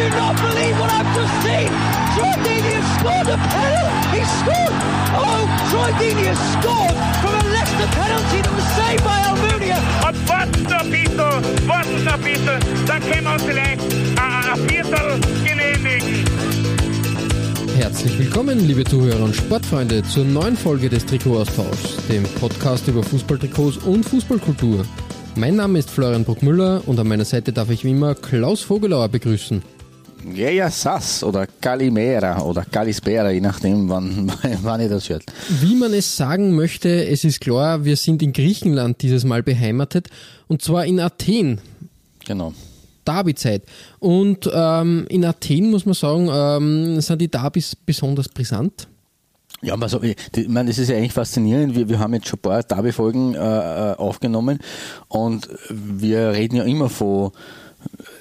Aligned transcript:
I 0.00 0.08
do 0.08 0.16
not 0.16 0.34
believe 0.40 0.80
what 0.80 0.90
I've 0.90 1.12
just 1.12 1.34
seen! 1.44 1.68
Troy 2.16 2.32
Deeney 2.40 2.72
has 2.72 2.88
scored 2.96 3.28
a 3.28 3.36
penalty! 3.36 4.16
He 4.16 4.24
scored! 4.40 4.74
Oh, 5.12 5.44
Troy 5.68 5.92
Deeney 6.00 6.24
has 6.24 6.40
scored 6.56 6.96
from 7.20 7.36
a 7.36 7.44
Leicester 7.52 7.88
penalty 8.00 8.40
that 8.40 8.54
was 8.56 8.68
saved 8.80 9.04
by 9.04 9.20
Almunia! 9.28 9.76
Warten 11.66 12.04
noch 12.04 12.14
ein 12.14 12.20
bisschen, 12.22 12.60
dann 12.86 13.00
können 13.02 13.24
wir 13.24 13.32
uns 13.34 13.42
vielleicht 13.42 13.80
ein, 14.16 14.44
ein 14.48 14.68
Viertel 14.68 15.20
genehmigen. 15.44 16.24
Herzlich 17.76 18.18
willkommen, 18.18 18.66
liebe 18.66 18.84
Zuhörer 18.84 19.22
und 19.22 19.36
Sportfreunde, 19.36 20.02
zur 20.04 20.24
neuen 20.24 20.56
Folge 20.56 20.88
des 20.88 21.04
Trikotaustauschs, 21.04 22.06
dem 22.08 22.22
Podcast 22.40 22.88
über 22.88 23.02
Fußballtrikots 23.02 23.76
und 23.76 24.08
Fußballkultur. 24.08 24.86
Mein 25.36 25.56
Name 25.56 25.78
ist 25.78 25.90
Florian 25.90 26.24
Bruckmüller 26.24 26.80
und 26.86 26.98
an 26.98 27.06
meiner 27.06 27.26
Seite 27.26 27.52
darf 27.52 27.68
ich 27.68 27.84
wie 27.84 27.90
immer 27.90 28.14
Klaus 28.14 28.62
Vogelauer 28.62 29.10
begrüßen. 29.10 29.62
Ja, 30.34 30.50
ja, 30.50 30.70
Sass 30.70 31.24
oder 31.24 31.46
Calimera 31.60 32.40
oder 32.42 32.64
Calispera, 32.64 33.30
je 33.30 33.40
nachdem, 33.40 33.88
wann, 33.88 34.30
wann 34.62 34.80
ihr 34.80 34.88
das 34.88 35.08
hört. 35.08 35.24
Wie 35.60 35.74
man 35.74 35.92
es 35.94 36.16
sagen 36.16 36.54
möchte, 36.54 37.06
es 37.06 37.24
ist 37.24 37.40
klar, 37.40 37.84
wir 37.84 37.96
sind 37.96 38.22
in 38.22 38.32
Griechenland 38.32 39.00
dieses 39.02 39.24
Mal 39.24 39.42
beheimatet 39.42 40.08
und 40.48 40.60
zwar 40.62 40.84
in 40.84 41.00
Athen. 41.00 41.60
Genau. 42.26 42.52
Derby-Zeit. 43.06 43.62
Und 43.98 44.48
ähm, 44.52 45.06
in 45.08 45.24
Athen 45.24 45.70
muss 45.70 45.86
man 45.86 45.94
sagen, 45.94 46.28
ähm, 46.30 47.00
sind 47.00 47.20
die 47.22 47.28
Derbys 47.30 47.74
besonders 47.74 48.28
brisant. 48.28 48.88
Ja, 49.62 49.74
also, 49.74 50.02
ich 50.02 50.16
die- 50.34 50.42
ich 50.42 50.48
meine, 50.48 50.68
das 50.68 50.78
ist 50.78 50.88
ja 50.90 50.96
eigentlich 50.96 51.12
faszinierend. 51.14 51.74
Wir, 51.74 51.88
wir 51.88 51.98
haben 51.98 52.14
jetzt 52.14 52.28
schon 52.28 52.38
ein 52.38 52.42
paar 52.42 52.62
Derby-Folgen 52.62 53.34
äh, 53.34 53.38
äh, 53.38 53.94
aufgenommen 53.96 54.58
und 55.08 55.48
wir 55.70 56.30
reden 56.32 56.56
ja 56.56 56.64
immer 56.64 56.88
von 56.90 57.32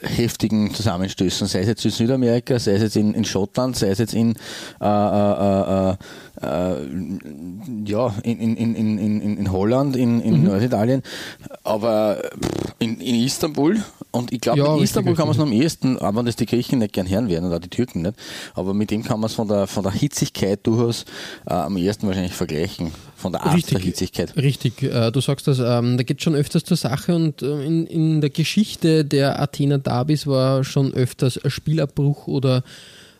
heftigen 0.01 0.73
Zusammenstößen, 0.73 1.47
sei 1.47 1.61
es 1.61 1.67
jetzt 1.67 1.85
in 1.85 1.91
Südamerika, 1.91 2.59
sei 2.59 2.73
es 2.73 2.81
jetzt 2.81 2.95
in, 2.95 3.13
in 3.13 3.25
Schottland, 3.25 3.75
sei 3.75 3.89
es 3.89 3.99
jetzt 3.99 4.13
in, 4.13 4.35
äh, 4.81 4.85
äh, 4.85 4.89
äh, 4.89 5.91
äh, 5.91 5.95
ja, 6.41 8.13
in, 8.23 8.39
in, 8.39 8.55
in, 8.55 8.97
in, 8.97 9.37
in, 9.37 9.51
Holland, 9.51 9.95
in, 9.95 10.21
in 10.21 10.43
Norditalien, 10.43 11.03
aber 11.63 12.21
in, 12.79 12.99
in 13.01 13.15
Istanbul 13.15 13.77
und 14.11 14.31
ich 14.31 14.41
glaube, 14.41 14.59
Ja, 14.59 14.65
in 14.65 14.71
richtig, 14.71 14.85
Istanbul 14.85 15.15
kann 15.15 15.27
man 15.27 15.35
es 15.35 15.41
richtig. 15.41 15.51
noch 15.51 15.57
am 15.57 15.61
ehesten, 15.61 15.97
auch 15.99 16.15
wenn 16.15 16.25
das 16.25 16.35
die 16.35 16.45
Griechen 16.45 16.79
nicht 16.79 16.93
gern 16.93 17.09
hören 17.09 17.29
werden 17.29 17.45
oder 17.45 17.59
die 17.59 17.69
Türken 17.69 18.03
nicht, 18.03 18.15
aber 18.55 18.73
mit 18.73 18.89
dem 18.91 19.03
kann 19.03 19.19
man 19.19 19.29
es 19.29 19.33
von 19.35 19.47
der, 19.47 19.67
von 19.67 19.83
der 19.83 19.91
Hitzigkeit 19.91 20.65
durchaus 20.65 21.05
äh, 21.45 21.53
am 21.53 21.75
ehesten 21.77 22.07
wahrscheinlich 22.07 22.33
vergleichen, 22.33 22.91
von 23.15 23.33
der 23.33 23.43
Art 23.45 23.71
der 23.71 23.79
Hitzigkeit. 23.79 24.35
Richtig, 24.37 24.81
äh, 24.81 25.11
du 25.11 25.21
sagst 25.21 25.47
das, 25.47 25.59
ähm, 25.59 25.97
da 25.97 26.03
geht 26.03 26.21
schon 26.21 26.35
öfters 26.35 26.63
zur 26.63 26.77
Sache 26.77 27.15
und 27.15 27.41
äh, 27.41 27.65
in, 27.65 27.85
in 27.85 28.21
der 28.21 28.29
Geschichte 28.29 29.03
der 29.05 29.41
Athener 29.41 29.77
Derbys 29.77 30.25
war 30.25 30.63
schon 30.63 30.93
öfters 30.93 31.37
ein 31.43 31.51
Spielabbruch 31.51 32.27
oder 32.27 32.63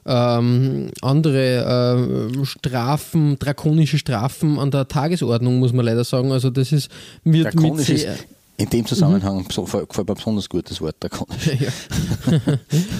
ähm, 0.09 0.89
andere 1.01 2.31
äh, 2.33 2.45
Strafen, 2.45 3.37
drakonische 3.37 3.99
Strafen 3.99 4.57
an 4.57 4.71
der 4.71 4.87
Tagesordnung, 4.87 5.59
muss 5.59 5.71
man 5.71 5.85
leider 5.85 6.03
sagen. 6.03 6.31
Also 6.31 6.49
das 6.49 6.71
ist 6.71 6.89
wird 7.23 7.53
mit 7.55 7.77
sehr, 7.77 8.15
in 8.59 8.69
dem 8.69 8.85
Zusammenhang 8.85 9.45
so, 9.51 9.63
gefällt 9.63 10.09
mir 10.09 10.15
besonders 10.15 10.49
gut 10.49 10.69
das 10.69 10.81
Wort 10.81 10.97
drakonisch. 10.99 11.49
ja. 11.59 11.69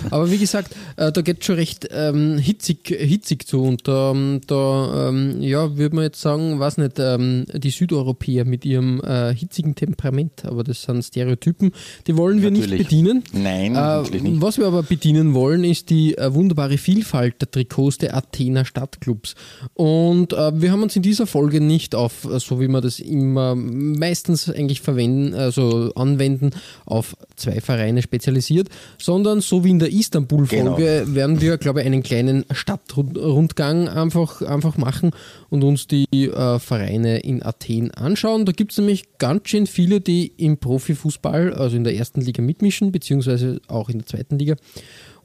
Aber 0.10 0.32
wie 0.32 0.38
gesagt, 0.38 0.74
äh, 0.96 1.12
da 1.12 1.22
geht 1.22 1.44
schon 1.44 1.56
recht 1.56 1.86
ähm, 1.92 2.38
hitzig, 2.38 2.88
hitzig 2.88 3.46
zu 3.46 3.62
und 3.64 3.86
da, 3.86 4.12
ähm, 4.12 4.40
da 4.48 5.10
ähm, 5.10 5.42
ja, 5.42 5.76
würde 5.76 5.96
man 5.96 6.06
jetzt 6.06 6.22
sagen, 6.22 6.60
was 6.60 6.78
nicht, 6.78 6.98
ähm, 6.98 7.46
die 7.54 7.72
Südeuropäer 7.72 8.46
mit 8.46 8.64
ihrem 8.64 9.02
äh, 9.02 9.36
hitzigen 9.36 9.76
Temperament, 9.76 10.46
aber 10.46 10.64
das 10.64 10.84
sind 10.84 11.04
Stereotypen, 11.04 11.74
die 12.08 12.16
wollen 12.16 12.42
wir 12.42 12.52
Natürlich. 12.52 12.80
nicht 12.80 12.90
bedienen. 12.90 13.24
Nein, 13.34 13.72
Äh, 13.72 13.74
natürlich 13.74 14.24
nicht. 14.24 14.42
was 14.42 14.58
wir 14.58 14.66
aber 14.66 14.84
bedienen 14.84 15.34
wollen, 15.34 15.66
ist 15.66 15.90
die 15.90 16.18
äh, 16.18 16.34
wunderbare 16.34 16.78
Vielfalt 16.78 17.42
der 17.42 17.52
Trikots 17.52 17.98
der 17.98 18.16
Athener 18.16 18.64
Stadtclubs. 18.64 19.36
Und 19.74 20.32
äh, 20.32 20.62
wir 20.62 20.72
haben 20.72 20.84
uns 20.84 20.96
in 20.96 21.02
dieser 21.02 21.28
Folge 21.28 21.60
nicht 21.60 21.96
auf, 21.96 22.24
äh, 22.24 22.40
so 22.40 22.62
wie 22.62 22.70
wir 22.70 22.80
das 22.80 23.02
immer 23.02 23.56
meistens 23.56 24.50
eigentlich 24.50 24.80
verwenden, 24.80 25.49
also 25.50 25.94
anwenden, 25.96 26.52
auf 26.86 27.16
zwei 27.36 27.60
Vereine 27.62 28.02
spezialisiert, 28.02 28.70
sondern 28.98 29.42
so 29.42 29.64
wie 29.64 29.72
in 29.72 29.80
der 29.80 29.92
Istanbul-Folge 29.92 31.04
Genau. 31.06 31.16
werden 31.16 31.42
wir, 31.42 31.58
glaube 31.58 31.82
ich, 31.82 31.86
einen 31.86 32.04
kleinen 32.04 32.46
Stadtrundgang 32.52 33.88
einfach, 33.88 34.42
einfach 34.42 34.78
machen 34.78 35.12
und 35.50 35.64
uns 35.64 35.88
die 35.88 36.06
äh, 36.12 36.60
Vereine 36.60 37.20
in 37.20 37.44
Athen 37.44 37.92
anschauen. 37.92 38.46
Da 38.46 38.52
gibt 38.52 38.72
es 38.72 38.78
nämlich 38.78 39.18
ganz 39.18 39.50
schön 39.50 39.68
viele, 39.68 40.02
die 40.02 40.32
im 40.38 40.58
Profifußball, 40.58 41.54
also 41.54 41.76
in 41.76 41.84
der 41.84 41.96
ersten 41.96 42.22
Liga 42.22 42.42
mitmischen, 42.42 42.92
beziehungsweise 42.92 43.62
auch 43.68 43.90
in 43.90 44.00
der 44.00 44.08
zweiten 44.08 44.38
Liga. 44.40 44.56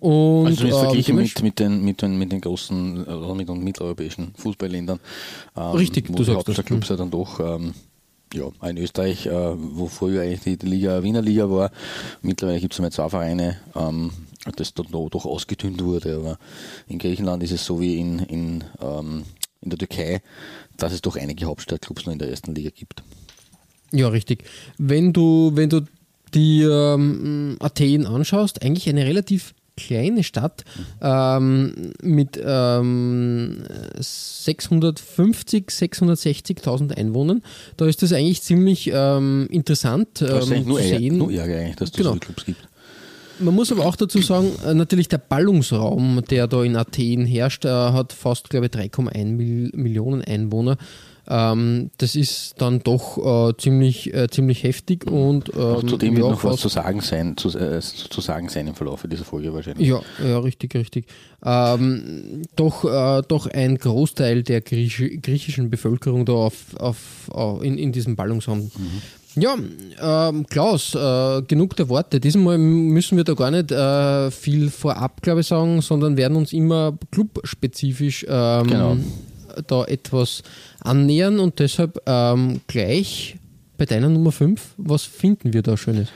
Und, 0.00 0.46
Also 0.48 0.64
jetzt 0.66 0.74
ähm, 0.74 0.80
verglichen 0.80 1.16
dementsprechend- 1.16 1.44
mit, 1.44 1.44
mit, 1.44 1.60
den, 1.60 1.84
mit, 1.84 2.02
den, 2.02 2.18
mit 2.18 2.32
den 2.32 2.40
großen 2.42 3.06
äh, 3.06 3.10
oder 3.10 3.34
mit 3.34 3.48
den 3.48 3.64
mitteleuropäischen 3.64 4.32
Fußballländern. 4.36 5.00
Ähm, 5.56 5.62
Richtig, 5.62 6.08
wo 6.10 6.14
du 6.14 6.18
die 6.18 6.24
sagst 6.24 6.48
das. 6.48 6.56
Hauptstadtclubs 6.58 6.88
ja 6.90 6.96
dann 6.96 7.10
doch, 7.10 7.40
ähm, 7.40 7.72
ja, 8.36 8.50
in 8.68 8.78
Österreich, 8.78 9.26
äh, 9.26 9.32
wo 9.56 9.86
früher 9.86 10.22
eigentlich 10.22 10.58
die, 10.58 10.66
Liga 10.66 11.02
Wiener 11.02 11.22
Liga 11.22 11.48
war, 11.50 11.70
mittlerweile 12.22 12.60
gibt 12.60 12.72
es 12.72 12.80
einmal 12.80 12.92
zwei 12.92 13.08
Vereine, 13.08 13.58
ähm, 13.74 14.12
das 14.56 14.74
dort 14.74 14.90
noch, 14.90 15.08
doch 15.08 15.24
ausgedünnt 15.24 15.82
wurde, 15.82 16.16
aber 16.16 16.38
in 16.86 16.98
Griechenland 16.98 17.42
ist 17.42 17.52
es 17.52 17.64
so 17.64 17.80
wie 17.80 17.98
in, 17.98 18.18
in, 18.20 18.64
ähm, 18.80 19.24
in 19.60 19.70
der 19.70 19.78
Türkei, 19.78 20.22
dass 20.76 20.92
es 20.92 21.02
doch 21.02 21.16
einige 21.16 21.46
Hauptstadtclubs 21.46 22.06
noch 22.06 22.12
in 22.12 22.18
der 22.18 22.28
ersten 22.28 22.54
Liga 22.54 22.70
gibt. 22.70 23.02
Ja, 23.92 24.08
richtig. 24.08 24.44
Wenn 24.76 25.12
du, 25.12 25.52
wenn 25.54 25.70
du 25.70 25.82
die 26.34 26.62
ähm, 26.62 27.56
Athen 27.60 28.06
anschaust, 28.06 28.62
eigentlich 28.62 28.88
eine 28.88 29.06
relativ 29.06 29.54
kleine 29.76 30.22
Stadt 30.22 30.64
ähm, 31.02 31.92
mit 32.02 32.40
ähm, 32.44 33.64
650, 33.98 35.68
660.000 35.70 36.96
Einwohnern. 36.96 37.42
Da 37.76 37.86
ist 37.86 38.02
das 38.02 38.12
eigentlich 38.12 38.42
ziemlich 38.42 38.90
ähm, 38.92 39.48
interessant 39.50 40.20
Das 40.20 40.44
ist 40.46 40.50
ähm, 40.50 40.52
eigentlich 40.52 40.66
nur, 40.66 40.80
zu 40.80 40.88
sehen. 40.88 41.18
nur 41.18 41.32
Ärger 41.32 41.58
eigentlich, 41.58 41.76
dass 41.76 41.90
es 41.90 41.96
Genau. 41.96 42.14
Clubs 42.16 42.44
gibt. 42.44 42.68
Man 43.40 43.54
muss 43.54 43.72
aber 43.72 43.84
auch 43.84 43.96
dazu 43.96 44.20
sagen, 44.22 44.52
äh, 44.64 44.74
natürlich 44.74 45.08
der 45.08 45.18
Ballungsraum, 45.18 46.22
der 46.30 46.46
da 46.46 46.62
in 46.62 46.76
Athen 46.76 47.26
herrscht, 47.26 47.64
äh, 47.64 47.68
hat 47.68 48.12
fast, 48.12 48.48
glaube 48.48 48.66
ich, 48.66 48.72
3,1 48.72 49.24
Mil 49.24 49.70
Millionen 49.74 50.22
Einwohner. 50.22 50.76
Ähm, 51.26 51.90
das 51.98 52.16
ist 52.16 52.54
dann 52.58 52.80
doch 52.80 53.48
äh, 53.48 53.56
ziemlich, 53.56 54.12
äh, 54.12 54.28
ziemlich 54.28 54.62
heftig 54.62 55.06
und 55.10 55.54
Auch 55.54 55.82
ähm, 55.82 55.88
Zudem 55.88 56.16
wird 56.16 56.26
ja, 56.26 56.30
noch 56.32 56.44
was 56.44 56.60
zu 56.60 56.68
sagen 56.68 57.00
sein, 57.00 57.36
zu, 57.36 57.48
äh, 57.58 57.80
zu 57.80 58.20
sagen 58.20 58.48
sein 58.48 58.66
im 58.66 58.74
Verlauf 58.74 59.06
dieser 59.10 59.24
Folge 59.24 59.52
wahrscheinlich. 59.54 59.88
Ja, 59.88 60.00
ja, 60.22 60.38
richtig, 60.38 60.74
richtig. 60.74 61.06
Ähm, 61.44 62.42
doch, 62.56 62.84
äh, 62.84 63.22
doch 63.26 63.46
ein 63.46 63.78
Großteil 63.78 64.42
der 64.42 64.60
Griechi 64.60 65.18
griechischen 65.18 65.70
Bevölkerung 65.70 66.26
da 66.26 66.32
auf, 66.32 66.76
auf, 66.78 66.98
auf 67.30 67.62
in, 67.62 67.78
in 67.78 67.92
diesem 67.92 68.16
Ballungsraum. 68.16 68.70
Ja, 69.36 69.56
ähm, 70.00 70.46
Klaus, 70.46 70.94
äh, 70.94 71.42
genug 71.42 71.74
der 71.76 71.88
Worte. 71.88 72.20
Diesmal 72.20 72.56
müssen 72.56 73.16
wir 73.16 73.24
da 73.24 73.34
gar 73.34 73.50
nicht 73.50 73.72
äh, 73.72 74.30
viel 74.30 74.70
vorab, 74.70 75.22
glaube 75.22 75.40
ich, 75.40 75.48
sagen, 75.48 75.80
sondern 75.80 76.16
werden 76.16 76.36
uns 76.36 76.52
immer 76.52 76.96
clubspezifisch 77.10 78.24
ähm, 78.28 78.66
Genau. 78.66 78.96
Da 79.66 79.84
etwas 79.84 80.42
annähern 80.80 81.38
und 81.40 81.58
deshalb 81.58 82.00
ähm, 82.06 82.60
gleich 82.66 83.36
bei 83.76 83.86
deiner 83.86 84.08
Nummer 84.08 84.32
5, 84.32 84.60
was 84.76 85.02
finden 85.04 85.52
wir 85.52 85.62
da 85.62 85.76
Schönes? 85.76 86.08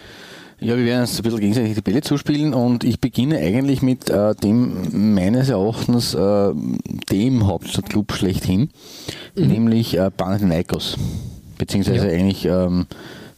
Ja, 0.61 0.76
wir 0.76 0.85
werden 0.87 1.02
uns 1.02 1.17
ein 1.17 1.23
bisschen 1.23 1.38
gegenseitig 1.40 1.75
die 1.75 1.81
Bälle 1.82 2.00
zuspielen 2.00 2.52
und 2.52 2.82
ich 2.82 3.00
beginne 3.00 3.38
eigentlich 3.38 3.81
mit 3.81 4.11
äh, 4.11 4.35
dem 4.35 5.14
meines 5.14 5.49
Erachtens 5.50 6.14
äh, 6.14 6.52
dem 7.12 7.46
Hauptstadtclub 7.46 8.12
schlechthin, 8.12 8.70
nämlich 9.37 9.96
äh, 9.96 10.11
Panathinaikos. 10.11 10.96
Beziehungsweise 11.58 12.08
Ja. 12.08 12.12
eigentlich 12.12 12.44
ähm, 12.44 12.87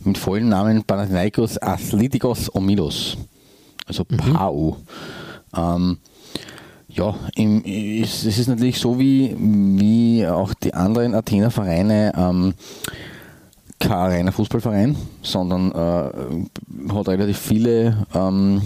mit 0.02 0.16
vollen 0.16 0.48
Namen 0.48 0.82
Panathinaikos 0.84 1.58
Athletikos 1.58 2.54
Omilos. 2.54 3.18
Also 3.86 4.04
PAO. 4.04 4.76
Ähm, 5.54 5.98
ja, 6.92 7.14
im, 7.36 7.64
es, 7.64 8.24
ist 8.24 8.48
natürlich 8.48 8.78
so 8.78 8.98
wie, 8.98 9.36
wie 9.38 10.26
auch 10.26 10.54
die 10.54 10.74
anderen 10.74 11.14
Athener 11.14 11.50
Vereine 11.50 12.12
ähm, 12.16 12.54
kein 13.78 13.92
reiner 13.92 14.32
Fußballverein, 14.32 14.96
sondern 15.22 15.72
äh, 15.72 16.92
hat 16.92 17.08
relativ 17.08 17.38
viele 17.38 18.06
ähm, 18.14 18.62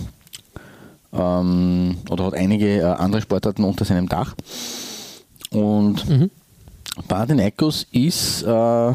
ähm, 1.12 1.97
oder 2.11 2.25
hat 2.25 2.35
einige 2.35 2.79
äh, 2.79 2.82
andere 2.82 3.23
Sportarten 3.23 3.65
unter 3.65 3.85
seinem 3.85 4.09
Dach. 4.09 4.35
Und 5.50 6.09
mhm. 6.09 6.31
Panathinaikos 7.06 7.87
ist 7.93 8.43
äh, 8.43 8.94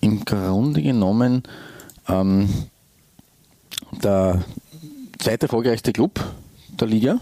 im 0.00 0.24
Grunde 0.24 0.82
genommen 0.82 1.42
ähm, 2.08 2.48
der 4.02 4.42
zweite 5.18 5.46
erfolgreichste 5.46 5.92
Club 5.92 6.20
der 6.80 6.88
Liga. 6.88 7.18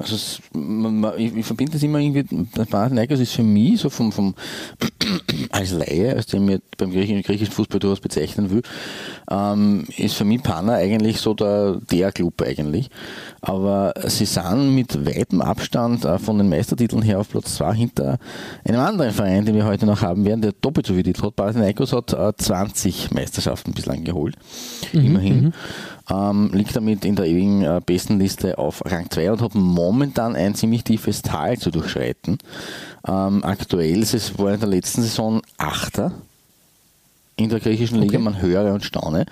Also 0.00 0.14
es, 0.14 0.40
man, 0.52 1.00
man, 1.00 1.18
ich, 1.18 1.34
ich, 1.34 1.44
verbinde 1.44 1.72
das 1.72 1.82
immer 1.82 1.98
irgendwie, 1.98 2.22
Panathinaikos 2.22 3.18
ist 3.18 3.32
für 3.32 3.42
mich 3.42 3.80
so 3.80 3.90
vom, 3.90 4.12
vom 4.12 4.34
als 5.50 5.72
Laie, 5.72 6.14
als 6.14 6.26
den 6.26 6.44
mir 6.44 6.60
beim 6.76 6.92
griechischen, 6.92 7.22
griechischen 7.22 7.52
Fußball 7.52 7.80
durchaus 7.80 7.98
bezeichnen 7.98 8.48
will, 8.50 8.62
ähm, 9.28 9.86
ist 9.96 10.14
für 10.14 10.24
mich 10.24 10.40
Pana 10.44 10.74
eigentlich 10.74 11.20
so 11.20 11.34
der, 11.34 11.80
der 11.90 12.12
Club 12.12 12.40
eigentlich. 12.42 12.90
Aber 13.40 13.92
sie 14.06 14.24
sind 14.24 14.72
mit 14.76 15.04
weitem 15.04 15.40
Abstand 15.40 16.04
äh, 16.04 16.20
von 16.20 16.38
den 16.38 16.48
Meistertiteln 16.48 17.02
her 17.02 17.18
auf 17.18 17.30
Platz 17.30 17.56
2 17.56 17.74
hinter 17.74 18.18
einem 18.64 18.80
anderen 18.80 19.12
Verein, 19.12 19.46
den 19.46 19.56
wir 19.56 19.64
heute 19.64 19.84
noch 19.84 20.00
haben 20.00 20.24
werden, 20.24 20.42
der 20.42 20.52
doppelt 20.52 20.86
so 20.86 20.92
viele 20.92 21.04
Titel 21.04 21.24
hat. 21.24 21.34
Panathinaikos 21.34 21.92
hat 21.92 22.12
äh, 22.12 22.32
20 22.36 23.10
Meisterschaften 23.10 23.72
bislang 23.72 24.04
geholt. 24.04 24.36
Mhm, 24.92 25.04
immerhin. 25.04 25.52
Ähm, 26.10 26.50
liegt 26.52 26.74
damit 26.74 27.04
in 27.04 27.16
der 27.16 27.26
ewigen 27.26 27.62
äh, 27.62 27.80
Bestenliste 27.84 28.58
auf 28.58 28.82
Rang 28.86 29.10
2 29.10 29.32
und 29.32 29.42
hat 29.42 29.54
momentan 29.54 30.36
ein 30.36 30.54
ziemlich 30.54 30.84
tiefes 30.84 31.22
Tal 31.22 31.58
zu 31.58 31.70
durchschreiten. 31.70 32.38
Ähm, 33.06 33.44
aktuell 33.44 34.02
ist 34.02 34.14
es 34.14 34.38
war 34.38 34.54
in 34.54 34.60
der 34.60 34.68
letzten 34.70 35.02
Saison 35.02 35.42
Achter 35.58 36.12
in 37.38 37.48
der 37.48 37.60
griechischen 37.60 38.00
Liga, 38.00 38.16
okay. 38.16 38.24
man 38.24 38.42
höre 38.42 38.74
und 38.74 38.84
staune. 38.84 39.24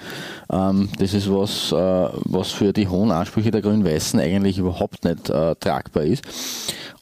Ähm, 0.51 0.89
das 0.99 1.13
ist 1.13 1.31
was, 1.31 1.73
äh, 1.73 2.09
was 2.25 2.53
für 2.53 2.73
die 2.73 2.89
hohen 2.89 3.11
Ansprüche 3.11 3.51
der 3.51 3.63
Grün-Weißen 3.63 4.21
eigentlich 4.21 4.59
überhaupt 4.59 5.05
nicht 5.05 5.29
äh, 5.29 5.57
tragbar 5.57 6.05
ist. 6.05 6.25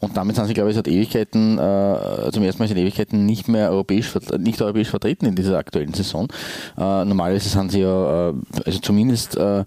Und 0.00 0.16
damit 0.16 0.36
sind 0.36 0.46
sie, 0.46 0.54
glaube 0.54 0.70
ich, 0.70 0.76
seit 0.76 0.88
Ewigkeiten, 0.88 1.58
äh, 1.58 2.30
zum 2.32 2.42
ersten 2.42 2.62
Mal 2.62 2.68
seit 2.68 2.78
Ewigkeiten 2.78 3.26
nicht 3.26 3.48
mehr 3.48 3.70
europäisch, 3.70 4.12
nicht 4.38 4.60
europäisch 4.62 4.88
vertreten 4.88 5.26
in 5.26 5.34
dieser 5.34 5.58
aktuellen 5.58 5.94
Saison. 5.94 6.28
Äh, 6.76 7.04
normalerweise 7.04 7.48
sind 7.50 7.70
sie 7.70 7.80
ja, 7.80 8.30
äh, 8.30 8.34
also 8.64 8.78
zumindest 8.80 9.36
äh, 9.36 9.64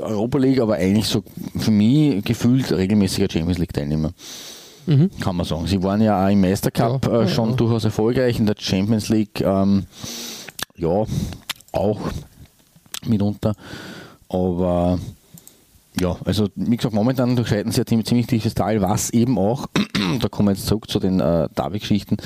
Europa 0.00 0.38
League, 0.38 0.60
aber 0.60 0.74
eigentlich 0.74 1.06
so 1.06 1.22
für 1.56 1.70
mich 1.70 2.24
gefühlt 2.24 2.72
regelmäßiger 2.72 3.28
Champions 3.30 3.58
League 3.58 3.72
Teilnehmer. 3.72 4.12
Mhm. 4.88 5.10
Kann 5.20 5.36
man 5.36 5.44
sagen. 5.44 5.66
Sie 5.66 5.82
waren 5.82 6.00
ja 6.00 6.24
auch 6.24 6.30
im 6.30 6.40
Meistercup 6.40 7.06
ja, 7.06 7.22
äh, 7.22 7.28
schon 7.28 7.50
ja. 7.50 7.56
durchaus 7.56 7.84
erfolgreich, 7.84 8.38
in 8.38 8.46
der 8.46 8.54
Champions 8.58 9.10
League 9.10 9.42
ähm, 9.42 9.84
ja 10.76 11.04
auch 11.72 12.00
mitunter. 13.04 13.54
Aber 14.30 14.98
ja, 16.00 16.16
also 16.24 16.48
wie 16.54 16.76
gesagt, 16.76 16.94
momentan 16.94 17.36
durchschreiten 17.36 17.70
sie 17.70 17.82
ein 17.82 18.04
ziemlich 18.04 18.26
tiefes 18.26 18.54
Tal, 18.54 18.80
was 18.80 19.10
eben 19.10 19.36
auch, 19.36 19.66
da 20.20 20.28
kommen 20.28 20.48
wir 20.48 20.52
jetzt 20.54 20.66
zurück 20.66 20.88
zu 20.88 21.00
den 21.00 21.20
äh, 21.20 21.48
Davi-Geschichten, 21.54 22.16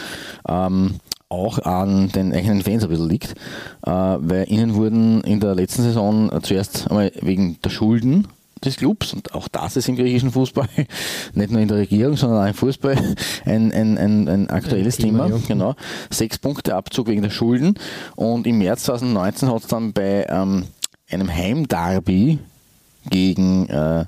ähm, 0.46 1.00
auch 1.28 1.58
an 1.58 2.10
den 2.10 2.32
eigenen 2.32 2.62
Fans 2.62 2.84
ein 2.84 2.90
bisschen 2.90 3.08
liegt, 3.08 3.32
äh, 3.84 3.90
weil 3.90 4.44
ihnen 4.48 4.74
wurden 4.74 5.22
in 5.22 5.40
der 5.40 5.56
letzten 5.56 5.82
Saison 5.82 6.30
zuerst 6.42 6.88
einmal 6.88 7.10
wegen 7.22 7.58
der 7.62 7.70
Schulden 7.70 8.28
des 8.64 8.76
Clubs 8.76 9.12
und 9.12 9.34
auch 9.34 9.48
das 9.48 9.76
ist 9.76 9.88
im 9.88 9.96
griechischen 9.96 10.32
Fußball, 10.32 10.68
nicht 11.34 11.50
nur 11.50 11.60
in 11.60 11.68
der 11.68 11.78
Regierung, 11.78 12.16
sondern 12.16 12.42
auch 12.42 12.48
im 12.48 12.54
Fußball 12.54 12.96
ein, 13.44 13.72
ein, 13.72 13.98
ein, 13.98 14.28
ein 14.28 14.50
aktuelles 14.50 14.98
ein 14.98 15.02
Thema. 15.04 15.26
Thema 15.26 15.36
ja. 15.36 15.42
Genau. 15.46 15.74
Sechs 16.10 16.38
Punkte 16.38 16.74
Abzug 16.74 17.08
wegen 17.08 17.22
der 17.22 17.30
Schulden 17.30 17.78
und 18.16 18.46
im 18.46 18.58
März 18.58 18.84
2019 18.84 19.50
hat 19.50 19.62
es 19.62 19.68
dann 19.68 19.92
bei 19.92 20.26
ähm, 20.28 20.64
einem 21.10 21.32
Heimderby 21.32 22.38
gegen 23.10 23.68
äh, 23.68 24.04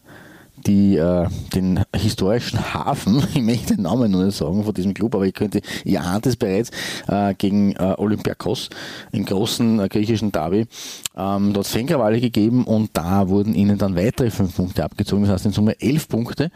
die, 0.67 0.97
äh, 0.97 1.27
den 1.55 1.85
historischen 1.95 2.75
Hafen, 2.75 3.23
ich 3.35 3.43
möchte 3.43 3.75
den 3.75 3.83
Namen 3.83 4.11
noch 4.11 4.23
nicht 4.23 4.37
sagen 4.37 4.65
von 4.65 4.75
diesem 4.75 4.95
Club, 4.95 5.15
aber 5.15 5.27
ich 5.27 5.35
könnte, 5.35 5.61
ihr 5.85 6.03
ahnt 6.03 6.27
es 6.27 6.37
bereits, 6.37 6.71
äh, 7.09 7.35
gegen 7.35 7.73
äh, 7.77 7.95
Olympiakos 7.97 8.71
im 9.12 9.25
großen 9.25 9.81
äh, 9.81 9.89
griechischen 9.89 10.33
Derby. 10.33 10.67
Ähm, 11.16 11.52
dort 11.52 11.69
Fankrawalle 11.69 12.20
gegeben 12.20 12.64
und 12.64 12.90
da 12.94 13.28
wurden 13.28 13.55
ihnen 13.55 13.78
dann 13.78 13.94
weitere 13.94 14.31
fünf 14.31 14.56
Punkte 14.56 14.82
abgezogen, 14.82 15.22
das 15.22 15.34
heißt 15.34 15.46
in 15.46 15.52
Summe 15.52 15.81
elf 15.81 16.08
Punkte 16.08 16.50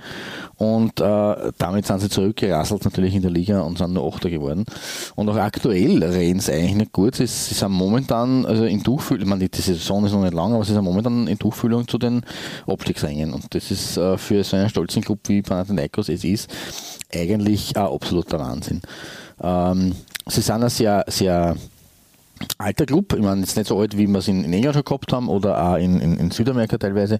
und 0.56 1.00
äh, 1.00 1.52
damit 1.58 1.86
sind 1.86 2.00
sie 2.00 2.08
zurückgerasselt 2.08 2.84
natürlich 2.84 3.14
in 3.14 3.22
der 3.22 3.30
Liga 3.30 3.60
und 3.60 3.78
sind 3.78 3.92
nur 3.92 4.12
Achter 4.12 4.30
geworden. 4.30 4.64
Und 5.14 5.28
auch 5.28 5.36
aktuell 5.36 6.02
reden 6.02 6.40
sie 6.40 6.52
eigentlich 6.52 6.74
nicht 6.74 6.92
gut. 6.92 7.14
Sie, 7.14 7.26
sie 7.26 7.54
sind 7.54 7.70
momentan, 7.70 8.44
also 8.46 8.64
in 8.64 8.82
Tuchfühlung, 8.82 9.22
ich 9.22 9.28
meine, 9.28 9.48
die 9.48 9.60
Saison 9.60 10.04
ist 10.04 10.12
noch 10.12 10.22
nicht 10.22 10.34
lang, 10.34 10.52
aber 10.52 10.64
sie 10.64 10.72
sind 10.72 10.84
momentan 10.84 11.28
in 11.28 11.38
Tuchfühlung 11.38 11.86
zu 11.86 11.98
den 11.98 12.22
Optikrängen 12.66 13.32
und 13.32 13.54
das 13.54 13.70
ist 13.70 13.96
äh, 13.96 14.18
für 14.18 14.42
so 14.42 14.56
einen 14.56 14.68
stolzen 14.68 15.02
Club 15.02 15.20
wie 15.28 15.40
Panathinaikos 15.40 16.08
es 16.08 16.24
ist, 16.24 16.50
eigentlich 17.14 17.76
ein 17.76 17.82
absoluter 17.82 18.40
Wahnsinn. 18.40 18.82
Ähm, 19.40 19.94
sie 20.26 20.40
sind 20.40 20.62
ein 20.62 20.68
sehr, 20.68 21.04
sehr 21.06 21.54
alter 22.58 22.86
Club, 22.86 23.14
ich 23.14 23.22
meine, 23.22 23.40
jetzt 23.40 23.56
nicht 23.56 23.68
so 23.68 23.78
alt, 23.78 23.96
wie 23.96 24.06
wir 24.06 24.18
es 24.18 24.28
in, 24.28 24.44
in, 24.44 24.52
England 24.52 24.74
schon 24.74 24.84
gehabt 24.84 25.12
haben 25.12 25.28
oder 25.28 25.62
auch 25.62 25.76
in, 25.76 26.00
in, 26.00 26.16
in 26.16 26.30
Südamerika 26.30 26.78
teilweise, 26.78 27.18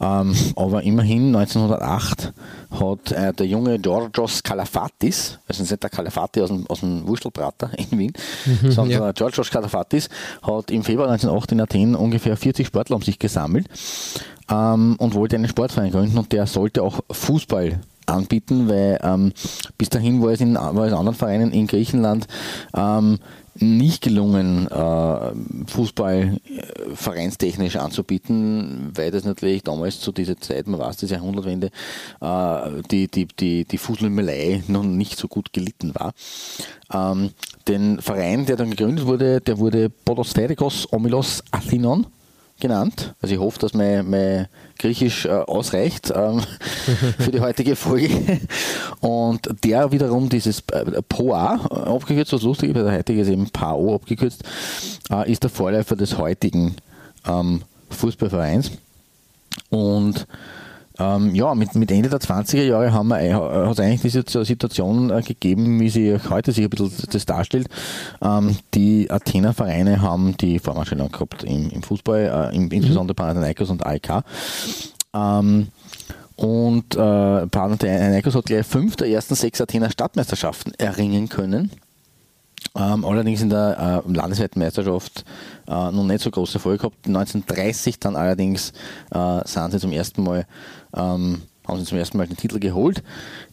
ähm, 0.00 0.34
aber 0.56 0.82
immerhin 0.82 1.34
1908 1.34 2.32
hat 2.70 3.12
äh, 3.12 3.32
der 3.32 3.46
junge 3.46 3.78
Georgios 3.78 4.42
Kalafatis, 4.42 5.38
also 5.48 5.62
nicht 5.62 5.82
der 5.82 5.90
Kalafati 5.90 6.42
aus 6.42 6.50
dem, 6.50 6.66
aus 6.68 6.80
dem 6.80 7.06
Wurstelbrater 7.06 7.70
in 7.76 7.98
Wien, 7.98 8.12
mhm, 8.44 8.70
sondern 8.70 9.02
ja. 9.02 9.12
Georgios 9.12 9.50
Kalafatis 9.50 10.08
hat 10.42 10.70
im 10.70 10.82
Februar 10.82 11.08
1908 11.08 11.52
in 11.52 11.60
Athen 11.60 11.94
ungefähr 11.94 12.36
40 12.36 12.66
Sportler 12.66 12.96
um 12.96 13.02
sich 13.02 13.18
gesammelt 13.18 13.66
ähm, 14.50 14.96
und 14.98 15.14
wollte 15.14 15.36
einen 15.36 15.48
Sportverein 15.48 15.90
gründen 15.90 16.18
und 16.18 16.32
der 16.32 16.46
sollte 16.46 16.82
auch 16.82 17.00
Fußball 17.10 17.80
anbieten, 18.06 18.68
weil 18.68 18.98
ähm, 19.02 19.32
bis 19.78 19.88
dahin 19.88 20.22
war 20.22 20.30
es 20.30 20.40
in, 20.40 20.54
war 20.54 20.84
es 20.84 20.92
in 20.92 20.98
anderen 20.98 21.16
Vereinen 21.16 21.52
in 21.52 21.66
Griechenland 21.66 22.26
ähm, 22.76 23.18
nicht 23.60 24.02
gelungen, 24.02 24.66
äh, 24.68 25.32
Fußball 25.66 26.38
äh, 26.44 26.94
vereinstechnisch 26.94 27.76
anzubieten, 27.76 28.92
weil 28.94 29.10
das 29.10 29.24
natürlich 29.24 29.62
damals 29.62 30.00
zu 30.00 30.12
dieser 30.12 30.38
Zeit, 30.38 30.66
man 30.66 30.80
weiß, 30.80 30.98
das 30.98 31.10
Jahrhundertwende, 31.10 31.70
äh, 32.20 32.82
die, 32.90 33.08
die, 33.08 33.26
die, 33.26 33.64
die 33.64 33.78
Fußballmelei 33.78 34.62
noch 34.68 34.84
nicht 34.84 35.18
so 35.18 35.28
gut 35.28 35.52
gelitten 35.52 35.94
war. 35.94 36.12
Ähm, 36.92 37.30
den 37.68 38.00
Verein, 38.00 38.46
der 38.46 38.56
dann 38.56 38.70
gegründet 38.70 39.06
wurde, 39.06 39.40
der 39.40 39.58
wurde 39.58 39.90
Podosterikos 39.90 40.92
Omilos 40.92 41.42
Athinon 41.50 42.06
genannt. 42.60 43.14
Also 43.20 43.34
ich 43.34 43.40
hoffe, 43.40 43.58
dass 43.58 43.74
mein, 43.74 44.08
mein 44.08 44.48
Griechisch 44.78 45.26
äh, 45.26 45.30
ausreicht 45.30 46.12
ähm, 46.14 46.42
für 47.18 47.30
die 47.30 47.40
heutige 47.40 47.76
Folge. 47.76 48.40
Und 49.00 49.48
der 49.64 49.92
wiederum 49.92 50.28
dieses 50.28 50.62
äh, 50.72 51.02
POA 51.02 51.54
abgekürzt, 51.94 52.32
was 52.32 52.42
lustig 52.42 52.70
ist, 52.70 52.76
der 52.76 52.92
heutige 52.92 53.20
ist 53.20 53.28
eben 53.28 53.50
PAO 53.50 53.94
abgekürzt, 53.94 54.42
äh, 55.10 55.30
ist 55.30 55.42
der 55.42 55.50
Vorläufer 55.50 55.96
des 55.96 56.18
heutigen 56.18 56.76
ähm, 57.26 57.62
Fußballvereins. 57.90 58.72
Und 59.70 60.26
ähm, 60.98 61.34
ja, 61.34 61.54
mit, 61.54 61.74
mit 61.74 61.90
Ende 61.90 62.08
der 62.08 62.20
20er 62.20 62.62
Jahre 62.62 62.92
haben 62.92 63.08
wir, 63.08 63.20
äh, 63.20 63.32
hat 63.32 63.72
es 63.72 63.80
eigentlich 63.80 64.02
diese 64.02 64.44
Situation 64.44 65.10
äh, 65.10 65.22
gegeben, 65.22 65.80
wie 65.80 65.90
sie 65.90 66.18
heute 66.30 66.52
sich 66.52 66.64
ein 66.64 66.70
bisschen 66.70 66.92
das 67.10 67.26
darstellt. 67.26 67.68
Ähm, 68.22 68.56
die 68.74 69.10
Athener 69.10 69.52
Vereine 69.52 70.00
haben 70.00 70.36
die 70.36 70.58
Vormachtstellung 70.58 71.10
gehabt 71.10 71.44
im, 71.44 71.70
im 71.70 71.82
Fußball, 71.82 72.50
äh, 72.52 72.56
im, 72.56 72.70
insbesondere 72.70 73.14
mhm. 73.14 73.16
Panathinaikos 73.16 73.70
und 73.70 73.84
AEK. 73.84 74.22
Ähm, 75.14 75.68
und 76.36 76.94
äh, 76.94 77.46
Panathinaikos 77.46 78.34
hat 78.34 78.46
gleich 78.46 78.66
fünf 78.66 78.96
der 78.96 79.08
ersten 79.08 79.34
sechs 79.34 79.60
Athener 79.60 79.90
Stadtmeisterschaften 79.90 80.74
erringen 80.74 81.28
können. 81.28 81.70
Ähm, 82.76 83.04
allerdings 83.04 83.40
in 83.40 83.50
der 83.50 84.02
äh, 84.06 84.12
landesweiten 84.12 84.60
Meisterschaft 84.60 85.24
äh, 85.66 85.70
noch 85.70 86.04
nicht 86.04 86.20
so 86.20 86.30
große 86.30 86.54
Erfolg 86.54 86.80
gehabt. 86.80 87.06
1930 87.06 87.98
dann 87.98 88.16
allerdings 88.16 88.72
äh, 89.12 89.40
sind 89.44 89.72
sie 89.72 89.78
zum 89.78 89.92
ersten 89.92 90.22
Mal, 90.22 90.46
ähm, 90.94 91.42
haben 91.66 91.78
sie 91.78 91.84
zum 91.84 91.98
ersten 91.98 92.18
Mal 92.18 92.26
den 92.26 92.36
Titel 92.36 92.58
geholt. 92.58 93.02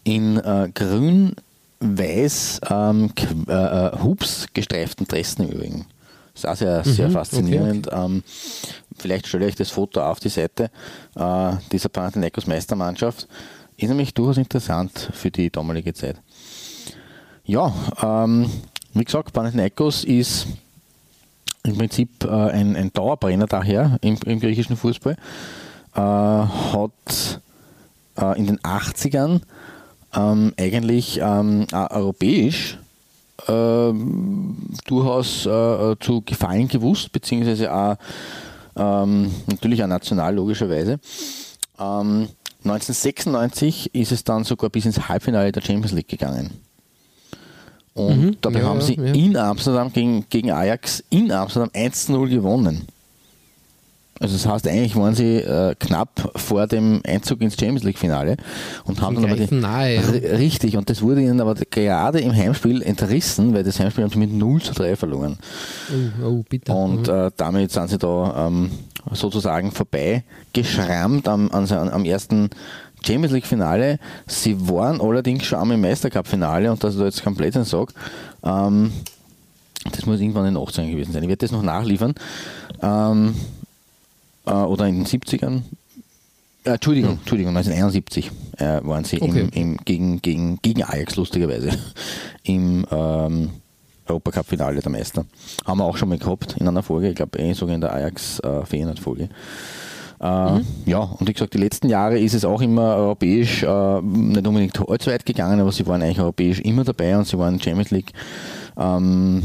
In 0.03 0.37
äh, 0.37 0.69
grün-weiß 0.73 2.61
ähm, 2.69 3.11
äh, 3.47 3.53
äh, 3.53 4.03
Hubs 4.03 4.47
gestreiften 4.53 5.07
Dressen 5.07 5.47
im 5.47 5.51
Übrigen. 5.51 5.85
Das 6.33 6.43
ist 6.43 6.49
auch 6.49 6.55
sehr, 6.55 6.83
sehr 6.83 7.07
mhm, 7.09 7.13
faszinierend. 7.13 7.87
Okay, 7.87 7.95
okay. 7.95 8.05
Ähm, 8.05 8.23
vielleicht 8.97 9.27
stelle 9.27 9.47
ich 9.47 9.55
das 9.55 9.69
Foto 9.69 10.01
auf 10.01 10.19
die 10.19 10.29
Seite 10.29 10.69
äh, 11.15 11.51
dieser 11.71 11.89
Panathinaikos 11.89 12.47
Meistermannschaft. 12.47 13.27
Ist 13.77 13.89
nämlich 13.89 14.13
durchaus 14.13 14.37
interessant 14.37 15.09
für 15.13 15.31
die 15.31 15.49
damalige 15.49 15.93
Zeit. 15.93 16.17
Ja, 17.45 17.73
ähm, 18.01 18.49
wie 18.93 19.03
gesagt, 19.03 19.33
Panathinaikos 19.33 20.03
ist 20.03 20.47
im 21.63 21.77
Prinzip 21.77 22.23
äh, 22.23 22.29
ein, 22.29 22.75
ein 22.75 22.91
Dauerbrenner 22.93 23.47
daher 23.47 23.97
im, 24.01 24.17
im 24.25 24.39
griechischen 24.39 24.75
Fußball. 24.75 25.15
Äh, 25.95 25.99
hat 25.99 27.41
äh, 28.19 28.37
in 28.37 28.47
den 28.47 28.59
80ern 28.59 29.41
ähm, 30.15 30.53
eigentlich 30.57 31.19
ähm, 31.21 31.67
europäisch 31.71 32.77
ähm, 33.47 34.57
durchaus 34.85 35.45
äh, 35.45 35.95
zu 35.99 36.21
gefallen 36.21 36.67
gewusst, 36.67 37.11
beziehungsweise 37.11 37.73
auch 37.73 37.97
ähm, 38.75 39.31
natürlich 39.47 39.83
auch 39.83 39.87
national 39.87 40.35
logischerweise. 40.35 40.99
Ähm, 41.79 42.29
1996 42.65 43.93
ist 43.93 44.11
es 44.11 44.23
dann 44.23 44.43
sogar 44.43 44.69
bis 44.69 44.85
ins 44.85 45.09
Halbfinale 45.09 45.51
der 45.51 45.61
Champions 45.61 45.91
League 45.91 46.07
gegangen. 46.07 46.51
Und 47.95 48.19
Mhm, 48.19 48.37
dabei 48.41 48.59
ja, 48.59 48.65
haben 48.65 48.81
sie 48.81 48.95
ja. 48.95 49.13
in 49.13 49.37
Amsterdam 49.37 49.91
gegen, 49.93 50.25
gegen 50.29 50.51
Ajax 50.51 51.03
in 51.09 51.31
Amsterdam 51.31 51.69
1-0 51.75 52.27
gewonnen. 52.29 52.87
Also 54.19 54.35
das 54.35 54.45
heißt, 54.47 54.67
eigentlich 54.67 54.95
waren 54.95 55.15
sie 55.15 55.37
äh, 55.37 55.75
knapp 55.77 56.31
vor 56.35 56.65
dem 56.67 57.01
Einzug 57.05 57.41
ins 57.41 57.55
Champions 57.59 57.83
League 57.83 57.97
Finale 57.97 58.37
und 58.85 59.01
haben 59.01 59.15
dann 59.15 59.25
aber 59.25 59.35
die, 59.35 59.53
nahe, 59.53 59.95
ja. 59.95 60.01
Richtig 60.37 60.77
und 60.77 60.89
das 60.89 61.01
wurde 61.01 61.21
ihnen 61.21 61.41
aber 61.41 61.55
gerade 61.55 62.19
im 62.21 62.33
Heimspiel 62.33 62.81
entrissen, 62.83 63.53
weil 63.53 63.63
das 63.63 63.79
Heimspiel 63.79 64.03
haben 64.05 64.11
sie 64.11 64.19
mit 64.19 64.31
0 64.31 64.61
zu 64.61 64.73
3 64.73 64.95
verloren. 64.95 65.37
Oh, 66.21 66.25
oh, 66.25 66.43
bitte. 66.47 66.71
Und 66.71 67.07
äh, 67.09 67.31
damit 67.35 67.71
sind 67.71 67.89
sie 67.89 67.97
da 67.97 68.47
ähm, 68.47 68.71
sozusagen 69.11 69.71
vorbei 69.71 70.23
geschrammt 70.53 71.27
am, 71.27 71.49
se- 71.65 71.79
am 71.91 72.05
ersten 72.05 72.49
Champions 73.05 73.33
League 73.33 73.45
Finale. 73.45 73.99
Sie 74.27 74.69
waren 74.69 75.01
allerdings 75.01 75.45
schon 75.45 75.59
einmal 75.59 75.75
im 75.75 75.81
Meistercup 75.81 76.27
Finale 76.27 76.71
und 76.71 76.83
dass 76.83 76.93
ich 76.93 76.99
da 76.99 77.05
jetzt 77.05 77.23
komplett 77.23 77.55
nicht 77.55 77.69
sage, 77.69 77.93
ähm, 78.43 78.91
das 79.91 80.05
muss 80.05 80.19
irgendwann 80.19 80.45
in 80.45 80.53
den 80.53 80.63
80ern 80.63 80.89
gewesen 80.89 81.11
sein. 81.11 81.23
Ich 81.23 81.29
werde 81.29 81.45
das 81.45 81.51
noch 81.51 81.63
nachliefern. 81.63 82.15
Ähm, 82.81 83.35
äh, 84.45 84.51
oder 84.51 84.87
in 84.87 85.03
den 85.03 85.05
70ern. 85.05 85.61
Äh, 86.63 86.71
Entschuldigung, 86.71 87.19
Entschuldigung, 87.19 87.55
1971 87.55 88.31
äh, 88.57 88.79
waren 88.83 89.03
sie 89.03 89.21
Okay. 89.21 89.41
im, 89.41 89.49
im, 89.49 89.77
gegen, 89.83 90.21
gegen, 90.21 90.59
gegen 90.61 90.83
Ajax 90.83 91.15
lustigerweise 91.17 91.71
im 92.43 92.85
ähm, 92.89 93.49
Europacup-Finale 94.07 94.81
der 94.81 94.91
Meister. 94.91 95.25
Haben 95.65 95.79
wir 95.79 95.85
auch 95.85 95.97
schon 95.97 96.09
mal 96.09 96.17
gehabt 96.17 96.55
in 96.59 96.67
einer 96.67 96.83
Folge, 96.83 97.09
ich 97.09 97.15
glaube 97.15 97.39
eh 97.39 97.53
sogar 97.53 97.75
in 97.75 97.81
der 97.81 97.93
Ajax 97.93 98.39
äh, 98.39 98.65
Feyenoord-Folge. 100.23 100.65
Äh, 100.85 100.89
Ja, 100.89 100.99
und 100.99 101.27
wie 101.27 101.33
gesagt, 101.33 101.53
die 101.53 101.59
letzten 101.59 101.89
Jahre 101.89 102.19
ist 102.19 102.33
es 102.33 102.45
auch 102.45 102.61
immer 102.61 102.95
europäisch 102.95 103.63
äh, 103.63 104.01
nicht 104.01 104.47
unbedingt 104.47 104.89
allzu 104.89 105.09
weit 105.11 105.25
gegangen, 105.25 105.59
aber 105.59 105.71
sie 105.71 105.85
waren 105.87 106.01
eigentlich 106.01 106.19
europäisch 106.19 106.59
immer 106.61 106.83
dabei 106.83 107.17
und 107.17 107.27
sie 107.27 107.37
waren 107.37 107.59
Champions 107.59 107.91
League 107.91 108.13
ähm, 108.77 109.43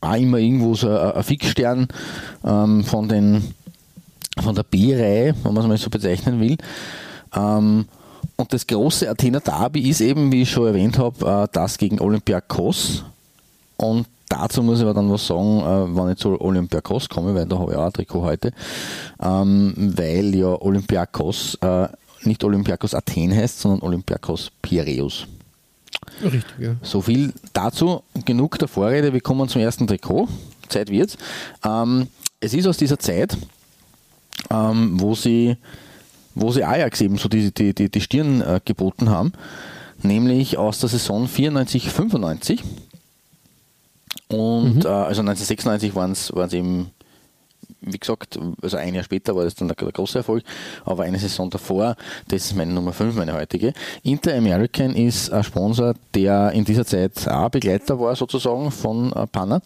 auch 0.00 0.14
immer 0.14 0.38
irgendwo 0.38 0.74
so 0.74 0.88
ein, 0.88 1.12
ein 1.12 1.22
Fixstern 1.22 1.88
ähm, 2.44 2.84
von, 2.84 3.08
den, 3.08 3.42
von 4.42 4.54
der 4.54 4.62
B-Reihe, 4.62 5.34
wenn 5.42 5.54
man 5.54 5.64
es 5.64 5.68
mal 5.68 5.78
so 5.78 5.90
bezeichnen 5.90 6.40
will. 6.40 6.56
Ähm, 7.34 7.86
und 8.36 8.52
das 8.52 8.66
große 8.66 9.08
Athener 9.08 9.40
Derby 9.40 9.88
ist 9.88 10.00
eben, 10.00 10.30
wie 10.30 10.42
ich 10.42 10.50
schon 10.50 10.66
erwähnt 10.66 10.98
habe, 10.98 11.44
äh, 11.44 11.48
das 11.52 11.78
gegen 11.78 12.00
Olympiakos. 12.00 13.04
Und 13.76 14.06
dazu 14.28 14.62
muss 14.62 14.78
ich 14.78 14.84
aber 14.84 14.94
dann 14.94 15.10
was 15.10 15.26
sagen, 15.26 15.60
äh, 15.60 15.96
wenn 15.96 16.12
ich 16.12 16.18
zu 16.18 16.40
Olympiakos 16.40 17.08
komme, 17.08 17.34
weil 17.34 17.46
da 17.46 17.58
habe 17.58 17.72
ich 17.72 17.78
auch 17.78 17.86
ein 17.86 17.92
Trikot 17.92 18.22
heute, 18.22 18.52
ähm, 19.20 19.74
weil 19.96 20.34
ja 20.34 20.60
Olympiakos 20.60 21.56
äh, 21.60 21.88
nicht 22.24 22.42
Olympiakos 22.44 22.94
Athen 22.94 23.34
heißt, 23.34 23.60
sondern 23.60 23.80
Olympiakos 23.82 24.50
Piraeus. 24.62 25.26
Richtig, 26.22 26.44
ja. 26.58 26.76
So 26.82 27.00
viel 27.00 27.32
dazu. 27.52 28.02
Genug 28.24 28.58
der 28.58 28.68
Vorrede. 28.68 29.12
Wir 29.12 29.20
kommen 29.20 29.48
zum 29.48 29.60
ersten 29.60 29.86
Trikot. 29.86 30.28
Zeit 30.68 30.90
wird's. 30.90 31.16
Ähm, 31.64 32.08
es 32.40 32.54
ist 32.54 32.66
aus 32.66 32.76
dieser 32.76 32.98
Zeit, 32.98 33.36
ähm, 34.50 35.00
wo 35.00 35.14
sie, 35.14 35.56
wo 36.34 36.50
sie 36.50 36.64
Ajax 36.64 37.00
eben 37.00 37.18
so 37.18 37.28
die, 37.28 37.52
die, 37.52 37.74
die, 37.74 37.90
die 37.90 38.00
Stirn 38.00 38.40
äh, 38.40 38.60
geboten 38.64 39.10
haben, 39.10 39.32
nämlich 40.02 40.58
aus 40.58 40.80
der 40.80 40.88
Saison 40.88 41.28
94, 41.28 41.90
95. 41.90 42.62
Und 44.28 44.84
äh, 44.84 44.88
also 44.88 45.22
1996 45.22 45.94
waren 45.94 46.12
es 46.12 46.52
eben, 46.52 46.90
wie 47.80 47.98
gesagt, 47.98 48.38
also 48.60 48.76
ein 48.76 48.94
Jahr 48.94 49.04
später 49.04 49.36
war 49.36 49.44
das 49.44 49.54
dann 49.54 49.68
der, 49.68 49.76
der 49.76 49.92
große 49.92 50.18
Erfolg, 50.18 50.42
aber 50.84 51.04
eine 51.04 51.18
Saison 51.18 51.48
davor, 51.48 51.96
das 52.28 52.46
ist 52.46 52.56
meine 52.56 52.72
Nummer 52.72 52.92
5, 52.92 53.14
meine 53.14 53.34
heutige. 53.34 53.72
Inter 54.02 54.34
American 54.34 54.94
ist 54.96 55.30
ein 55.30 55.44
Sponsor, 55.44 55.94
der 56.14 56.50
in 56.52 56.64
dieser 56.64 56.84
Zeit 56.84 57.28
auch 57.28 57.50
Begleiter 57.50 58.00
war 58.00 58.16
sozusagen 58.16 58.70
von 58.70 59.12
äh, 59.12 59.26
Panna. 59.26 59.60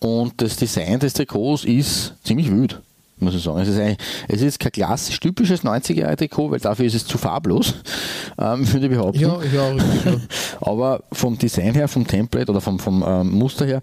Und 0.00 0.40
das 0.40 0.56
Design 0.56 0.98
des 0.98 1.12
Trikots 1.12 1.64
ist 1.64 2.14
ziemlich 2.24 2.50
wild. 2.50 2.80
Muss 3.22 3.34
ich 3.34 3.42
sagen. 3.42 3.60
Es 3.60 3.68
ist, 3.68 3.78
eigentlich, 3.78 3.98
es 4.28 4.42
ist 4.42 4.58
kein 4.58 4.72
klassisch 4.72 5.20
typisches 5.20 5.62
90er-Jahre-Trikot, 5.62 6.50
weil 6.50 6.60
dafür 6.60 6.86
ist 6.86 6.94
es 6.94 7.06
zu 7.06 7.18
farblos, 7.18 7.74
ähm, 8.38 8.70
würde 8.72 8.86
ich 8.86 8.92
behaupten. 8.92 9.20
Ja, 9.20 9.38
ja, 9.52 9.68
richtig. 9.68 10.04
Ja. 10.04 10.12
Aber 10.60 11.04
vom 11.12 11.38
Design 11.38 11.74
her, 11.74 11.88
vom 11.88 12.06
Template 12.06 12.50
oder 12.50 12.60
vom, 12.60 12.78
vom 12.78 13.04
ähm, 13.06 13.30
Muster 13.30 13.66
her, 13.66 13.80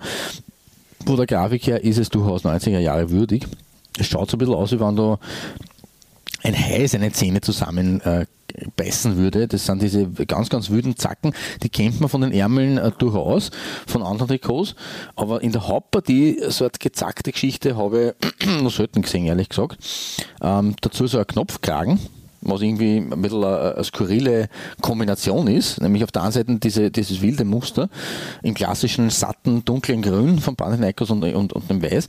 von 1.05 1.15
der 1.15 1.25
Grafik 1.25 1.67
her, 1.67 1.83
ist 1.83 1.97
es 1.97 2.09
durchaus 2.09 2.43
90er 2.43 2.79
Jahre 2.79 3.09
würdig. 3.09 3.47
Es 3.97 4.07
schaut 4.07 4.29
so 4.29 4.35
ein 4.35 4.39
bisschen 4.39 4.55
aus, 4.55 4.71
wie 4.71 4.79
wenn 4.79 4.95
da 4.95 5.19
ein 6.43 6.55
Hai 6.57 6.87
seine 6.87 7.11
Zähne 7.11 7.41
zusammen 7.41 8.01
äh, 8.01 8.25
beißen 8.75 9.17
würde. 9.17 9.47
Das 9.47 9.65
sind 9.65 9.81
diese 9.81 10.07
ganz, 10.09 10.49
ganz 10.49 10.69
wüden 10.69 10.95
Zacken, 10.95 11.33
die 11.63 11.69
kennt 11.69 11.99
man 11.99 12.09
von 12.09 12.21
den 12.21 12.31
Ärmeln 12.31 12.77
äh, 12.77 12.91
durchaus, 12.97 13.51
von 13.87 14.03
anderen 14.03 14.27
Trikots. 14.27 14.75
Aber 15.15 15.41
in 15.41 15.51
der 15.51 15.67
Hauptpartie 15.67 16.39
so 16.49 16.65
eine 16.65 16.71
gezackte 16.79 17.31
Geschichte 17.31 17.77
habe 17.77 18.15
ich 18.39 18.47
noch 18.61 18.71
selten 18.71 19.01
gesehen, 19.01 19.25
ehrlich 19.25 19.49
gesagt. 19.49 19.77
Ähm, 20.41 20.75
dazu 20.81 21.07
so 21.07 21.19
ein 21.19 21.27
Knopfkragen, 21.27 21.99
was 22.41 22.61
irgendwie 22.61 22.97
ein 22.97 23.21
bisschen 23.21 23.43
eine, 23.43 23.83
skurrile 23.83 24.49
Kombination 24.81 25.47
ist, 25.47 25.81
nämlich 25.81 26.03
auf 26.03 26.11
der 26.11 26.23
einen 26.23 26.31
Seite 26.31 26.55
diese, 26.55 26.91
dieses 26.91 27.21
wilde 27.21 27.45
Muster 27.45 27.89
im 28.43 28.53
klassischen 28.53 29.09
satten, 29.09 29.65
dunklen 29.65 30.01
Grün 30.01 30.39
von 30.39 30.55
Panathinaikos 30.55 31.09
und, 31.09 31.23
und, 31.23 31.53
und 31.53 31.69
dem 31.69 31.81
Weiß 31.81 32.07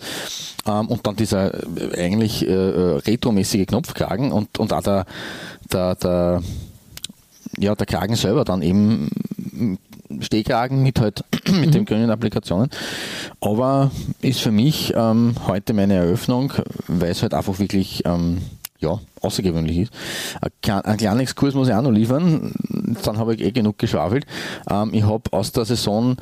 ähm, 0.66 0.88
und 0.88 1.06
dann 1.06 1.16
dieser 1.16 1.52
äh, 1.54 2.04
eigentlich 2.04 2.46
äh, 2.46 2.50
äh, 2.50 2.96
retromäßige 2.98 3.66
Knopfkragen 3.66 4.32
und, 4.32 4.58
und 4.58 4.72
auch 4.72 4.82
der, 4.82 5.06
der, 5.72 5.94
der, 5.96 6.42
ja, 7.58 7.74
der 7.74 7.86
Kragen 7.86 8.16
selber 8.16 8.44
dann 8.44 8.62
eben 8.62 9.10
Stehkragen 10.20 10.82
mit 10.82 11.00
halt 11.00 11.24
mit 11.52 11.74
den 11.74 11.84
grünen 11.84 12.10
Applikationen. 12.10 12.70
Aber 13.40 13.90
ist 14.20 14.40
für 14.40 14.50
mich 14.50 14.92
ähm, 14.96 15.34
heute 15.46 15.72
meine 15.72 15.94
Eröffnung, 15.94 16.52
weil 16.88 17.10
es 17.10 17.22
halt 17.22 17.34
einfach 17.34 17.58
wirklich 17.58 18.02
ähm, 18.04 18.38
ja, 18.80 18.98
außergewöhnlich 19.20 19.78
ist. 19.78 19.92
Ein 20.40 20.50
klein- 20.62 20.84
Ein 20.84 20.96
kleinen 20.96 21.20
Exkurs 21.20 21.54
muss 21.54 21.68
ich 21.68 21.74
auch 21.74 21.82
noch 21.82 21.90
liefern, 21.90 22.52
dann 23.04 23.18
habe 23.18 23.34
ich 23.34 23.40
eh 23.42 23.50
genug 23.52 23.78
geschwafelt. 23.78 24.26
Ähm, 24.70 24.90
ich 24.92 25.04
habe 25.04 25.22
aus 25.32 25.52
der 25.52 25.64
Saison 25.64 26.16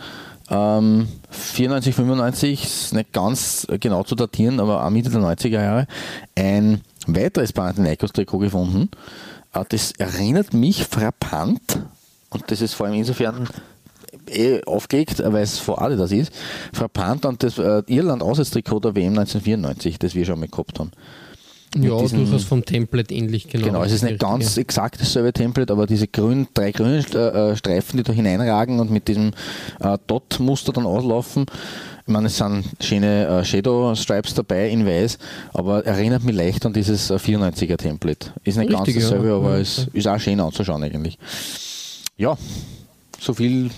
ähm, 0.50 1.08
94, 1.30 1.94
95, 1.94 2.64
ist 2.64 2.94
nicht 2.94 3.12
ganz 3.12 3.66
genau 3.80 4.02
zu 4.02 4.14
datieren, 4.14 4.60
aber 4.60 4.84
auch 4.84 4.90
Mitte 4.90 5.10
der 5.10 5.20
90er 5.20 5.48
Jahre, 5.62 5.86
ein 6.34 6.80
weiteres 7.06 7.52
Panathinaikos-Trikot 7.52 8.38
gefunden. 8.38 8.90
Äh, 9.52 9.64
das 9.68 9.92
erinnert 9.92 10.54
mich 10.54 10.84
frappant, 10.84 11.80
und 12.30 12.50
das 12.50 12.60
ist 12.60 12.74
vor 12.74 12.86
allem 12.86 12.96
insofern 12.96 13.48
eh 14.30 14.62
aufgelegt, 14.64 15.22
weil 15.24 15.42
es 15.42 15.58
vor 15.58 15.80
Adidas 15.80 16.12
ist, 16.12 16.32
frappant 16.72 17.24
an 17.26 17.36
das 17.38 17.58
äh, 17.58 17.82
Irland-Auswärtstrikot 17.86 18.80
der 18.80 18.94
WM 18.96 19.18
1994, 19.18 19.98
das 19.98 20.14
wir 20.14 20.24
schon 20.24 20.40
mal 20.40 20.48
gehabt 20.48 20.78
haben. 20.78 20.90
Ja 21.76 21.90
durchaus 21.90 22.44
vom 22.44 22.64
Template 22.64 23.14
ähnlich, 23.14 23.48
genau. 23.48 23.66
Genau, 23.66 23.82
es 23.82 23.92
ist 23.92 24.02
nicht 24.02 24.18
ganz 24.18 24.56
ja. 24.56 24.62
exakt 24.62 25.00
dasselbe 25.00 25.32
Template, 25.32 25.72
aber 25.72 25.86
diese 25.86 26.08
grün, 26.08 26.48
drei 26.54 26.72
grünen 26.72 27.04
äh, 27.04 27.56
Streifen, 27.56 27.98
die 27.98 28.02
da 28.02 28.12
hineinragen 28.12 28.80
und 28.80 28.90
mit 28.90 29.06
diesem 29.06 29.32
äh, 29.80 29.98
Dot-Muster 30.06 30.72
dann 30.72 30.86
auslaufen. 30.86 31.44
Ich 32.06 32.12
meine, 32.12 32.28
es 32.28 32.38
sind 32.38 32.64
schöne 32.80 33.26
äh, 33.26 33.44
Shadow-Stripes 33.44 34.32
dabei 34.32 34.70
in 34.70 34.86
weiß, 34.86 35.18
aber 35.52 35.84
erinnert 35.84 36.24
mich 36.24 36.34
leicht 36.34 36.64
an 36.64 36.72
dieses 36.72 37.10
äh, 37.10 37.16
94er-Template. 37.16 38.32
Ist 38.44 38.56
nicht 38.56 38.70
ganz 38.70 38.86
Richtig, 38.86 39.02
ja. 39.02 39.10
dasselbe, 39.10 39.34
aber 39.34 39.56
Ja, 39.56 39.60
es 39.60 39.88
ist 39.92 40.08
auch 40.08 40.18
schön 40.18 40.40
anzuschauen 40.40 40.82
eigentlich. 40.82 41.18
Ja, 42.16 42.38
so 43.20 43.34
viel, 43.34 43.70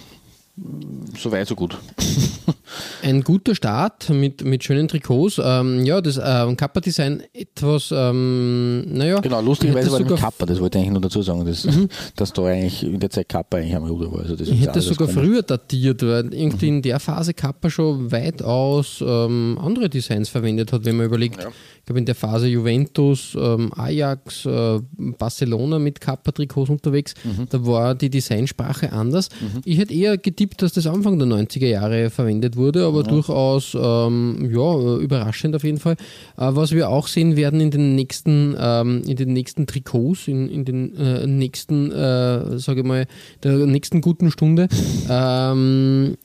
so 1.18 1.30
weit, 1.32 1.48
so 1.48 1.54
gut. 1.54 1.76
Ein 3.02 3.22
guter 3.22 3.54
Start 3.54 4.10
mit, 4.10 4.44
mit 4.44 4.62
schönen 4.62 4.86
Trikots. 4.86 5.40
Ähm, 5.42 5.84
ja, 5.84 6.00
das 6.00 6.20
ähm, 6.22 6.56
Kappa-Design 6.56 7.22
etwas, 7.32 7.92
ähm, 7.92 8.84
naja. 8.92 9.20
Genau, 9.20 9.40
lustigerweise 9.40 9.90
war 9.90 9.98
sogar, 9.98 10.18
Kappa, 10.18 10.46
das 10.46 10.60
wollte 10.60 10.78
ich 10.78 10.82
eigentlich 10.84 10.92
nur 10.92 11.00
dazu 11.00 11.22
sagen, 11.22 11.44
dass, 11.44 11.66
dass 12.14 12.32
da 12.32 12.44
eigentlich 12.44 12.84
in 12.84 13.00
der 13.00 13.10
Zeit 13.10 13.28
Kappa 13.28 13.56
eigentlich 13.56 13.74
am 13.74 13.84
Ruder 13.84 14.12
war. 14.12 14.20
Also 14.20 14.36
das 14.36 14.48
Ich 14.48 14.60
hätte 14.60 14.72
das 14.74 14.84
sogar 14.84 15.08
früher 15.08 15.42
datiert, 15.42 16.02
weil 16.02 16.32
irgendwie 16.32 16.68
in 16.68 16.82
der 16.82 17.00
Phase 17.00 17.34
Kappa 17.34 17.70
schon 17.70 18.12
weitaus 18.12 19.02
ähm, 19.04 19.58
andere 19.60 19.88
Designs 19.88 20.28
verwendet 20.28 20.72
hat, 20.72 20.84
wenn 20.84 20.96
man 20.96 21.06
überlegt. 21.06 21.38
Ich 21.40 21.86
glaube, 21.86 21.98
in 21.98 22.06
der 22.06 22.14
Phase 22.14 22.46
Juventus, 22.46 23.36
ähm, 23.36 23.72
Ajax, 23.74 24.44
äh, 24.46 24.78
Barcelona 25.18 25.78
mit 25.78 26.00
Kappa-Trikots 26.00 26.70
unterwegs, 26.70 27.14
Mhm. 27.24 27.46
da 27.50 27.66
war 27.66 27.94
die 27.94 28.10
Designsprache 28.10 28.92
anders. 28.92 29.28
Ich 29.64 29.78
hätte 29.78 29.92
eher 29.94 30.16
getippt, 30.18 30.49
dass 30.56 30.72
das 30.72 30.86
Anfang 30.86 31.18
der 31.18 31.28
90er 31.28 31.66
Jahre 31.66 32.10
verwendet 32.10 32.56
wurde, 32.56 32.84
aber 32.86 33.02
durchaus 33.02 33.74
ähm, 33.74 34.50
ja, 34.52 34.96
überraschend 34.98 35.54
auf 35.56 35.64
jeden 35.64 35.78
Fall. 35.78 35.94
Äh, 36.36 36.50
was 36.50 36.72
wir 36.72 36.88
auch 36.88 37.06
sehen 37.06 37.36
werden 37.36 37.60
in 37.60 37.70
den 37.70 37.94
nächsten, 37.94 38.56
ähm, 38.58 39.02
in 39.06 39.16
den 39.16 39.32
nächsten 39.32 39.66
Trikots, 39.66 40.28
in, 40.28 40.48
in 40.48 40.64
den 40.64 40.96
äh, 40.96 41.26
nächsten, 41.26 41.90
äh, 41.90 42.58
sage 42.58 42.80
ich 42.80 42.86
mal, 42.86 43.06
der 43.42 43.52
nächsten 43.66 44.00
guten 44.00 44.30
Stunde, 44.30 44.68
ähm, 45.08 46.16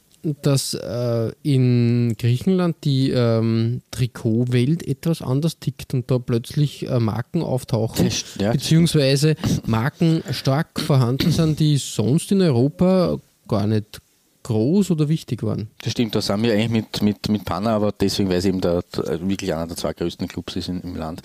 dass 0.41 0.73
äh, 0.73 1.31
in 1.43 2.15
Griechenland 2.17 2.77
die 2.83 3.11
ähm, 3.11 3.81
Trikotwelt 3.91 4.87
etwas 4.87 5.21
anders 5.21 5.59
tickt 5.59 5.93
und 5.93 6.09
da 6.09 6.17
plötzlich 6.17 6.87
äh, 6.87 6.99
Marken 6.99 7.41
auftauchen, 7.41 8.09
ja, 8.39 8.51
beziehungsweise 8.51 9.35
Marken 9.65 10.23
stark 10.31 10.79
vorhanden 10.79 11.31
sind, 11.31 11.59
die 11.59 11.77
sonst 11.77 12.31
in 12.31 12.41
Europa 12.41 13.19
gar 13.47 13.67
nicht 13.67 14.01
groß 14.45 14.91
oder 14.91 15.09
wichtig 15.09 15.41
waren. 15.41 15.69
Das 15.81 15.93
stimmt, 15.93 16.13
da 16.13 16.21
sind 16.21 16.43
wir 16.43 16.53
eigentlich 16.53 16.69
mit, 16.69 17.01
mit, 17.01 17.29
mit 17.29 17.45
Panna, 17.45 17.75
aber 17.75 17.91
deswegen, 17.91 18.29
weil 18.29 18.37
es 18.37 18.45
eben 18.45 18.61
der, 18.61 18.83
wirklich 19.21 19.51
einer 19.51 19.65
der 19.65 19.75
zwei 19.75 19.93
größten 19.93 20.27
Clubs 20.27 20.55
ist 20.55 20.69
in, 20.69 20.81
im 20.81 20.95
Land. 20.95 21.23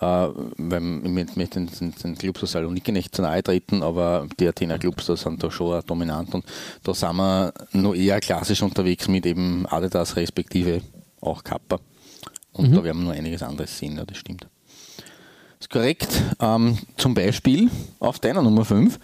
Äh, 0.00 0.04
weil 0.04 1.02
ich 1.04 1.36
möchte 1.36 1.60
den, 1.60 1.68
den, 1.68 1.94
den 2.02 2.16
Clubs 2.16 2.42
aus 2.42 2.52
Saloniki 2.52 2.92
nicht 2.92 3.14
zu 3.14 3.20
nahe 3.20 3.42
treten, 3.42 3.82
aber 3.82 4.26
die 4.40 4.48
Athener 4.48 4.78
Clubs, 4.78 5.04
da 5.04 5.16
sind 5.16 5.42
da 5.42 5.50
schon 5.50 5.82
dominant 5.86 6.34
und 6.34 6.46
da 6.82 6.94
sind 6.94 7.16
wir 7.16 7.52
noch 7.72 7.94
eher 7.94 8.20
klassisch 8.20 8.62
unterwegs 8.62 9.06
mit 9.06 9.26
eben 9.26 9.66
Adidas 9.66 10.16
respektive 10.16 10.80
auch 11.20 11.44
Kappa. 11.44 11.78
Und 12.52 12.74
da 12.74 12.82
werden 12.82 13.02
wir 13.02 13.10
noch 13.10 13.18
einiges 13.18 13.42
anderes 13.42 13.76
sehen, 13.76 13.98
ja, 13.98 14.04
das 14.06 14.16
stimmt. 14.16 14.46
Korrekt. 15.70 16.22
Ähm, 16.40 16.78
zum 16.96 17.14
Beispiel 17.14 17.70
auf 17.98 18.18
deiner 18.18 18.42
Nummer 18.42 18.64
5 18.64 18.98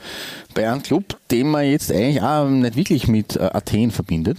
bei 0.55 0.69
einem 0.69 0.83
Club, 0.83 1.19
den 1.31 1.49
man 1.49 1.65
jetzt 1.65 1.91
eigentlich 1.91 2.23
auch 2.23 2.49
nicht 2.49 2.77
wirklich 2.77 3.09
mit 3.09 3.37
äh, 3.37 3.51
Athen 3.53 3.91
verbindet. 3.91 4.39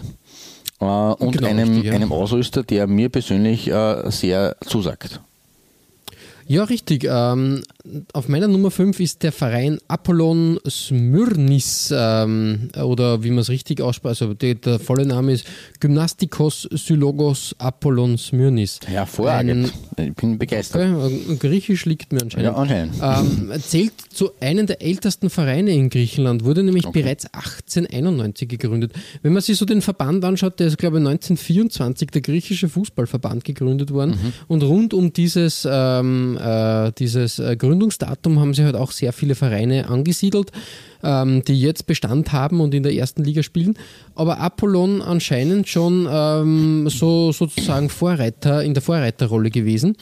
Äh, 0.80 0.86
und 0.86 1.38
Genau, 1.38 1.48
einem, 1.48 1.70
richtig, 1.70 1.86
ja. 1.86 1.94
einem 1.94 2.12
Ausrüster, 2.12 2.64
der 2.64 2.88
mir 2.88 3.10
persönlich 3.10 3.70
äh, 3.70 4.10
sehr 4.12 4.56
zusagt. 4.66 5.22
Ja, 6.48 6.64
richtig. 6.64 7.06
Ähm, 7.10 7.64
auf 8.14 8.28
meiner 8.30 8.48
Nummer 8.48 8.72
5 8.72 9.00
ist 9.00 9.24
der 9.24 9.32
Verein 9.32 9.80
Apollon 9.88 10.60
Smyrnis 10.70 11.94
ähm, 11.96 12.70
oder 12.82 13.24
wie 13.24 13.30
man 13.30 13.40
es 13.40 13.50
richtig 13.50 13.82
ausspricht. 13.82 14.22
Also 14.22 14.34
der, 14.34 14.56
der 14.56 14.80
volle 14.80 15.06
Name 15.06 15.34
ist 15.34 15.46
Gymnastikos 15.80 16.68
Sylogos 16.72 17.56
Apollon 17.58 18.18
Smyrnis. 18.18 18.80
Hervorragend. 18.86 19.72
ich 19.98 20.14
bin 20.14 20.38
begeistert. 20.38 20.96
Okay, 20.96 21.36
Griechisch 21.40 21.86
liegt 21.86 22.14
mir 22.14 22.22
anscheinend. 22.22 22.46
Ja, 22.46 22.56
anscheinend. 22.56 22.96
Ähm, 23.02 23.52
zählt 23.62 23.94
zu 24.12 24.32
einem 24.40 24.66
der 24.66 24.82
ältesten 24.82 25.30
Vereine 25.30 25.72
in 25.72 25.90
Griechenland, 25.90 26.44
wurde 26.46 26.64
nämlich 26.64 26.86
Okay. 26.86 27.02
bereits 27.02 27.26
1891 27.34 28.48
gegründet. 28.50 28.94
Wenn 29.22 29.34
man 29.34 29.42
sich 29.42 29.58
so 29.58 29.66
den 29.66 29.82
Verband 29.82 30.24
anschaut, 30.26 30.60
der 30.60 30.68
ist, 30.68 30.78
glaube 30.78 30.98
ich, 31.00 31.06
1924 31.06 32.10
der 32.12 32.22
griechische 32.22 32.70
Fußballverband 32.70 33.44
gegründet 33.46 33.92
worden. 33.92 34.12
Mhm. 34.12 34.34
Und 34.48 34.64
rund 34.64 34.94
um 34.94 35.12
dieses, 35.14 35.68
ähm, 35.70 36.33
äh, 36.38 36.92
dieses 36.98 37.40
äh, 37.40 37.56
Gründungsdatum 37.56 38.40
haben 38.40 38.54
sie 38.54 38.64
halt 38.64 38.76
auch 38.76 38.92
sehr 38.92 39.14
viele 39.14 39.36
Vereine 39.36 39.88
angesiedelt, 39.90 40.52
ähm, 41.04 41.44
die 41.44 41.60
jetzt 41.60 41.86
Bestand 41.88 42.32
haben 42.32 42.62
und 42.62 42.74
in 42.74 42.84
der 42.84 42.94
ersten 42.94 43.24
Liga 43.24 43.44
spielen. 43.44 43.78
Aber 44.16 44.40
Apollon 44.40 45.02
anscheinend 45.02 45.68
schon 45.68 46.08
ähm, 46.10 46.88
so 46.90 47.32
sozusagen 47.32 47.90
Vorreiter 47.90 48.64
in 48.64 48.74
der 48.74 48.82
Vorreiterrolle 48.84 49.50
gewesen 49.52 49.96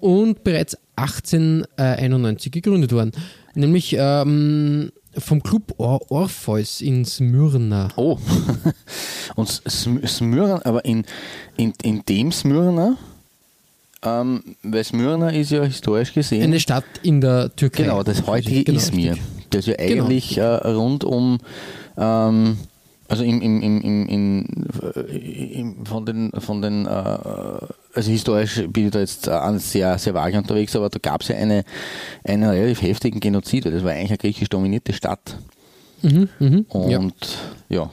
und 0.00 0.44
bereits 0.44 0.76
1891 0.96 2.52
gegründet 2.52 2.92
worden. 2.92 3.12
Nämlich 3.54 3.94
ähm, 3.98 4.90
vom 5.18 5.42
Club 5.42 5.74
Or 5.76 6.10
Orpheus 6.10 6.80
in 6.80 7.04
Smyrna. 7.04 7.88
Oh, 7.96 8.18
und 9.36 9.48
Sm- 9.48 10.06
Smyrna, 10.06 10.60
aber 10.64 10.84
in, 10.84 11.04
in, 11.56 11.72
in 11.82 12.02
dem 12.08 12.32
Smyrna, 12.32 12.96
ähm, 14.04 14.42
weil 14.62 14.84
Smyrna 14.84 15.30
ist 15.30 15.50
ja 15.50 15.62
historisch 15.62 16.12
gesehen. 16.12 16.42
Eine 16.42 16.60
Stadt 16.60 16.84
in 17.02 17.20
der 17.20 17.54
Türkei. 17.54 17.84
Genau, 17.84 18.02
das 18.02 18.26
heutige 18.26 18.64
Genau, 18.64 18.78
Izmir. 18.78 19.16
Das 19.50 19.66
ja 19.66 19.78
eigentlich 19.78 20.38
äh, 20.38 20.42
rund 20.42 21.04
um, 21.04 21.38
ähm, 21.96 22.56
also 23.08 23.22
im, 23.24 23.42
im, 23.42 23.60
im, 23.62 24.66
äh, 24.96 25.60
im, 25.60 25.84
von 25.84 26.06
den, 26.06 26.32
von 26.38 26.62
den 26.62 26.86
äh, 26.86 26.88
also 26.88 28.10
historisch 28.10 28.62
bin 28.68 28.86
ich 28.86 28.92
da 28.92 29.00
jetzt 29.00 29.28
äh, 29.28 29.58
sehr, 29.58 29.98
sehr 29.98 30.14
vage 30.14 30.38
unterwegs, 30.38 30.74
aber 30.74 30.88
da 30.88 30.98
gab 30.98 31.20
es 31.20 31.28
ja 31.28 31.36
eine, 31.36 31.64
einen 32.24 32.44
relativ 32.48 32.82
heftigen 32.82 33.20
Genozid, 33.20 33.66
weil 33.66 33.72
das 33.72 33.84
war 33.84 33.92
eigentlich 33.92 34.10
eine 34.10 34.18
griechisch 34.18 34.48
dominierte 34.48 34.92
Stadt. 34.94 35.36
Mhm, 36.02 36.28
mhm, 36.38 36.66
Und 36.68 37.14
ja. 37.68 37.82
ja, 37.82 37.90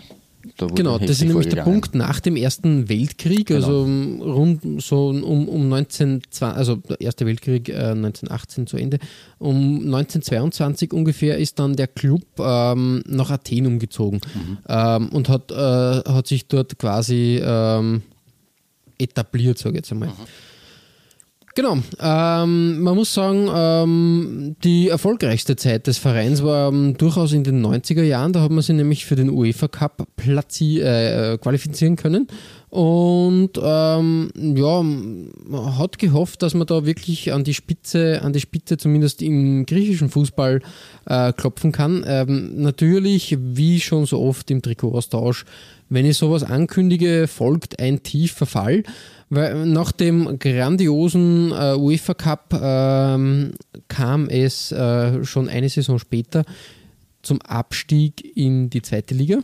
da 0.59 0.67
Genau, 0.67 0.97
das 0.97 1.09
ist 1.09 1.23
nämlich 1.23 1.47
der. 1.47 1.63
Punkt 1.63 1.95
nach 1.95 2.19
dem 2.19 2.35
Ersten 2.35 2.89
Weltkrieg, 2.89 3.51
also 3.51 3.81
um, 3.81 4.21
rund 4.21 4.81
so 4.81 5.09
um, 5.09 5.47
um 5.47 5.73
1920, 5.73 6.43
also 6.43 6.75
der 6.75 6.99
Erste 7.01 7.25
Weltkrieg 7.25 7.69
äh, 7.69 7.73
1918 7.73 8.67
zu 8.67 8.77
Ende. 8.77 8.99
Um 9.37 9.77
1922 9.85 10.93
ungefähr 10.93 11.37
ist 11.37 11.59
dann 11.59 11.75
der 11.75 11.87
Club 11.87 12.23
ähm, 12.39 13.03
nach 13.07 13.31
Athen 13.31 13.67
umgezogen 13.67 14.19
ähm, 14.67 15.09
und 15.09 15.29
hat, 15.29 15.51
äh, 15.51 15.55
hat 15.55 16.27
sich 16.27 16.47
dort 16.47 16.77
quasi 16.77 17.41
ähm, 17.43 18.01
etabliert, 18.97 19.57
sage 19.57 19.75
ich 19.75 19.77
jetzt 19.77 19.91
einmal. 19.91 20.09
Genau. 21.55 21.77
Ähm, 21.99 22.79
man 22.81 22.95
muss 22.95 23.13
sagen, 23.13 23.49
ähm, 23.53 24.55
die 24.63 24.89
erfolgreichste 24.89 25.55
Zeit 25.55 25.87
des 25.87 25.97
Vereins 25.97 26.43
war 26.43 26.69
ähm, 26.69 26.95
durchaus 26.97 27.33
in 27.33 27.43
den 27.43 27.65
90er 27.65 28.03
Jahren. 28.03 28.33
Da 28.33 28.41
hat 28.41 28.51
man 28.51 28.61
sich 28.61 28.75
nämlich 28.75 29.05
für 29.05 29.15
den 29.15 29.29
UEFA 29.29 29.67
Cup 29.67 30.07
platzi 30.15 30.79
äh, 30.79 31.37
qualifizieren 31.37 31.95
können. 31.95 32.27
Und 32.69 33.51
ähm, 33.61 34.29
ja, 34.35 34.83
man 34.83 35.77
hat 35.77 35.97
gehofft, 35.97 36.43
dass 36.43 36.53
man 36.53 36.67
da 36.67 36.85
wirklich 36.85 37.33
an 37.33 37.43
die 37.43 37.55
Spitze, 37.55 38.21
an 38.21 38.31
die 38.31 38.39
Spitze 38.39 38.77
zumindest 38.77 39.23
im 39.23 39.65
griechischen 39.65 40.09
Fußball 40.09 40.61
äh, 41.07 41.33
klopfen 41.33 41.71
kann. 41.71 42.05
Ähm, 42.07 42.61
natürlich, 42.61 43.37
wie 43.39 43.79
schon 43.79 44.05
so 44.05 44.21
oft 44.21 44.51
im 44.51 44.61
Trikotaustausch, 44.61 45.45
wenn 45.89 46.05
ich 46.05 46.17
sowas 46.17 46.43
ankündige, 46.43 47.27
folgt 47.27 47.79
ein 47.79 48.03
tiefer 48.03 48.45
Fall. 48.45 48.83
Weil 49.29 49.65
nach 49.65 49.91
dem 49.91 50.39
grandiosen 50.39 51.51
äh, 51.51 51.75
UEFA 51.75 52.13
Cup 52.15 52.59
ähm, 52.59 53.53
kam 53.87 54.27
es 54.27 54.71
äh, 54.71 55.23
schon 55.23 55.47
eine 55.49 55.69
Saison 55.69 55.99
später 55.99 56.45
zum 57.21 57.41
Abstieg 57.41 58.35
in 58.35 58.69
die 58.69 58.81
zweite 58.81 59.13
Liga. 59.13 59.39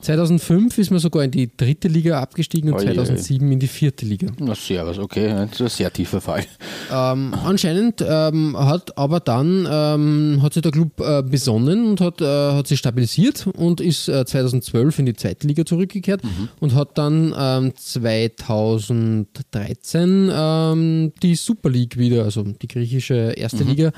2005 0.00 0.78
ist 0.78 0.90
man 0.90 0.98
sogar 0.98 1.24
in 1.24 1.30
die 1.30 1.50
dritte 1.54 1.88
Liga 1.88 2.20
abgestiegen 2.20 2.72
und 2.72 2.78
oi. 2.78 2.84
2007 2.84 3.52
in 3.52 3.58
die 3.58 3.68
vierte 3.68 4.06
Liga. 4.06 4.28
Na, 4.38 4.54
servus, 4.54 4.98
okay, 4.98 5.28
das 5.28 5.52
ist 5.52 5.60
ein 5.60 5.68
sehr 5.68 5.92
tiefer 5.92 6.20
Fall. 6.20 6.44
Ähm, 6.92 7.34
anscheinend 7.44 8.04
ähm, 8.06 8.56
hat 8.58 8.98
aber 8.98 9.20
dann 9.20 9.68
ähm, 9.70 10.40
hat 10.42 10.54
sich 10.54 10.62
der 10.62 10.72
Club 10.72 11.00
äh, 11.00 11.22
besonnen 11.22 11.90
und 11.90 12.00
hat, 12.00 12.20
äh, 12.20 12.52
hat 12.52 12.66
sich 12.66 12.78
stabilisiert 12.78 13.46
und 13.46 13.80
ist 13.80 14.08
äh, 14.08 14.24
2012 14.24 14.98
in 14.98 15.06
die 15.06 15.14
zweite 15.14 15.46
Liga 15.46 15.64
zurückgekehrt 15.64 16.22
und 16.60 16.74
hat 16.74 16.98
dann 16.98 17.34
ähm, 17.38 17.72
2013 17.76 20.30
ähm, 20.32 21.12
die 21.22 21.34
Super 21.34 21.70
League 21.70 21.98
wieder, 21.98 22.24
also 22.24 22.42
die 22.42 22.68
griechische 22.68 23.32
erste 23.36 23.64
Liga, 23.64 23.92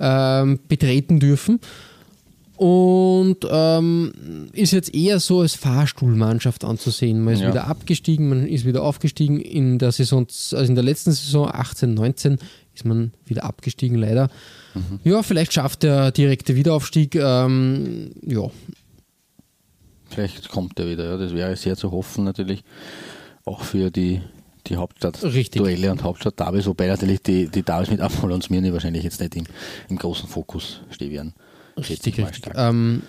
ähm, 0.00 0.60
betreten 0.68 1.20
dürfen. 1.20 1.60
Und 2.58 3.38
ähm, 3.50 4.48
ist 4.52 4.72
jetzt 4.72 4.92
eher 4.94 5.20
so 5.20 5.40
als 5.40 5.54
Fahrstuhlmannschaft 5.54 6.64
anzusehen. 6.64 7.22
Man 7.22 7.34
ist 7.34 7.40
Ja. 7.40 7.50
wieder 7.50 7.66
abgestiegen, 7.68 8.28
man 8.28 8.46
ist 8.46 8.64
wieder 8.64 8.82
aufgestiegen. 8.82 9.38
In 9.40 9.78
der 9.78 9.92
Saison, 9.92 10.26
also 10.28 10.56
in 10.56 10.74
der 10.74 10.82
letzten 10.84 11.12
Saison 11.12 11.48
18, 11.50 11.94
19 11.94 12.38
ist 12.74 12.84
man 12.84 13.12
wieder 13.26 13.44
abgestiegen, 13.44 13.96
leider. 13.96 14.28
Ja, 15.04 15.22
vielleicht 15.22 15.52
schafft 15.52 15.82
der 15.84 16.10
direkte 16.12 16.54
Wiederaufstieg. 16.56 17.14
Ähm, 17.16 18.10
ja, 18.26 18.50
Vielleicht 20.10 20.48
kommt 20.48 20.78
er 20.80 20.88
wieder, 20.88 21.04
ja, 21.04 21.16
das 21.16 21.34
wäre 21.34 21.54
sehr 21.56 21.76
zu 21.76 21.90
hoffen 21.92 22.24
natürlich. 22.24 22.64
Auch 23.44 23.62
für 23.62 23.90
die, 23.90 24.20
die. 24.66 24.76
Hauptstadt-Duelle 24.76 25.90
und 25.90 26.02
Hauptstadt-Derbys, 26.02 26.66
wobei 26.66 26.86
natürlich 26.86 27.22
die, 27.22 27.48
die 27.48 27.62
Derbys 27.62 27.90
mit 27.90 28.00
Apollon 28.00 28.36
und 28.36 28.44
Smyrni 28.44 28.72
wahrscheinlich 28.72 29.04
jetzt 29.04 29.20
nicht 29.20 29.36
im, 29.36 29.44
im 29.88 29.96
großen 29.98 30.28
Fokus 30.28 30.80
stehen 30.90 31.10
werden. 31.12 31.34
Richtig, 31.78 32.18
richtig. 32.18 32.52
Ähm, 32.54 33.02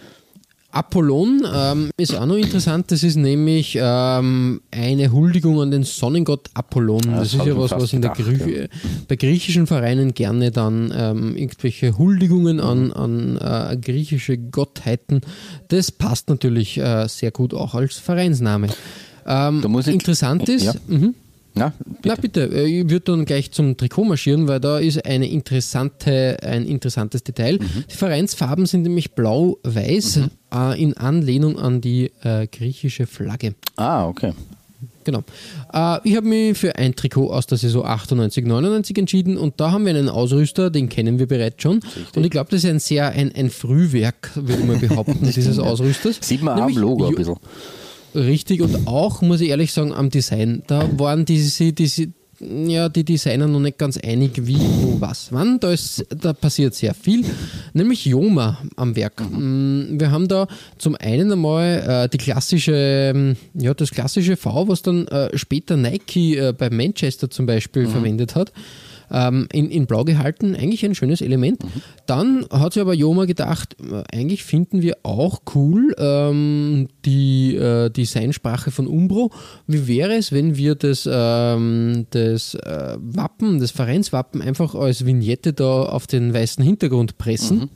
Apollon 0.72 1.42
ähm, 1.52 1.90
ist 1.98 2.14
auch 2.16 2.28
noch 2.28 2.36
interessant. 2.36 2.92
Das 2.92 3.02
ist 3.02 3.16
nämlich 3.16 3.76
ähm, 3.82 4.62
eine 4.70 5.12
Huldigung 5.12 5.60
an 5.62 5.72
den 5.72 5.82
Sonnengott 5.82 6.48
Apollon. 6.54 7.02
Ja, 7.06 7.12
das, 7.20 7.32
das 7.32 7.42
ist 7.42 7.48
ja 7.48 7.58
was, 7.58 7.72
was 7.72 7.92
in 7.94 8.04
der 8.04 8.12
gedacht, 8.12 8.44
Grie 8.44 8.68
bei 9.08 9.16
griechischen 9.16 9.66
Vereinen 9.66 10.14
gerne 10.14 10.52
dann 10.52 10.94
ähm, 10.96 11.36
irgendwelche 11.36 11.98
Huldigungen 11.98 12.60
an, 12.60 12.92
an 12.94 13.38
äh, 13.38 13.78
griechische 13.78 14.38
Gottheiten. 14.38 15.22
Das 15.70 15.92
passt 15.92 16.30
natürlich 16.30 16.78
äh, 16.78 17.08
sehr 17.08 17.32
gut 17.32 17.56
auch 17.56 17.74
als 17.74 17.96
Vereinsname. 17.98 18.68
Ähm, 19.26 19.64
muss 19.68 19.88
ich- 19.88 19.94
interessant 19.96 20.48
ist, 20.50 20.66
Ja. 20.66 20.74
Mhm. 21.68 21.74
Na, 21.86 21.98
Na 22.04 22.16
bitte, 22.16 22.50
äh, 22.52 22.66
ich 22.66 22.90
würde 22.90 23.12
dann 23.12 23.26
gleich 23.26 23.52
zum 23.52 23.78
Trikot 23.78 24.06
marschieren, 24.06 24.48
weil 24.48 24.60
da 24.60 24.80
ist 24.80 25.06
eine 25.06 25.30
interessante, 25.30 26.38
ein 26.42 26.66
interessantes 26.66 27.24
Detail. 27.24 27.60
Mhm. 27.60 27.84
Die 27.92 27.96
Vereinsfarben 27.96 28.66
sind 28.66 28.84
nämlich 28.84 29.12
blau-weiß 29.14 30.22
äh, 30.54 30.82
in 30.82 30.96
Anlehnung 30.98 31.60
an 31.60 31.82
die 31.82 32.12
äh, 32.24 32.48
griechische 32.48 33.08
Flagge. 33.08 33.56
Ah, 33.76 34.08
okay. 34.08 34.34
Genau. 35.04 35.24
Äh, 35.74 36.00
ich 36.04 36.16
habe 36.16 36.28
mich 36.28 36.58
für 36.58 36.76
ein 36.76 36.96
Trikot 36.96 37.32
aus 37.32 37.48
der 37.48 37.58
Saison 37.58 37.86
98, 37.86 38.46
99 38.46 38.98
entschieden 38.98 39.38
und 39.38 39.60
da 39.60 39.72
haben 39.72 39.86
wir 39.86 39.92
einen 39.92 40.10
Ausrüster, 40.10 40.70
den 40.70 40.88
kennen 40.90 41.20
wir 41.20 41.28
bereits 41.28 41.64
schon. 41.64 41.80
Und 42.16 42.24
ich 42.24 42.30
glaube, 42.30 42.52
das 42.52 42.64
ist 42.64 42.70
ein 42.70 42.80
sehr 42.80 43.10
ein, 43.10 43.34
ein 43.34 43.50
Frühwerk, 43.50 44.32
würde 44.36 44.64
man 44.66 44.80
behaupten, 44.80 45.32
dieses 45.36 45.58
Ausrüsters. 45.58 46.20
Sieht 46.22 46.44
man 46.44 46.60
auch 46.60 46.66
am 46.66 46.78
Logo 46.78 47.08
ein 47.08 47.16
bisschen. 47.16 47.38
Richtig 48.16 48.62
und 48.62 48.88
auch, 48.88 49.22
muss 49.22 49.42
ich 49.42 49.50
ehrlich 49.50 49.72
sagen, 49.72 49.94
am 49.94 50.10
Design. 50.10 50.64
Da 50.68 50.90
waren 50.98 51.26
diese, 51.26 51.74
diese, 51.74 52.08
ja, 52.40 52.90
die 52.90 53.04
Designer 53.04 53.48
noch 53.48 53.60
nicht 53.60 53.78
ganz 53.78 53.98
einig, 53.98 54.32
wie, 54.48 54.58
wo, 54.58 55.00
was, 55.00 55.32
wann. 55.32 55.60
Da, 55.60 55.72
ist, 55.72 56.06
da 56.10 56.34
passiert 56.34 56.74
sehr 56.74 56.94
viel, 56.94 57.24
nämlich 57.74 58.06
Joma 58.06 58.58
am 58.76 58.96
Werk. 58.96 59.22
Mm, 59.22 60.00
Wir 60.00 60.12
haben 60.12 60.28
da 60.28 60.48
zum 60.78 60.96
einen 60.96 61.32
einmal 61.32 62.06
äh, 62.06 62.10
die 62.10 62.18
klassische, 62.18 62.74
ähm, 62.74 63.36
ja, 63.54 63.74
das 63.74 63.92
klassische 63.92 64.38
V, 64.38 64.68
was 64.68 64.82
dann 64.82 65.08
äh, 65.08 65.38
später 65.38 65.78
Nike 65.78 66.38
äh, 66.38 66.54
bei 66.58 66.70
Manchester 66.70 67.30
zum 67.30 67.46
Beispiel 67.46 67.88
verwendet 67.88 68.36
hat. 68.36 68.52
Ähm, 69.12 69.48
in, 69.52 69.70
in 69.70 69.88
Blau 69.88 70.04
gehalten, 70.04 70.56
eigentlich 70.56 70.86
ein 70.86 70.96
schönes 70.96 71.22
Element. 71.22 71.62
Dann 72.06 72.46
hat 72.52 72.74
sich 72.74 72.82
aber 72.82 72.94
Joma 72.94 73.26
gedacht, 73.26 73.76
äh, 73.80 74.04
eigentlich 74.16 74.44
finden 74.44 74.82
wir 74.82 74.98
auch 75.04 75.42
cool 75.56 75.96
ähm, 75.98 76.88
die 77.06 77.56
äh, 77.56 77.90
Designsprache 77.90 78.72
von 78.72 78.88
Umbro. 78.88 79.32
Wie 79.68 79.88
wäre 79.88 80.16
es, 80.16 80.32
wenn 80.32 80.58
wir 80.58 80.76
das, 80.76 81.08
ähm, 81.12 82.06
das 82.12 82.56
äh, 82.56 82.98
Wappen, 83.00 83.60
das 83.60 83.72
Vereinswappen 83.72 84.42
einfach 84.42 84.76
als 84.76 85.06
Vignette 85.06 85.54
da 85.54 85.84
auf 85.84 86.08
den 86.08 86.34
weißen 86.34 86.64
Hintergrund 86.64 87.18
pressen? 87.18 87.70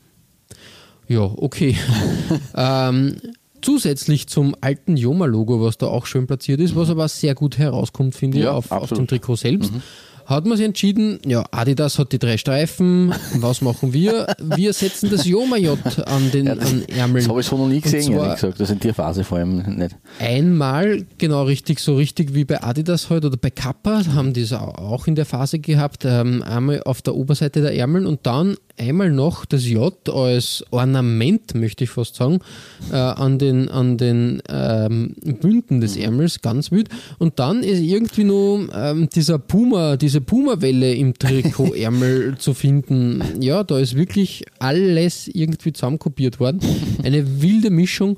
Ja, 1.07 1.21
okay. 1.21 1.75
ähm, 2.55 3.17
zusätzlich 3.61 4.27
zum 4.27 4.55
alten 4.61 4.97
Joma-Logo, 4.97 5.61
was 5.61 5.77
da 5.77 5.87
auch 5.87 6.05
schön 6.05 6.27
platziert 6.27 6.59
ist, 6.59 6.75
was 6.75 6.89
aber 6.89 7.07
sehr 7.07 7.35
gut 7.35 7.57
herauskommt, 7.57 8.15
finde 8.15 8.37
ich, 8.37 8.43
Ja, 8.43 8.51
auf, 8.51 8.71
auf 8.71 8.83
absolut. 8.83 9.03
dem 9.03 9.07
Trikot 9.07 9.35
selbst. 9.37 9.71
Hat 10.25 10.45
man 10.45 10.57
sich 10.57 10.65
entschieden, 10.65 11.19
ja, 11.25 11.43
Adidas 11.51 11.99
hat 11.99 12.11
die 12.11 12.19
drei 12.19 12.37
Streifen, 12.37 13.13
was 13.35 13.61
machen 13.61 13.93
wir? 13.93 14.27
Wir 14.39 14.71
setzen 14.73 15.09
das 15.09 15.25
Joma-J 15.25 15.77
an 16.07 16.31
den 16.31 16.47
an 16.47 16.83
Ärmeln. 16.87 17.23
Das 17.23 17.29
habe 17.29 17.41
ich 17.41 17.45
so 17.45 17.57
noch 17.57 17.67
nie 17.67 17.81
gesehen, 17.81 18.13
ehrlich 18.13 18.35
gesagt. 18.35 18.59
Das 18.59 18.69
in 18.69 18.79
der 18.79 18.93
Phase 18.93 19.23
vor 19.23 19.37
allem 19.39 19.57
nicht. 19.77 19.95
Einmal, 20.19 21.05
genau 21.17 21.43
richtig, 21.43 21.79
so 21.79 21.95
richtig 21.95 22.33
wie 22.33 22.45
bei 22.45 22.63
Adidas 22.63 23.09
heute 23.09 23.27
oder 23.27 23.37
bei 23.37 23.49
Kappa, 23.49 24.03
haben 24.13 24.33
die 24.33 24.41
es 24.41 24.53
au- 24.53 24.57
auch 24.75 25.07
in 25.07 25.15
der 25.15 25.25
Phase 25.25 25.59
gehabt. 25.59 26.05
Ähm, 26.05 26.41
einmal 26.43 26.81
auf 26.83 27.01
der 27.01 27.15
Oberseite 27.15 27.61
der 27.61 27.75
Ärmel 27.75 28.05
und 28.05 28.21
dann 28.25 28.55
einmal 28.77 29.11
noch 29.11 29.45
das 29.45 29.67
J 29.67 29.93
als 30.09 30.63
Ornament, 30.71 31.53
möchte 31.55 31.83
ich 31.83 31.91
fast 31.91 32.15
sagen, 32.15 32.39
äh, 32.91 32.95
an 32.95 33.37
den, 33.37 33.69
an 33.69 33.97
den 33.97 34.41
ähm, 34.49 35.15
Bünden 35.41 35.81
des 35.81 35.97
Ärmels, 35.97 36.41
ganz 36.41 36.71
wild. 36.71 36.89
Und 37.19 37.39
dann 37.39 37.63
ist 37.63 37.79
irgendwie 37.79 38.23
nur 38.23 38.69
ähm, 38.73 39.09
dieser 39.09 39.39
Puma, 39.39 39.97
diese 39.97 40.21
Puma-Welle 40.21 40.93
im 40.93 41.13
Trikotärmel 41.13 42.35
zu 42.39 42.53
finden. 42.53 43.23
Ja, 43.39 43.63
da 43.63 43.77
ist 43.79 43.95
wirklich 43.95 44.45
alles 44.59 45.27
irgendwie 45.27 45.73
zusammenkopiert 45.73 46.39
worden. 46.39 46.59
Eine 47.03 47.41
wilde 47.41 47.69
Mischung. 47.69 48.17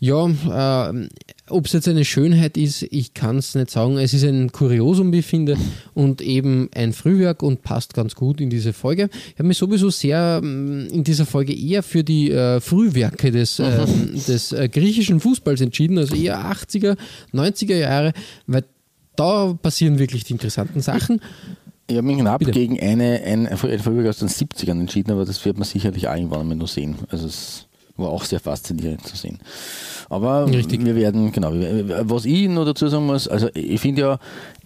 Ja, 0.00 0.26
äh, 0.26 1.08
ob 1.50 1.66
es 1.66 1.72
jetzt 1.72 1.88
eine 1.88 2.04
Schönheit 2.04 2.56
ist, 2.56 2.82
ich 2.82 3.12
kann 3.12 3.36
es 3.36 3.54
nicht 3.54 3.70
sagen. 3.70 3.98
Es 3.98 4.14
ist 4.14 4.24
ein 4.24 4.50
Kuriosum, 4.50 5.12
wie 5.12 5.18
ich 5.18 5.26
finde, 5.26 5.56
und 5.92 6.22
eben 6.22 6.70
ein 6.74 6.92
Frühwerk 6.94 7.42
und 7.42 7.62
passt 7.62 7.92
ganz 7.92 8.14
gut 8.14 8.40
in 8.40 8.48
diese 8.48 8.72
Folge. 8.72 9.10
Ich 9.28 9.38
habe 9.38 9.48
mich 9.48 9.58
sowieso 9.58 9.90
sehr 9.90 10.40
ähm, 10.42 10.88
in 10.90 11.04
dieser 11.04 11.26
Folge 11.26 11.54
eher 11.54 11.82
für 11.82 12.02
die 12.02 12.30
äh, 12.30 12.60
Frühwerke 12.60 13.30
des, 13.30 13.58
ähm, 13.58 14.14
des 14.26 14.52
äh, 14.52 14.68
griechischen 14.68 15.20
Fußballs 15.20 15.60
entschieden, 15.60 15.98
also 15.98 16.14
eher 16.14 16.38
80er, 16.38 16.96
90er 17.34 17.76
Jahre, 17.76 18.12
weil 18.46 18.64
da 19.16 19.52
passieren 19.52 19.98
wirklich 19.98 20.24
die 20.24 20.32
interessanten 20.32 20.80
Sachen. 20.80 21.20
Ich 21.86 21.96
habe 21.96 22.06
mich 22.06 22.18
knapp 22.18 22.38
Bitte. 22.38 22.52
gegen 22.52 22.80
eine, 22.80 23.20
ein, 23.22 23.46
ein 23.46 23.58
Vorübergang 23.58 24.08
aus 24.08 24.18
den 24.18 24.28
70ern 24.28 24.80
entschieden, 24.80 25.12
aber 25.12 25.26
das 25.26 25.44
wird 25.44 25.58
man 25.58 25.66
sicherlich 25.68 26.08
auch 26.08 26.14
irgendwann 26.14 26.48
mal 26.48 26.54
noch 26.54 26.68
sehen. 26.68 26.96
Also 27.10 27.26
es 27.26 27.66
war 27.96 28.10
auch 28.10 28.24
sehr 28.24 28.40
faszinierend 28.40 29.06
zu 29.06 29.16
sehen. 29.16 29.38
Aber 30.10 30.46
Richtig. 30.46 30.84
wir 30.84 30.94
werden, 30.96 31.32
genau, 31.32 31.52
was 31.52 32.24
ich 32.24 32.48
noch 32.48 32.64
dazu 32.64 32.88
sagen 32.88 33.06
muss, 33.06 33.28
also 33.28 33.48
ich 33.54 33.80
finde 33.80 34.00
ja, 34.02 34.18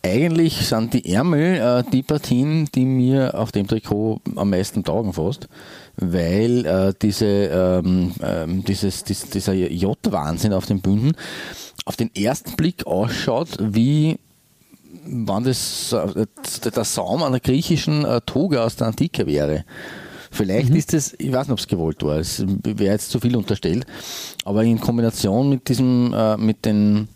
eigentlich 0.03 0.67
sind 0.67 0.95
die 0.95 1.12
Ärmel 1.12 1.57
äh, 1.57 1.91
die 1.91 2.03
Partien, 2.03 2.69
die 2.75 2.85
mir 2.85 3.38
auf 3.38 3.53
dem 3.53 3.67
Trikot 3.67 4.21
am 4.37 4.51
meisten 4.51 4.85
taugen 4.85 5.12
fast, 5.12 5.49
weil 5.97 6.67
äh, 6.67 6.95
diese, 7.01 7.27
ähm, 7.27 8.12
ähm, 8.23 8.64
dieses, 8.64 9.05
dies, 9.05 9.29
dieser 9.31 9.53
J-Wahnsinn 9.55 10.53
auf 10.53 10.67
den 10.67 10.81
Bünden 10.81 11.12
auf 11.85 11.97
den 11.97 12.14
ersten 12.14 12.55
Blick 12.57 12.87
ausschaut 12.87 13.57
wie 13.61 14.19
wann 15.07 15.45
das 15.45 15.93
äh, 15.93 16.27
der 16.64 16.85
Saum 16.85 17.23
einer 17.23 17.41
griechischen 17.41 18.05
äh, 18.05 18.21
Toga 18.21 18.64
aus 18.64 18.77
der 18.77 18.88
Antike 18.88 19.27
wäre. 19.27 19.64
Vielleicht 20.31 20.75
ist 20.75 20.93
das, 20.93 21.14
ich 21.19 21.33
weiß 21.33 21.47
nicht, 21.47 21.53
ob 21.53 21.59
es 21.59 21.67
gewollt 21.67 22.03
war, 22.03 22.19
es 22.19 22.45
wäre 22.47 22.93
jetzt 22.93 23.11
zu 23.11 23.21
viel 23.21 23.37
unterstellt, 23.37 23.87
aber 24.45 24.62
in 24.64 24.81
Kombination 24.81 25.49
mit 25.49 25.69
diesem, 25.69 26.12
äh, 26.14 26.37
mit 26.37 26.64
den, 26.64 27.09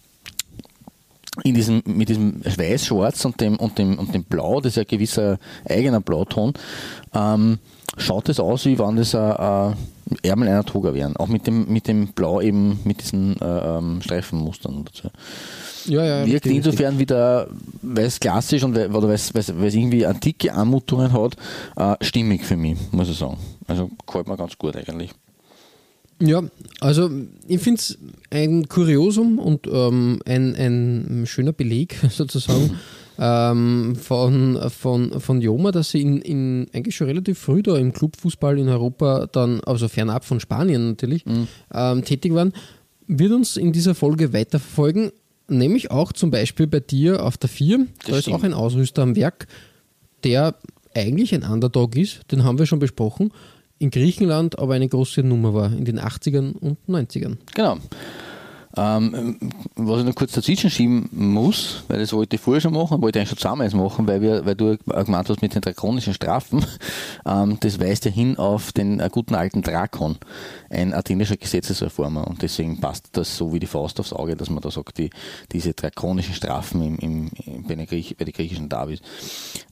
in 1.44 1.54
diesem, 1.54 1.82
mit 1.86 2.08
diesem 2.08 2.44
Weiß-Schwarz 2.44 3.24
und 3.24 3.40
dem, 3.40 3.56
und, 3.56 3.78
dem, 3.78 3.98
und 3.98 4.14
dem 4.14 4.24
Blau, 4.24 4.60
das 4.60 4.72
ist 4.72 4.76
ja 4.76 4.82
ein 4.82 4.88
gewisser 4.88 5.38
eigener 5.68 6.00
Blauton, 6.00 6.54
ähm, 7.14 7.58
schaut 7.96 8.28
es 8.28 8.40
aus, 8.40 8.64
wie 8.64 8.78
wenn 8.78 8.96
das 8.96 9.14
ein 9.14 9.76
Ärmel 10.22 10.48
einer 10.48 10.64
Toga 10.64 10.94
wären. 10.94 11.16
Auch 11.16 11.28
mit 11.28 11.46
dem, 11.46 11.72
mit 11.72 11.88
dem 11.88 12.08
Blau 12.08 12.40
eben, 12.40 12.80
mit 12.84 13.00
diesen 13.02 13.40
äh, 13.40 13.44
ähm, 13.44 14.00
Streifenmustern 14.02 14.84
dazu 14.84 15.08
Ja, 15.86 16.04
ja, 16.04 16.26
wirkt 16.26 16.46
richtig, 16.46 16.56
insofern 16.56 16.98
wieder, 16.98 17.48
weil 17.82 18.06
es 18.06 18.20
klassisch 18.20 18.62
und 18.62 18.74
weil, 18.74 18.90
oder 18.94 19.08
weil 19.08 19.14
es, 19.14 19.34
weil 19.34 19.40
es 19.40 19.56
weil 19.56 19.68
es 19.68 19.74
irgendwie 19.74 20.06
antike 20.06 20.52
Anmutungen 20.52 21.12
hat, 21.12 21.36
äh, 21.76 22.04
stimmig 22.04 22.44
für 22.44 22.56
mich, 22.56 22.78
muss 22.90 23.08
ich 23.08 23.18
sagen. 23.18 23.38
Also 23.66 23.90
gefällt 24.06 24.28
mir 24.28 24.36
ganz 24.36 24.56
gut 24.58 24.76
eigentlich. 24.76 25.12
Ja, 26.20 26.42
also 26.80 27.10
ich 27.48 27.60
finde 27.60 27.80
es 27.80 27.98
ein 28.30 28.68
Kuriosum 28.68 29.38
und 29.38 29.66
ähm, 29.66 30.20
ein, 30.24 30.54
ein 30.54 31.26
schöner 31.26 31.52
Beleg 31.52 31.96
sozusagen 32.10 32.78
ähm, 33.18 33.96
von, 33.96 34.58
von, 34.70 35.20
von 35.20 35.40
Joma, 35.40 35.72
dass 35.72 35.90
sie 35.90 36.02
in, 36.02 36.20
in 36.20 36.66
eigentlich 36.72 36.96
schon 36.96 37.06
relativ 37.06 37.38
früh 37.38 37.62
da 37.62 37.76
im 37.76 37.92
Clubfußball 37.92 38.58
in 38.58 38.68
Europa 38.68 39.26
dann, 39.30 39.60
also 39.60 39.88
fernab 39.88 40.24
von 40.24 40.40
Spanien 40.40 40.90
natürlich, 40.90 41.24
ähm, 41.72 42.04
tätig 42.04 42.34
waren, 42.34 42.52
wird 43.06 43.32
uns 43.32 43.56
in 43.56 43.72
dieser 43.72 43.94
Folge 43.94 44.32
weiterverfolgen, 44.32 45.12
nämlich 45.48 45.90
auch 45.90 46.12
zum 46.12 46.30
Beispiel 46.30 46.66
bei 46.66 46.80
dir 46.80 47.24
auf 47.24 47.36
der 47.36 47.50
4. 47.50 47.86
Da 48.06 48.16
ist 48.16 48.22
stimmt. 48.22 48.36
auch 48.36 48.42
ein 48.42 48.54
Ausrüster 48.54 49.02
am 49.02 49.16
Werk, 49.16 49.46
der 50.24 50.54
eigentlich 50.94 51.34
ein 51.34 51.42
Underdog 51.42 51.96
ist, 51.96 52.20
den 52.30 52.44
haben 52.44 52.58
wir 52.58 52.66
schon 52.66 52.78
besprochen, 52.78 53.32
in 53.78 53.90
Griechenland 53.90 54.58
aber 54.58 54.74
eine 54.74 54.88
große 54.88 55.22
Nummer 55.22 55.54
war, 55.54 55.72
in 55.72 55.84
den 55.84 55.98
80ern 55.98 56.52
und 56.52 56.78
90ern. 56.88 57.36
Genau. 57.54 57.78
Ähm, 58.76 59.38
was 59.76 60.00
ich 60.00 60.06
noch 60.06 60.14
kurz 60.14 60.32
dazwischen 60.32 60.70
schieben 60.70 61.08
muss, 61.12 61.84
weil 61.88 61.98
das 61.98 62.12
wollte 62.12 62.36
ich 62.36 62.42
vorher 62.42 62.60
schon 62.60 62.72
machen, 62.72 63.02
wollte 63.02 63.18
ich 63.18 63.20
eigentlich 63.20 63.28
schon 63.28 63.38
zweimal 63.38 63.68
machen, 63.70 64.06
weil, 64.06 64.22
wir, 64.22 64.46
weil 64.46 64.54
du 64.54 64.78
gemeint 64.78 65.28
hast 65.28 65.42
mit 65.42 65.54
den 65.54 65.60
drakonischen 65.60 66.14
Strafen, 66.14 66.64
ähm, 67.26 67.58
das 67.60 67.78
weist 67.78 68.06
ja 68.06 68.10
hin 68.10 68.38
auf 68.38 68.72
den 68.72 69.00
äh, 69.00 69.10
guten 69.12 69.34
alten 69.34 69.62
Drakon, 69.62 70.16
ein 70.72 70.94
athenischer 70.94 71.36
Gesetzesreformer 71.36 72.26
und 72.26 72.42
deswegen 72.42 72.80
passt 72.80 73.10
das 73.12 73.36
so 73.36 73.52
wie 73.52 73.58
die 73.58 73.66
Faust 73.66 74.00
aufs 74.00 74.12
Auge, 74.12 74.36
dass 74.36 74.50
man 74.50 74.62
da 74.62 74.70
sagt, 74.70 74.98
die, 74.98 75.10
diese 75.52 75.74
drakonischen 75.74 76.34
Strafen 76.34 76.82
im, 76.82 76.98
im, 76.98 77.30
im, 77.44 77.62
bei, 77.64 77.74
den 77.74 77.86
Griech, 77.86 78.16
bei 78.16 78.24
den 78.24 78.32
griechischen 78.32 78.68
Davis. 78.68 79.00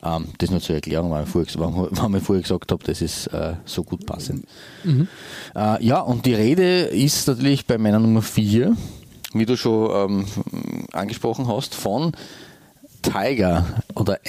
Ähm, 0.03 0.27
das 0.39 0.51
nur 0.51 0.61
zur 0.61 0.77
Erklärung, 0.77 1.11
weil 1.11 1.25
ich 1.25 1.31
vorher, 1.31 1.49
weil 1.57 2.15
ich 2.17 2.23
vorher 2.23 2.43
gesagt 2.43 2.71
habe, 2.71 2.85
das 2.85 3.01
ist 3.01 3.29
äh, 3.29 3.55
so 3.65 3.83
gut 3.83 4.07
passend. 4.07 4.47
Äh, 5.55 5.85
ja, 5.85 6.01
und 6.01 6.27
die 6.27 6.35
Rede 6.35 6.83
ist 6.83 7.27
natürlich 7.27 7.67
bei 7.67 7.79
meiner 7.79 7.99
Nummer 7.99 8.23
4, 8.23 8.77
wie 9.33 9.47
du 9.47 9.57
schon 9.57 9.91
ähm, 10.11 10.27
angesprochen 10.93 11.49
hast, 11.49 11.75
von 11.75 12.13
Tiger 13.03 13.83
oder 13.95 14.21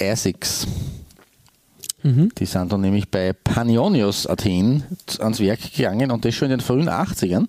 Essex. 2.04 2.34
Die 2.34 2.46
sind 2.46 2.72
dann 2.72 2.80
nämlich 2.80 3.10
bei 3.10 3.32
Panionios 3.32 4.26
Athen 4.26 4.84
ans 5.18 5.40
Werk 5.40 5.60
gegangen 5.74 6.10
und 6.10 6.24
das 6.24 6.34
schon 6.34 6.50
in 6.50 6.58
den 6.58 6.60
frühen 6.60 6.88
80ern. 6.88 7.46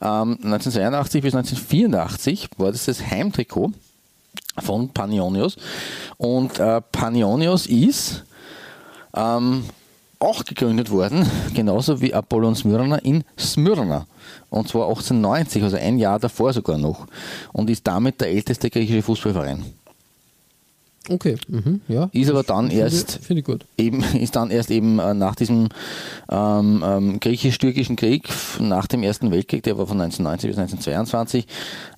Ähm, 0.00 0.38
1982 0.42 1.22
bis 1.22 1.34
1984 1.34 2.50
war 2.56 2.72
das 2.72 2.86
das 2.86 3.04
Heimtrikot 3.10 3.72
von 4.58 4.88
Panionios. 4.90 5.56
Und 6.16 6.58
äh, 6.58 6.80
Panionios 6.80 7.66
ist 7.66 8.24
ähm, 9.14 9.64
auch 10.18 10.44
gegründet 10.44 10.90
worden, 10.90 11.28
genauso 11.54 12.00
wie 12.00 12.12
Apollon 12.12 12.56
Smyrna 12.56 12.96
in 12.96 13.24
Smyrna. 13.38 14.06
Und 14.50 14.68
zwar 14.68 14.88
1890, 14.88 15.62
also 15.62 15.76
ein 15.76 15.98
Jahr 15.98 16.18
davor 16.18 16.52
sogar 16.52 16.78
noch. 16.78 17.06
Und 17.52 17.70
ist 17.70 17.86
damit 17.86 18.20
der 18.20 18.28
älteste 18.28 18.70
griechische 18.70 19.02
Fußballverein. 19.02 19.64
Okay, 21.08 21.36
mhm, 21.48 21.80
ja. 21.88 22.10
Ist 22.12 22.30
aber 22.30 22.42
dann 22.42 22.68
Finde- 22.68 22.82
erst 22.82 23.18
Finde 23.22 23.40
ich 23.40 23.46
gut. 23.46 23.64
eben, 23.76 24.02
ist 24.20 24.36
dann 24.36 24.50
erst 24.50 24.70
eben 24.70 24.98
äh, 24.98 25.14
nach 25.14 25.34
diesem 25.34 25.68
ähm, 26.30 26.84
ähm, 26.86 27.20
griechisch-türkischen 27.20 27.96
Krieg, 27.96 28.28
nach 28.60 28.86
dem 28.86 29.02
Ersten 29.02 29.30
Weltkrieg, 29.30 29.62
der 29.62 29.78
war 29.78 29.86
von 29.86 30.00
1990 30.00 30.50
bis 30.50 30.58
1922, 30.58 31.46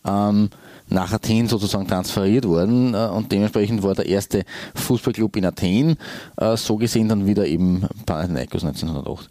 ähm, 0.07 0.51
nach 0.89 1.13
Athen 1.13 1.47
sozusagen 1.49 1.87
transferiert 1.87 2.47
worden 2.47 2.95
äh, 2.95 3.07
und 3.09 3.31
dementsprechend 3.33 3.83
war 3.83 3.95
der 3.95 4.07
erste 4.07 4.45
Fußballclub 4.75 5.37
in 5.37 5.45
Athen, 5.47 5.97
äh, 6.37 6.57
so 6.57 6.77
gesehen 6.77 7.09
dann 7.09 7.27
wieder 7.27 7.47
eben 7.47 7.87
Panathinaikos 8.07 8.65
1908. 8.65 9.29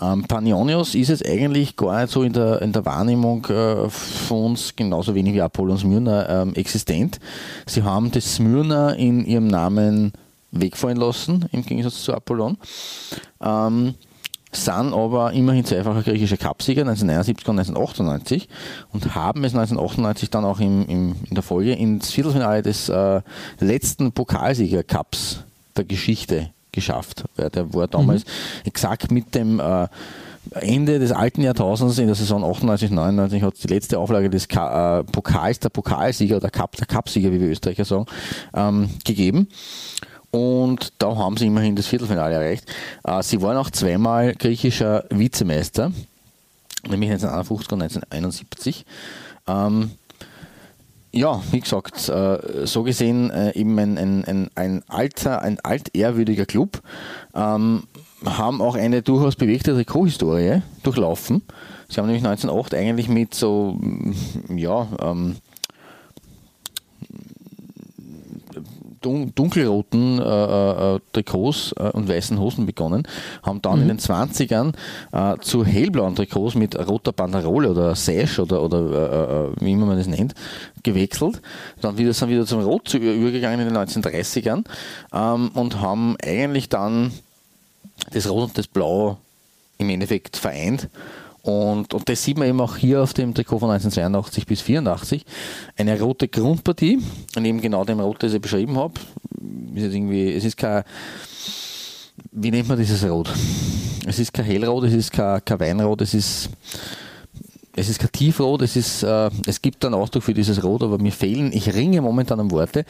Ähm, 0.00 0.24
Panionios 0.24 0.94
ist 0.94 1.08
jetzt 1.08 1.26
eigentlich 1.26 1.76
gar 1.76 2.02
nicht 2.02 2.12
so 2.12 2.22
in 2.22 2.32
der, 2.32 2.62
in 2.62 2.72
der 2.72 2.84
Wahrnehmung 2.84 3.44
äh, 3.46 3.88
von 3.88 4.52
uns 4.52 4.76
genauso 4.76 5.14
wenig 5.14 5.34
wie 5.34 5.42
Apollon 5.42 5.78
Smyrna 5.78 6.42
ähm, 6.42 6.54
existent. 6.54 7.18
Sie 7.66 7.82
haben 7.82 8.10
das 8.10 8.36
Smyrna 8.36 8.90
in 8.92 9.24
ihrem 9.24 9.48
Namen 9.48 10.12
wegfallen 10.50 10.96
lassen, 10.96 11.46
im 11.52 11.64
Gegensatz 11.64 12.02
zu 12.02 12.14
Apollon. 12.14 12.56
Ähm, 13.40 13.94
sind 14.50 14.94
aber 14.94 15.32
immerhin 15.32 15.64
zweifacher 15.64 16.02
griechischer 16.02 16.38
Cupsieger 16.38 16.82
1979 16.82 17.46
und 17.48 17.58
1998 17.58 18.48
und 18.92 19.14
haben 19.14 19.44
es 19.44 19.52
1998 19.52 20.30
dann 20.30 20.44
auch 20.44 20.60
im, 20.60 20.86
im, 20.86 21.16
in 21.28 21.34
der 21.34 21.42
Folge 21.42 21.74
ins 21.74 22.12
Viertelfinale 22.12 22.62
des 22.62 22.88
äh, 22.88 23.20
letzten 23.60 24.12
Pokalsieger-Cups 24.12 25.44
der 25.76 25.84
Geschichte 25.84 26.50
geschafft. 26.72 27.24
Der 27.36 27.74
war 27.74 27.88
damals 27.88 28.24
mhm. 28.24 28.30
exakt 28.64 29.10
mit 29.10 29.34
dem 29.34 29.60
äh, 29.60 29.88
Ende 30.52 30.98
des 30.98 31.12
alten 31.12 31.42
Jahrtausends, 31.42 31.98
in 31.98 32.06
der 32.06 32.14
Saison 32.14 32.44
98, 32.44 32.90
99, 32.90 33.42
hat 33.42 33.62
die 33.62 33.68
letzte 33.68 33.98
Auflage 33.98 34.30
des 34.30 34.48
Ka 34.48 35.00
äh, 35.00 35.04
Pokals, 35.04 35.60
der 35.60 35.68
Pokalsieger 35.68 36.36
oder 36.36 36.50
Cup, 36.50 36.76
der 36.76 36.86
Cupsieger, 36.86 37.32
wie 37.32 37.40
wir 37.40 37.48
Österreicher 37.48 37.84
sagen, 37.84 38.06
ähm, 38.54 38.88
gegeben. 39.04 39.48
Und 40.30 40.92
da 40.98 41.16
haben 41.16 41.36
sie 41.36 41.46
immerhin 41.46 41.76
das 41.76 41.86
Viertelfinale 41.86 42.34
erreicht. 42.34 42.64
Äh, 43.04 43.22
sie 43.22 43.40
waren 43.42 43.56
auch 43.56 43.70
zweimal 43.70 44.34
griechischer 44.34 45.04
Vizemeister, 45.10 45.92
nämlich 46.88 47.10
1951 47.10 47.72
und 47.72 47.82
1971. 47.82 48.86
Ähm, 49.46 49.90
ja, 51.12 51.40
wie 51.50 51.60
gesagt, 51.60 52.08
äh, 52.08 52.66
so 52.66 52.82
gesehen 52.82 53.30
äh, 53.30 53.54
eben 53.54 53.78
ein, 53.78 53.98
ein, 53.98 54.24
ein, 54.24 54.50
ein 54.54 54.82
alter, 54.88 55.42
ein 55.42 55.58
altehrwürdiger 55.60 56.46
Club, 56.46 56.82
ähm, 57.34 57.84
haben 58.24 58.60
auch 58.60 58.74
eine 58.74 59.02
durchaus 59.02 59.36
bewegte 59.36 59.74
Trikothistorie 59.74 60.62
durchlaufen. 60.82 61.42
Sie 61.88 61.98
haben 61.98 62.06
nämlich 62.06 62.24
1908 62.24 62.74
eigentlich 62.74 63.08
mit 63.08 63.34
so, 63.34 63.78
ja, 64.54 64.88
ähm, 65.00 65.36
dunkelroten 69.00 70.20
äh, 70.20 70.94
äh, 70.94 71.00
Trikots 71.12 71.72
äh, 71.72 71.90
und 71.90 72.08
weißen 72.08 72.38
Hosen 72.38 72.66
begonnen, 72.66 73.06
haben 73.42 73.62
dann 73.62 73.76
mhm. 73.76 73.82
in 73.82 73.88
den 73.88 73.98
20ern 73.98 74.74
äh, 75.12 75.38
zu 75.40 75.64
hellblauen 75.64 76.14
Trikots 76.14 76.54
mit 76.54 76.78
roter 76.88 77.12
Banderole 77.12 77.70
oder 77.70 77.94
Sash 77.94 78.38
oder, 78.38 78.62
oder 78.62 78.78
äh, 78.78 79.62
äh, 79.62 79.64
wie 79.64 79.72
immer 79.72 79.86
man 79.86 79.98
das 79.98 80.06
nennt, 80.06 80.34
gewechselt. 80.82 81.40
Dann 81.80 81.98
wieder, 81.98 82.12
sind 82.12 82.28
wieder 82.28 82.46
zum 82.46 82.60
Rot 82.62 82.92
übergegangen 82.94 83.60
in 83.60 83.74
den 83.74 83.76
1930ern 83.76 84.64
ähm, 85.12 85.50
und 85.54 85.80
haben 85.80 86.16
eigentlich 86.22 86.68
dann 86.68 87.12
das 88.12 88.28
Rot 88.28 88.48
und 88.48 88.58
das 88.58 88.66
Blau 88.66 89.18
im 89.78 89.90
Endeffekt 89.90 90.36
vereint 90.36 90.88
und, 91.42 91.94
und 91.94 92.08
das 92.08 92.22
sieht 92.22 92.36
man 92.36 92.48
eben 92.48 92.60
auch 92.60 92.76
hier 92.76 93.02
auf 93.02 93.14
dem 93.14 93.32
Trikot 93.34 93.60
von 93.60 93.70
1982 93.70 94.46
bis 94.46 94.60
84. 94.60 95.24
Eine 95.76 95.98
rote 96.00 96.28
Grundpartie, 96.28 97.00
neben 97.38 97.60
genau 97.60 97.84
dem 97.84 98.00
Rot, 98.00 98.22
das 98.22 98.34
ich 98.34 98.40
beschrieben 98.40 98.76
habe. 98.76 98.94
Ist 99.74 99.94
irgendwie, 99.94 100.32
es 100.32 100.44
ist 100.44 100.56
kein, 100.56 100.82
wie 102.32 102.50
nennt 102.50 102.68
man 102.68 102.78
dieses 102.78 103.04
Rot? 103.04 103.30
Es 104.06 104.18
ist 104.18 104.32
kein 104.32 104.44
Hellrot, 104.44 104.84
es 104.84 104.94
ist 104.94 105.12
kein, 105.12 105.44
kein 105.44 105.60
Weinrot, 105.60 106.00
es 106.02 106.14
ist, 106.14 106.50
es 107.76 107.88
ist 107.88 108.00
kein 108.00 108.10
Tiefrot, 108.10 108.62
es, 108.62 108.74
ist, 108.74 109.02
äh, 109.02 109.30
es 109.46 109.62
gibt 109.62 109.84
einen 109.84 109.94
Ausdruck 109.94 110.24
für 110.24 110.34
dieses 110.34 110.62
Rot, 110.62 110.82
aber 110.82 110.98
mir 110.98 111.12
fehlen, 111.12 111.52
ich 111.52 111.72
ringe 111.72 112.00
momentan 112.00 112.40
am 112.40 112.50
Worte, 112.50 112.84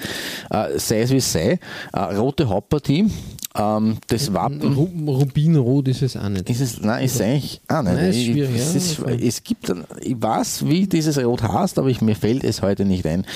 äh, 0.50 0.78
sei 0.78 1.02
es 1.02 1.10
wie 1.10 1.16
es 1.16 1.30
sei, 1.30 1.58
äh, 1.92 1.98
rote 1.98 2.48
Hauptpartie, 2.48 3.10
ähm, 3.58 3.98
das 4.06 4.32
Wappen. 4.32 4.72
Rubinrot 4.72 5.88
ist 5.88 6.02
es 6.02 6.16
auch 6.16 6.28
nicht. 6.28 6.48
Ist 6.48 6.60
es, 6.60 6.80
nein, 6.80 7.04
ist 7.04 7.16
es 7.16 7.20
eigentlich 7.20 7.60
auch 7.68 7.82
nicht. 7.82 7.94
Nein, 7.94 8.10
ist 8.10 8.22
schwierig, 8.22 8.54
ich, 8.54 8.60
es, 8.60 8.74
ist, 8.74 8.98
es 9.00 9.42
gibt, 9.42 9.72
ich 10.00 10.22
weiß, 10.22 10.66
wie 10.66 10.86
dieses 10.86 11.18
Rot 11.18 11.42
heißt, 11.42 11.78
aber 11.78 11.88
ich, 11.88 12.00
mir 12.00 12.14
fällt 12.14 12.44
es 12.44 12.62
heute 12.62 12.84
nicht 12.84 13.06
ein. 13.06 13.26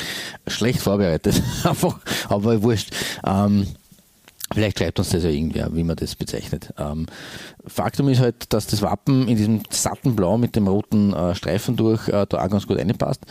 Schlecht 0.46 0.80
vorbereitet, 0.80 1.42
einfach, 1.64 1.98
aber 2.28 2.62
wurscht. 2.62 2.90
Ähm, 3.26 3.66
Vielleicht 4.52 4.78
schreibt 4.78 4.98
uns 4.98 5.08
das 5.08 5.24
ja 5.24 5.30
irgendwer, 5.30 5.74
wie 5.74 5.82
man 5.82 5.96
das 5.96 6.14
bezeichnet. 6.14 6.74
Ähm, 6.78 7.06
Faktum 7.66 8.08
ist 8.10 8.20
halt, 8.20 8.52
dass 8.52 8.66
das 8.66 8.82
Wappen 8.82 9.26
in 9.26 9.36
diesem 9.36 9.62
satten 9.70 10.14
Blau 10.14 10.36
mit 10.36 10.56
dem 10.56 10.68
roten 10.68 11.14
äh, 11.14 11.34
Streifen 11.34 11.76
durch 11.76 12.06
äh, 12.08 12.26
da 12.28 12.44
auch 12.44 12.50
ganz 12.50 12.66
gut 12.66 12.78
reinpasst. 12.78 13.22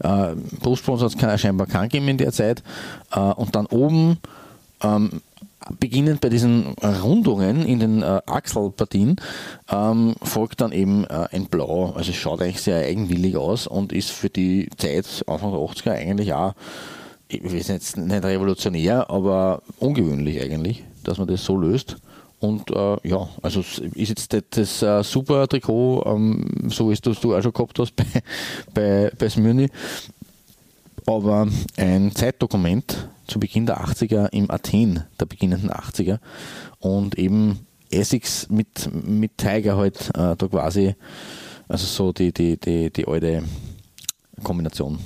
Äh, 0.00 0.34
Brustsponsor 0.60 1.10
hat 1.10 1.34
es 1.34 1.40
scheinbar 1.40 1.68
keinen 1.68 1.84
gegeben 1.84 2.08
in 2.08 2.18
der 2.18 2.32
Zeit. 2.32 2.64
Äh, 3.12 3.20
und 3.20 3.54
dann 3.54 3.66
oben 3.66 4.18
ähm, 4.82 5.22
beginnend 5.78 6.20
bei 6.20 6.28
diesen 6.28 6.74
Rundungen 6.82 7.64
in 7.66 7.80
den 7.80 8.02
äh, 8.02 8.20
Achselpartien 8.26 9.16
ähm, 9.70 10.14
folgt 10.22 10.60
dann 10.60 10.72
eben 10.72 11.04
äh, 11.04 11.26
ein 11.32 11.46
Blau. 11.46 11.92
Also 11.96 12.10
es 12.10 12.16
schaut 12.16 12.42
eigentlich 12.42 12.62
sehr 12.62 12.84
eigenwillig 12.84 13.36
aus 13.36 13.66
und 13.66 13.92
ist 13.92 14.10
für 14.10 14.30
die 14.30 14.68
Zeit 14.76 15.24
Anfang 15.26 15.52
der 15.52 15.60
80er 15.60 15.92
eigentlich 15.92 16.32
auch, 16.32 16.54
ich 17.28 17.42
weiß 17.44 17.68
jetzt 17.68 17.96
nicht 17.96 18.24
revolutionär, 18.24 19.10
aber 19.10 19.62
ungewöhnlich 19.78 20.40
eigentlich, 20.40 20.84
dass 21.02 21.18
man 21.18 21.26
das 21.26 21.44
so 21.44 21.56
löst. 21.56 21.96
Und 22.40 22.70
äh, 22.70 23.08
ja, 23.08 23.28
also 23.40 23.60
ist 23.60 24.08
jetzt 24.08 24.32
das, 24.32 24.42
das 24.50 24.82
äh, 24.82 25.02
super 25.02 25.48
Trikot, 25.48 26.04
ähm, 26.06 26.68
so 26.68 26.90
ist 26.90 27.06
das 27.06 27.20
du 27.20 27.34
auch 27.34 27.42
schon 27.42 27.54
gehabt 27.54 27.78
hast 27.78 27.96
bei, 27.96 28.04
bei, 28.74 29.10
bei 29.18 29.28
Smyrni, 29.30 29.70
aber 31.06 31.48
ein 31.76 32.14
Zeitdokument 32.14 33.08
zu 33.26 33.40
Beginn 33.40 33.66
der 33.66 33.84
80er 33.84 34.28
im 34.32 34.50
Athen 34.50 35.04
der 35.18 35.26
beginnenden 35.26 35.70
80er 35.70 36.18
und 36.78 37.18
eben 37.18 37.66
Essex 37.90 38.48
mit, 38.48 38.90
mit 38.92 39.38
Tiger 39.38 39.76
halt 39.76 40.10
äh, 40.14 40.36
da 40.36 40.48
quasi, 40.48 40.94
also 41.68 41.86
so 41.86 42.12
die, 42.12 42.32
die, 42.32 42.58
die, 42.58 42.90
die 42.90 43.06
alte 43.06 43.42
Kombination. 44.42 44.98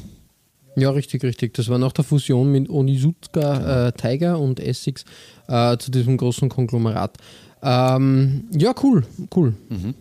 Ja, 0.76 0.90
richtig, 0.90 1.24
richtig. 1.24 1.54
Das 1.54 1.68
war 1.68 1.78
nach 1.78 1.92
der 1.92 2.04
Fusion 2.04 2.52
mit 2.52 2.70
Onisutka 2.70 3.88
äh, 3.88 3.92
Tiger 3.92 4.38
und 4.38 4.61
Essex 4.61 5.04
äh, 5.48 5.76
zu 5.76 5.90
diesem 5.90 6.16
großen 6.16 6.48
Konglomerat. 6.48 7.18
Ähm, 7.62 8.44
ja, 8.52 8.72
cool, 8.83 9.04
cool. 9.35 9.54
Mhm. 9.68 9.94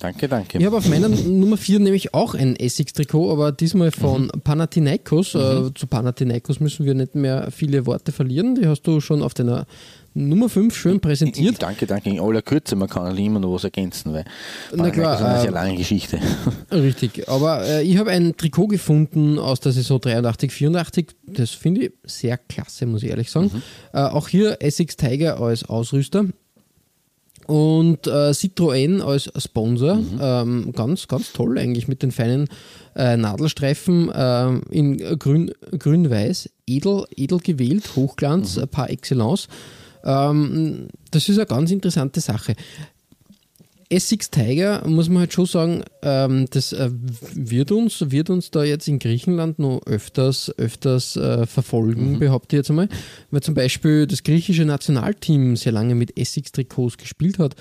Danke, 0.00 0.28
danke. 0.28 0.56
Ich 0.58 0.64
habe 0.64 0.78
auf 0.78 0.88
meiner 0.88 1.10
Nummer 1.10 1.58
4 1.58 1.78
nämlich 1.78 2.14
auch 2.14 2.34
ein 2.34 2.56
Essex-Trikot, 2.56 3.30
aber 3.30 3.52
diesmal 3.52 3.90
von 3.90 4.24
mhm. 4.24 4.40
Panathinaikos. 4.42 5.34
Äh, 5.34 5.38
mhm. 5.38 5.74
Zu 5.74 5.86
Panathinaikos 5.86 6.58
müssen 6.58 6.86
wir 6.86 6.94
nicht 6.94 7.14
mehr 7.14 7.50
viele 7.50 7.84
Worte 7.84 8.10
verlieren. 8.10 8.54
Die 8.54 8.66
hast 8.66 8.82
du 8.82 9.00
schon 9.00 9.22
auf 9.22 9.34
deiner 9.34 9.66
Nummer 10.14 10.48
5 10.48 10.74
schön 10.74 11.00
präsentiert. 11.00 11.60
Danke, 11.60 11.86
danke. 11.86 12.08
In 12.08 12.18
aller 12.18 12.40
Kürze, 12.40 12.76
man 12.76 12.88
kann 12.88 13.16
immer 13.16 13.40
noch 13.40 13.52
was 13.52 13.64
ergänzen, 13.64 14.14
weil 14.14 14.24
Na 14.74 14.90
klar, 14.90 15.16
ist 15.16 15.22
eine 15.22 15.40
sehr 15.42 15.50
lange 15.50 15.76
Geschichte. 15.76 16.18
Richtig, 16.72 17.28
aber 17.28 17.66
äh, 17.66 17.82
ich 17.82 17.98
habe 17.98 18.10
ein 18.10 18.34
Trikot 18.38 18.68
gefunden 18.68 19.38
aus 19.38 19.60
der 19.60 19.72
Saison 19.72 20.00
83, 20.00 20.50
84. 20.50 21.08
Das 21.26 21.50
finde 21.50 21.82
ich 21.82 21.92
sehr 22.04 22.38
klasse, 22.38 22.86
muss 22.86 23.02
ich 23.02 23.10
ehrlich 23.10 23.30
sagen. 23.30 23.50
Mhm. 23.52 23.62
Äh, 23.92 24.00
auch 24.00 24.28
hier 24.28 24.56
Essex 24.60 24.96
Tiger 24.96 25.38
als 25.40 25.68
Ausrüster 25.68 26.24
und 27.50 28.06
äh, 28.06 28.30
Citroën 28.30 29.00
als 29.00 29.28
Sponsor. 29.36 29.96
Mhm. 29.96 30.18
Ähm, 30.20 30.72
ganz, 30.72 31.08
ganz 31.08 31.32
toll 31.32 31.58
eigentlich 31.58 31.88
mit 31.88 32.00
den 32.00 32.12
feinen 32.12 32.48
äh, 32.94 33.16
Nadelstreifen 33.16 34.08
äh, 34.08 34.50
in 34.70 34.98
grün, 35.18 35.50
grün-weiß. 35.76 36.48
Edel, 36.68 37.06
edel 37.16 37.40
gewählt, 37.40 37.96
Hochglanz 37.96 38.56
mhm. 38.56 38.68
par 38.68 38.88
excellence. 38.90 39.48
Ähm, 40.04 40.86
das 41.10 41.28
ist 41.28 41.38
eine 41.38 41.46
ganz 41.46 41.72
interessante 41.72 42.20
Sache. 42.20 42.54
Essex 43.90 44.30
Tiger, 44.30 44.86
muss 44.86 45.08
man 45.08 45.20
halt 45.20 45.32
schon 45.32 45.46
sagen, 45.46 45.82
ähm, 46.02 46.46
das 46.50 46.72
äh, 46.72 46.90
wird, 47.34 47.72
uns, 47.72 48.10
wird 48.10 48.30
uns 48.30 48.52
da 48.52 48.62
jetzt 48.62 48.86
in 48.86 49.00
Griechenland 49.00 49.58
noch 49.58 49.80
öfters, 49.84 50.56
öfters 50.56 51.16
äh, 51.16 51.44
verfolgen, 51.44 52.12
mhm. 52.12 52.18
behaupte 52.20 52.54
ich 52.54 52.60
jetzt 52.60 52.70
einmal. 52.70 52.88
Weil 53.32 53.42
zum 53.42 53.54
Beispiel 53.54 54.06
das 54.06 54.22
griechische 54.22 54.64
Nationalteam 54.64 55.56
sehr 55.56 55.72
lange 55.72 55.96
mit 55.96 56.16
Essex-Trikots 56.16 56.98
gespielt 56.98 57.40
hat 57.40 57.56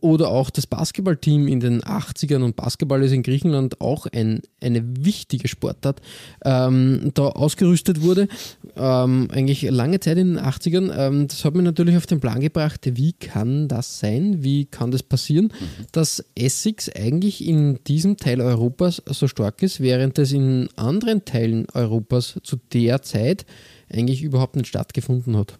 oder 0.00 0.28
auch 0.28 0.50
das 0.50 0.66
Basketballteam 0.66 1.48
in 1.48 1.60
den 1.60 1.82
80ern 1.82 2.42
und 2.42 2.56
Basketball 2.56 3.02
ist 3.02 3.12
in 3.12 3.22
Griechenland 3.22 3.80
auch 3.80 4.06
ein, 4.06 4.42
eine 4.60 4.82
wichtige 5.04 5.48
Sportart, 5.48 6.00
ähm, 6.44 7.10
da 7.14 7.28
ausgerüstet 7.28 8.02
wurde, 8.02 8.28
ähm, 8.76 9.28
eigentlich 9.32 9.62
lange 9.62 10.00
Zeit 10.00 10.18
in 10.18 10.34
den 10.34 10.44
80ern. 10.44 10.92
Ähm, 10.96 11.28
das 11.28 11.44
hat 11.44 11.54
mich 11.54 11.64
natürlich 11.64 11.96
auf 11.96 12.06
den 12.06 12.20
Plan 12.20 12.40
gebracht, 12.40 12.80
wie 12.84 13.12
kann 13.12 13.68
das 13.68 13.98
sein, 13.98 14.42
wie 14.42 14.64
kann 14.64 14.90
das 14.90 15.02
passieren, 15.02 15.46
mhm. 15.46 15.86
dass 15.92 16.24
Essex 16.34 16.88
eigentlich 16.88 17.46
in 17.46 17.78
diesem 17.86 18.16
Teil 18.16 18.40
Europas 18.40 19.02
so 19.06 19.28
stark 19.28 19.62
ist, 19.62 19.80
während 19.80 20.18
es 20.18 20.32
in 20.32 20.68
anderen 20.76 21.24
Teilen 21.24 21.66
Europas 21.74 22.38
zu 22.42 22.56
der 22.72 23.02
Zeit 23.02 23.46
eigentlich 23.90 24.22
überhaupt 24.22 24.56
nicht 24.56 24.68
stattgefunden 24.68 25.36
hat. 25.36 25.58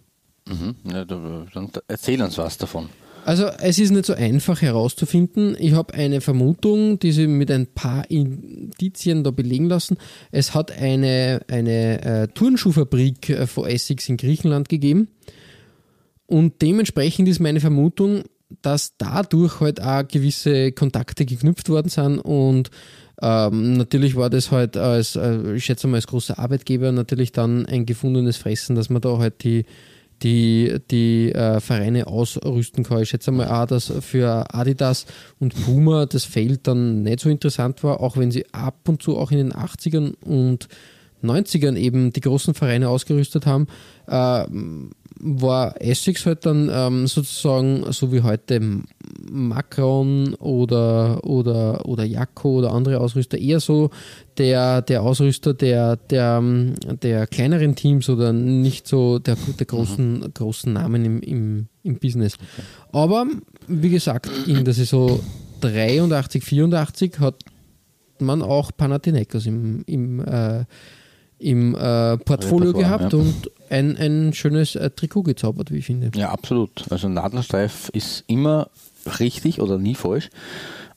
Mhm. 0.49 0.77
Ja, 0.91 1.05
dann 1.05 1.71
erzähl 1.89 2.23
uns 2.23 2.39
was 2.39 2.59
davon. 2.59 2.89
Also 3.29 3.45
es 3.61 3.79
ist 3.79 3.91
nicht 3.91 4.07
so 4.07 4.15
einfach 4.15 4.63
herauszufinden. 4.63 5.55
Ich 5.59 5.75
habe 5.75 5.93
eine 5.93 6.23
Vermutung, 6.23 6.99
die 6.99 7.13
sie 7.13 7.27
mit 7.27 7.51
ein 7.51 7.67
paar 7.67 8.11
Indizien 8.11 9.23
da 9.23 9.31
belegen 9.33 9.69
lassen. 9.69 9.99
Es 10.33 10.55
hat 10.55 10.73
eine, 10.73 11.43
eine 11.47 12.03
äh, 12.03 12.29
Turnschuhfabrik 12.29 13.29
äh, 13.29 13.47
vor 13.47 13.69
Essex 13.69 14.09
in 14.09 14.17
Griechenland 14.17 14.71
gegeben. 14.71 15.09
Und 16.25 16.63
dementsprechend 16.63 17.29
ist 17.29 17.39
meine 17.39 17.61
Vermutung, 17.61 18.23
dass 18.63 18.97
dadurch 18.97 19.61
halt 19.61 19.83
auch 19.83 20.09
gewisse 20.09 20.73
Kontakte 20.73 21.27
geknüpft 21.27 21.69
worden 21.69 21.91
sind 21.91 22.21
und 22.21 22.71
ähm, 23.21 23.75
natürlich 23.75 24.17
war 24.17 24.31
das 24.31 24.53
halt 24.53 24.79
als, 24.79 25.17
äh, 25.17 25.53
ich 25.55 25.67
schätze 25.67 25.87
mal, 25.87 25.97
als 25.97 26.07
großer 26.07 26.39
Arbeitgeber 26.39 26.93
natürlich 26.93 27.33
dann 27.33 27.67
ein 27.67 27.85
gefundenes 27.85 28.39
Fressen, 28.39 28.75
dass 28.75 28.89
man 28.89 29.03
da 29.03 29.19
halt 29.19 29.43
die, 29.43 29.67
die, 30.23 30.79
die 30.91 31.33
äh, 31.33 31.61
Vereine 31.61 32.07
ausrüsten 32.07 32.85
kann. 32.85 33.03
Ich 33.03 33.11
schätze 33.11 33.31
mal 33.31 33.49
auch, 33.49 33.67
dass 33.67 33.93
für 34.01 34.53
Adidas 34.55 35.07
und 35.39 35.55
Puma 35.65 36.07
das 36.07 36.25
Feld 36.25 36.67
dann 36.67 37.03
nicht 37.03 37.21
so 37.21 37.29
interessant 37.29 37.83
war, 37.85 38.01
auch 38.01 38.17
wenn 38.17 38.31
sie 38.31 38.47
ab 38.53 38.89
und 38.89 39.03
zu 39.03 39.17
auch 39.17 39.31
in 39.31 39.39
den 39.39 39.53
80ern 39.53 40.15
und 40.25 40.69
90ern 41.23 41.77
eben 41.77 42.13
die 42.13 42.21
großen 42.21 42.55
Vereine 42.55 42.89
ausgerüstet 42.89 43.47
haben, 43.47 43.67
äh, 44.07 44.45
war 45.21 45.81
Essex 45.81 46.27
halt 46.27 46.47
dann 46.47 46.71
ähm, 46.73 47.07
sozusagen 47.07 47.93
so 47.93 48.13
wie 48.13 48.23
heute 48.23 48.61
Macron 49.31 50.35
oder, 50.35 51.25
oder, 51.25 51.85
oder 51.87 52.05
Jacko 52.05 52.59
oder 52.59 52.73
andere 52.73 53.01
Ausrüster 53.01 53.39
eher 53.39 53.61
so 53.61 53.91
der, 54.37 54.83
der 54.83 55.03
Ausrüster 55.03 55.55
der, 55.55 55.97
der, 55.97 56.43
der 57.03 57.27
kleineren 57.27 57.75
Teams 57.75 58.09
oder 58.09 58.33
nicht 58.33 58.87
so 58.87 59.19
der, 59.19 59.37
der 59.59 59.67
großen, 59.67 60.21
mhm. 60.21 60.35
großen 60.35 60.73
Namen 60.73 61.05
im, 61.05 61.21
im, 61.21 61.67
im 61.83 61.99
Business. 61.99 62.35
Okay. 62.35 62.67
Aber 62.93 63.27
wie 63.67 63.91
gesagt, 63.91 64.31
in 64.47 64.65
der 64.65 64.75
Saison 64.75 65.21
83, 65.61 66.45
84 66.45 67.19
hat 67.19 67.37
man 68.21 68.43
auch 68.43 68.71
Panathinaikos 68.77 69.47
im, 69.47 69.83
im 69.87 70.21
äh, 70.21 70.65
im 71.39 71.75
äh, 71.75 72.17
Portfolio 72.19 72.73
gehabt 72.73 73.13
ja. 73.13 73.19
und 73.19 73.51
ein, 73.71 73.97
ein 73.97 74.33
schönes 74.33 74.75
äh, 74.75 74.91
Trikot 74.91 75.23
gezaubert, 75.23 75.71
wie 75.71 75.79
ich 75.79 75.87
finde. 75.87 76.11
Ja, 76.15 76.31
absolut. 76.31 76.85
Also 76.91 77.09
Nadelstreif 77.09 77.91
ist 77.93 78.25
immer 78.27 78.69
richtig 79.19 79.61
oder 79.61 79.79
nie 79.79 79.95
falsch. 79.95 80.31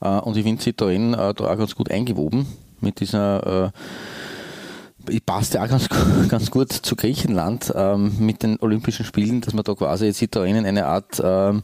Äh, 0.01 0.19
und 0.19 0.37
ich 0.37 0.43
finde 0.43 0.63
Citroën 0.63 1.13
äh, 1.13 1.33
da 1.33 1.51
auch 1.51 1.57
ganz 1.57 1.75
gut 1.75 1.91
eingewoben 1.91 2.47
mit 2.79 2.99
dieser 2.99 3.65
äh, 3.65 5.19
passt 5.25 5.53
ja 5.53 5.63
auch 5.63 5.69
ganz, 5.69 5.87
ganz 6.29 6.51
gut 6.51 6.71
zu 6.71 6.95
Griechenland 6.95 7.71
ähm, 7.75 8.13
mit 8.19 8.43
den 8.43 8.59
Olympischen 8.59 9.05
Spielen, 9.05 9.41
dass 9.41 9.53
man 9.53 9.63
da 9.63 9.73
quasi 9.73 10.09
Citroën 10.09 10.57
in 10.57 10.65
eine 10.65 10.85
Art 10.85 11.21
ähm, 11.23 11.63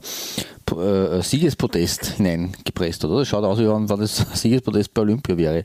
äh, 0.71 1.21
Siegespodest 1.21 2.05
hineingepresst 2.17 3.03
hat. 3.03 3.09
Oder? 3.09 3.19
Das 3.19 3.27
schaut 3.27 3.43
aus, 3.43 3.59
wie 3.59 3.67
wenn 3.67 3.87
das 3.87 4.17
Siegespodest 4.33 4.93
bei 4.93 5.01
Olympia 5.01 5.37
wäre. 5.37 5.63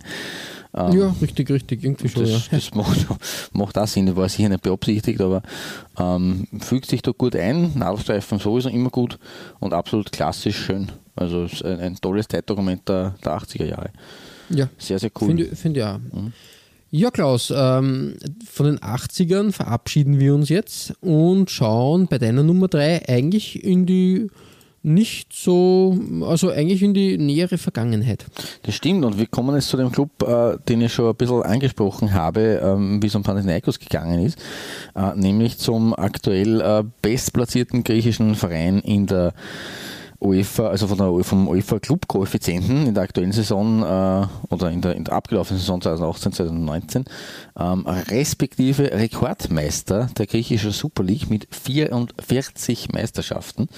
Ähm, 0.74 0.98
ja, 0.98 1.14
richtig, 1.20 1.50
richtig, 1.50 1.85
irgendwie 1.85 2.08
schon. 2.08 2.22
Das, 2.22 2.50
ja. 2.50 2.58
das 2.58 2.74
macht, 2.74 3.06
macht 3.52 3.76
auch 3.76 3.87
Sinn, 3.87 4.14
war 4.16 4.28
sicher 4.28 4.48
nicht 4.48 4.62
beabsichtigt, 4.62 5.20
aber 5.20 5.42
ähm, 5.98 6.46
fügt 6.61 6.87
sich 6.87 7.02
da 7.02 7.12
gut 7.12 7.37
ein. 7.37 7.72
Nadelstreifen 7.74 8.38
sowieso 8.38 8.70
immer 8.70 8.90
gut 8.90 9.18
und 9.61 9.74
absolut 9.74 10.11
klassisch 10.12 10.56
schön. 10.56 10.90
Also 11.14 11.46
ein, 11.64 11.80
ein 11.80 11.96
tolles 11.96 12.26
Zeitdokument 12.28 12.88
der, 12.88 13.14
der 13.22 13.38
80er 13.38 13.66
Jahre. 13.66 13.90
Ja. 14.48 14.68
Sehr, 14.78 14.98
sehr 14.98 15.11
cool. 15.20 15.28
Finde 15.28 15.56
find 15.56 15.76
ja. 15.76 15.98
Mhm. 15.98 16.32
Ja, 16.94 17.11
Klaus, 17.11 17.50
ähm, 17.54 18.16
von 18.46 18.66
den 18.66 18.78
80ern 18.78 19.52
verabschieden 19.52 20.20
wir 20.20 20.35
uns 20.35 20.50
jetzt 20.50 20.92
und 21.00 21.50
schauen 21.50 22.06
bei 22.06 22.18
deiner 22.18 22.42
Nummer 22.42 22.68
3 22.68 23.08
eigentlich 23.08 23.64
in 23.64 23.87
die 23.87 24.28
nicht 24.83 25.33
so, 25.33 25.97
also 26.23 26.51
eigentlich 26.51 26.83
in 26.83 26.92
die 26.92 27.16
nähere 27.16 27.57
Vergangenheit. 27.59 28.27
Das 28.62 28.75
stimmt 28.75 29.05
und 29.05 29.18
wir 29.18 29.27
kommen 29.27 29.55
jetzt 29.55 29.68
zu 29.68 29.77
dem 29.77 29.92
Club, 29.92 30.11
äh, 30.23 30.59
den 30.68 30.81
ich 30.81 30.92
schon 30.92 31.09
ein 31.09 31.14
bisschen 31.14 31.42
angesprochen 31.42 32.12
habe, 32.12 32.61
ähm, 32.62 33.03
wie 33.03 33.07
es 33.07 33.14
um 33.14 33.23
Panathinaikos 33.23 33.79
gegangen 33.79 34.25
ist, 34.25 34.38
äh, 34.97 35.14
nämlich 35.14 35.59
zum 35.59 35.95
aktuell 35.95 36.61
äh, 36.61 36.85
bestplatzierten 37.01 37.85
griechischen 37.85 38.35
Verein 38.35 38.81
in 38.81 39.07
der 39.07 39.35
UEFA, 40.22 40.68
also 40.68 40.87
von 40.87 40.98
der, 40.98 41.24
vom 41.24 41.48
UEFA 41.48 41.78
Club 41.78 42.06
Koeffizienten 42.06 42.87
in 42.87 42.94
der 42.94 43.02
aktuellen 43.02 43.32
Saison 43.32 43.82
äh, 43.82 44.26
oder 44.48 44.70
in 44.70 44.80
der, 44.80 44.94
in 44.94 45.04
der 45.04 45.14
abgelaufenen 45.14 45.58
Saison 45.58 45.80
2018, 45.80 46.32
2019, 46.32 47.04
ähm, 47.58 47.87
respektive 47.87 48.92
Rekordmeister 48.92 50.08
der 50.16 50.26
griechischen 50.26 50.70
Super 50.70 51.02
League 51.02 51.28
mit 51.28 51.48
44 51.50 52.92
Meisterschaften, 52.92 53.68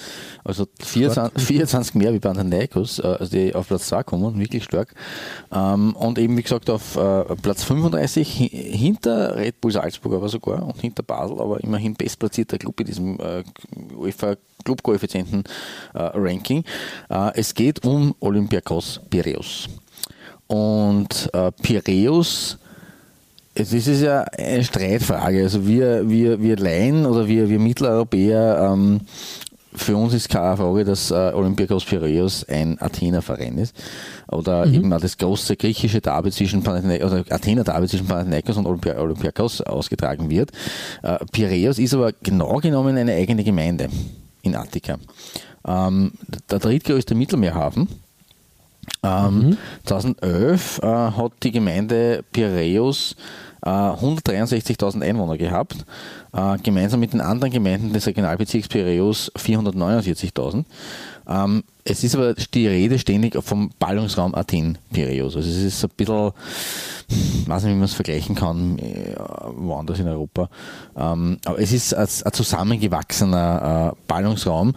also 0.43 0.67
24, 0.79 1.43
24 1.43 1.95
mehr 1.95 2.13
wie 2.13 2.19
bei 2.19 2.29
Panathinaikos, 2.29 2.99
äh, 2.99 3.07
also 3.07 3.31
die 3.31 3.55
auf 3.55 3.67
Platz 3.67 3.87
2 3.87 4.03
kommen, 4.03 4.39
wirklich 4.39 4.63
stark. 4.63 4.93
Ähm, 5.51 5.95
und 5.95 6.19
eben 6.19 6.37
wie 6.37 6.43
gesagt 6.43 6.69
auf 6.69 6.95
äh, 6.95 7.23
Platz 7.41 7.63
35 7.63 8.51
hinter 8.51 9.35
Red 9.35 9.61
Bull 9.61 9.71
Salzburg 9.71 10.13
aber 10.13 10.29
sogar 10.29 10.65
und 10.65 10.79
hinter 10.79 11.03
Basel, 11.03 11.39
aber 11.39 11.63
immerhin 11.63 11.95
bestplatzierter 11.95 12.57
Club 12.57 12.79
in 12.81 12.85
diesem 12.85 13.19
äh, 13.19 13.43
UEFA 13.95 14.35
Clubkoeffizienten-Ranking. 16.35 16.63
Äh, 17.09 17.31
es 17.35 17.53
geht 17.53 17.85
um 17.85 18.15
Olympiakos 18.19 18.99
Piraeus. 19.09 19.67
Und 20.47 21.29
äh, 21.33 21.51
Piraeus, 21.51 22.57
es 23.55 23.73
ist 23.73 24.01
ja 24.01 24.21
eine 24.37 24.63
Streitfrage. 24.63 25.43
Also 25.43 25.65
wir, 25.65 26.07
wir, 26.09 26.41
wir 26.41 26.57
Laien 26.57 27.05
oder 27.05 27.27
wir, 27.27 27.49
wir 27.49 27.59
Mitteleuropäer, 27.59 28.71
ähm, 28.71 29.01
für 29.77 29.97
uns 29.97 30.13
ist 30.13 30.29
keine 30.29 30.55
Frage, 30.55 30.85
dass 30.85 31.11
äh, 31.11 31.31
Olympiakos 31.33 31.83
Piraeus 31.83 32.45
ein 32.47 32.79
Athener 32.79 33.21
Verein 33.21 33.57
ist. 33.57 33.75
Oder 34.31 34.65
mhm. 34.65 34.73
eben 34.73 34.89
das 34.89 35.17
große 35.17 35.57
griechische 35.57 35.99
Derby 35.99 36.31
zwischen 36.31 36.63
Panathinaikos, 36.63 37.11
oder 37.11 37.25
Athener 37.29 37.65
Derby 37.65 37.87
zwischen 37.87 38.07
Panathinaikos 38.07 38.55
und 38.55 38.67
Olympia, 38.67 38.97
Olympiakos 38.97 39.61
ausgetragen 39.61 40.29
wird. 40.29 40.51
Äh, 41.03 41.17
Piraeus 41.31 41.77
ist 41.79 41.93
aber 41.93 42.13
genau 42.23 42.57
genommen 42.57 42.97
eine 42.97 43.13
eigene 43.15 43.43
Gemeinde 43.43 43.89
in 44.43 44.55
Attika. 44.55 44.97
Ähm, 45.65 46.11
der 46.49 46.59
drittgrößte 46.59 47.15
Mittelmeerhafen. 47.15 47.87
Ähm, 49.05 49.49
mhm. 49.49 49.57
2011 49.85 50.79
äh, 50.81 50.87
hat 50.87 51.31
die 51.43 51.51
Gemeinde 51.51 52.23
Piraeus 52.31 53.15
äh, 53.63 53.69
163.000 53.69 55.03
Einwohner 55.03 55.37
gehabt, 55.37 55.85
äh, 56.33 56.57
gemeinsam 56.59 56.99
mit 56.99 57.13
den 57.13 57.21
anderen 57.21 57.53
Gemeinden 57.53 57.93
des 57.93 58.07
Regionalbezirks 58.07 58.67
Piraeus 58.67 59.31
449.000. 59.35 60.65
Ähm, 61.27 61.63
es 61.83 62.03
ist 62.03 62.15
aber 62.15 62.33
die 62.33 62.67
Rede 62.67 62.97
ständig 62.97 63.37
vom 63.43 63.69
Ballungsraum 63.79 64.33
Athen-Piräus. 64.33 65.35
Also 65.35 65.49
es 65.49 65.57
ist 65.57 65.83
ein 65.83 65.91
bisschen, 65.95 66.31
ich 67.09 67.47
weiß 67.47 67.63
nicht, 67.63 67.73
wie 67.73 67.77
man 67.77 67.85
es 67.85 67.93
vergleichen 67.93 68.35
kann, 68.35 68.79
äh, 68.79 69.15
woanders 69.55 69.99
in 69.99 70.07
Europa. 70.07 70.49
Ähm, 70.95 71.37
aber 71.45 71.59
es 71.59 71.71
ist 71.71 71.93
ein, 71.93 72.07
ein 72.25 72.33
zusammengewachsener 72.33 73.93
äh, 73.93 74.01
Ballungsraum, 74.07 74.73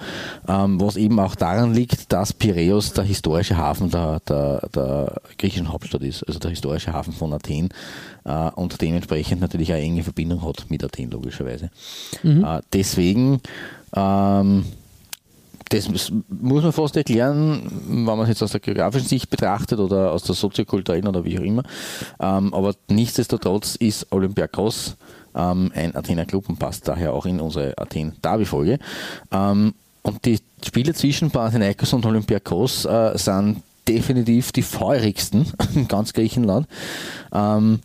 ähm, 0.49 0.81
was 0.81 0.97
eben 0.97 1.19
auch 1.19 1.35
daran 1.35 1.73
liegt, 1.73 2.13
dass 2.13 2.33
Piräus 2.33 2.93
der 2.93 3.05
historische 3.05 3.57
Hafen 3.57 3.91
der, 3.91 4.18
der, 4.27 4.69
der, 4.75 5.21
griechischen 5.39 5.73
Hauptstadt 5.73 6.03
ist, 6.03 6.27
also 6.27 6.39
der 6.39 6.51
historische 6.51 6.93
Hafen 6.93 7.13
von 7.13 7.33
Athen 7.33 7.69
äh, 8.25 8.51
und 8.51 8.81
dementsprechend 8.81 9.41
natürlich 9.41 9.73
eine 9.73 9.83
enge 9.83 10.03
Verbindung 10.03 10.43
hat 10.43 10.67
mit 10.69 10.85
Athen, 10.85 11.11
logischerweise. 11.11 11.71
Mhm. 12.23 12.47
deswegen 12.73 13.41
ähm, 13.95 14.65
das 15.71 15.91
muss 16.29 16.63
man 16.63 16.73
fast 16.73 16.97
erklären, 16.97 17.63
wenn 17.89 18.05
man 18.05 18.21
es 18.21 18.29
jetzt 18.29 18.43
aus 18.43 18.53
der 18.53 18.61
geografischen 18.61 19.07
Sicht 19.07 19.29
betrachtet 19.29 19.79
oder 19.79 20.13
aus 20.13 20.23
der 20.23 20.35
soziokulturellen 20.35 21.07
oder 21.07 21.25
wie 21.25 21.39
auch 21.39 21.43
immer. 21.43 21.63
Ähm, 22.21 22.55
aber 22.55 22.75
nichtsdestotrotz 22.89 23.77
ist 23.77 24.07
Olympiakos 24.11 24.97
ähm, 25.35 25.71
ein 25.75 25.95
Athener 25.95 26.25
Club 26.25 26.49
und 26.49 26.59
passt 26.59 26.89
daher 26.89 27.13
auch 27.13 27.27
in 27.27 27.41
unsere 27.41 27.77
Athen-Derby-Folge. 27.77 28.79
Ähm, 29.31 29.75
und 30.03 30.25
die 30.25 30.39
Spiele 30.65 30.95
zwischen 30.95 31.31
Panathinaikos 31.31 31.93
und 31.93 32.07
Olympiakos 32.07 32.87
äh, 32.87 33.19
sind 33.19 33.63
definitiv 33.89 34.53
die 34.53 34.63
feurigsten 34.63 35.53
in 35.75 35.89
ganz 35.89 36.13
Griechenland. 36.13 36.67
Ähm, 37.33 37.81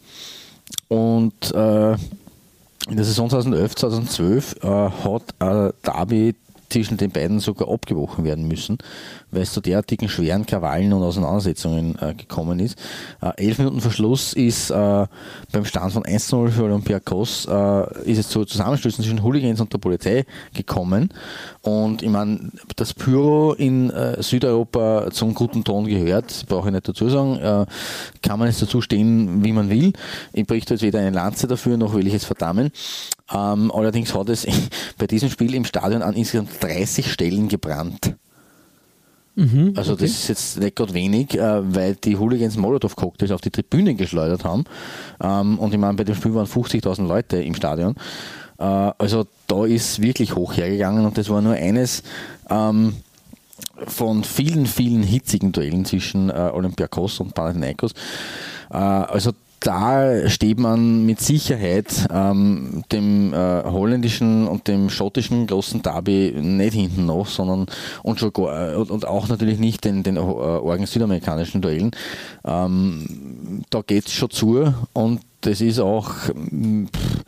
und 0.88 1.52
äh, 1.54 1.94
in 1.94 2.98
der 2.98 3.06
Saison 3.06 3.30
2011, 3.30 3.76
2012 3.76 4.56
äh, 4.62 4.68
hat 4.68 5.24
äh, 5.39 5.74
Derby 5.84 6.36
zwischen 6.70 6.98
den 6.98 7.12
beiden 7.12 7.39
sogar 7.39 7.70
abgebrochen 7.70 8.26
werden 8.26 8.48
müssen, 8.48 8.78
weil 9.34 9.43
es 9.43 9.54
zu 9.54 9.62
derartigen 9.62 10.10
schweren 10.10 10.46
Krawallen 10.46 10.93
und 10.93 11.04
Auseinandersetzungen 11.04 11.98
äh, 12.00 12.13
gekommen 12.13 12.60
ist. 12.60 12.78
Äh, 13.22 13.48
elf 13.48 13.58
Minuten 13.58 13.82
Verschluss 13.82 14.34
ist 14.34 14.69
äh, 14.69 15.08
beim 15.52 15.65
Stand 15.65 15.93
von 15.93 16.04
1-0 16.04 16.50
für 16.50 16.63
Olympiakos 16.63 17.46
äh, 17.46 18.10
ist 18.10 18.19
es 18.19 18.30
zu 18.30 18.46
Zusammenstößen 18.46 19.04
zwischen 19.04 19.24
Hooligans 19.24 19.60
und 19.60 19.72
der 19.74 19.80
Polizei 19.80 20.26
gekommen. 20.54 21.10
Und 21.62 22.02
ich 22.02 22.10
meine, 22.10 22.52
das 22.76 22.93
Pyro 22.93 23.53
in 23.53 23.89
äh, 23.89 24.22
Südeuropa 24.22 25.10
zum 25.12 25.34
guten 25.34 25.64
Ton 25.64 25.86
gehört, 25.86 26.45
brauche 26.47 26.70
ich 26.70 26.74
nicht 26.74 26.88
dazu 26.88 27.10
sagen, 27.10 27.38
äh, 27.38 27.66
kann 28.22 28.39
man 28.39 28.47
jetzt 28.47 28.62
dazu 28.62 28.82
stehen, 28.82 29.43
wie 29.43 29.51
man 29.51 29.70
will. 29.70 29.93
Ich 30.34 30.45
berichte 30.45 30.74
jetzt 30.74 30.84
weder 30.84 30.99
eine 30.99 31.12
Lanze 31.12 31.47
dafür, 31.47 31.78
noch 31.78 31.93
will 31.93 32.08
ich 32.08 32.14
es 32.14 32.26
verdammen. 32.26 32.72
Ähm, 33.34 33.72
allerdings 33.72 34.14
hat 34.14 34.30
es 34.30 34.45
bei 34.97 35.08
diesem 35.08 35.30
Spiel 35.30 35.53
im 35.53 35.66
Stadion 35.66 36.01
an 36.01 36.14
insgesamt 36.14 36.49
30 36.62 37.12
Stellen 37.12 37.47
gebrannt. 37.47 38.16
Mhm, 39.36 39.74
also 39.76 39.94
okay. 39.94 40.04
das 40.04 40.12
ist 40.12 40.28
jetzt 40.28 40.60
nicht 40.60 40.76
gerade 40.76 40.94
wenig, 40.94 41.38
äh, 41.38 41.76
weil 41.76 41.96
die 41.96 42.18
Hooligans 42.18 42.56
Molotow-Cocktails 42.58 43.32
auf 43.32 43.42
die 43.42 43.50
Tribünen 43.50 43.98
geschleudert 43.98 44.46
haben. 44.46 44.66
Ähm, 45.22 45.58
und 45.58 45.74
ich 45.74 45.80
meine, 45.80 45.96
bei 45.96 46.04
dem 46.04 46.16
Spiel 46.16 46.36
waren 46.36 46.46
50.000 46.46 47.08
Leute 47.08 47.38
im 47.38 47.56
Stadion. 47.56 47.96
Äh, 48.60 48.64
also 48.64 49.26
da 49.48 49.66
ist 49.66 50.02
wirklich 50.02 50.36
hoch 50.36 50.56
hergegangen 50.56 51.06
und 51.06 51.18
das 51.18 51.30
war 51.30 51.42
nur 51.42 51.54
eines 51.54 52.04
ähm, 52.50 52.94
von 53.88 54.24
vielen, 54.24 54.68
vielen 54.68 55.02
hitzigen 55.02 55.52
Duellen 55.52 55.86
zwischen 55.86 56.30
äh, 56.30 56.52
Olympiakos 56.54 57.20
und 57.20 57.34
Panathinaikos. 57.34 57.94
Also 58.70 59.34
da 59.64 60.30
steht 60.30 60.59
man 60.59 61.05
mit 61.05 61.22
Sicherheit 61.22 62.07
ähm, 62.11 62.84
dem 62.91 63.34
äh, 63.34 63.64
holländischen 63.64 64.45
und 64.45 64.68
dem 64.68 64.89
schottischen 64.89 65.47
großen 65.47 65.82
Derby 65.82 66.34
nicht 66.38 66.74
hinten 66.74 67.05
noch, 67.05 67.28
sondern 67.28 67.68
und, 68.03 68.20
schon, 68.20 68.32
äh, 68.36 68.76
und 68.76 69.07
auch 69.07 69.30
natürlich 69.30 69.59
nicht 69.59 69.86
den, 69.86 70.03
den 70.03 70.18
äh, 70.18 70.86
südamerikanischen 70.86 71.61
Duellen. 71.61 71.91
Ähm, 72.43 73.64
da 73.70 73.82
geht 73.82 74.07
es 74.07 74.11
schon 74.11 74.32
zu 74.32 74.74
und 74.91 75.22
das 75.39 75.61
ist 75.61 75.80
auch 75.80 76.11
mm, 76.34 76.86
pff, 76.88 77.24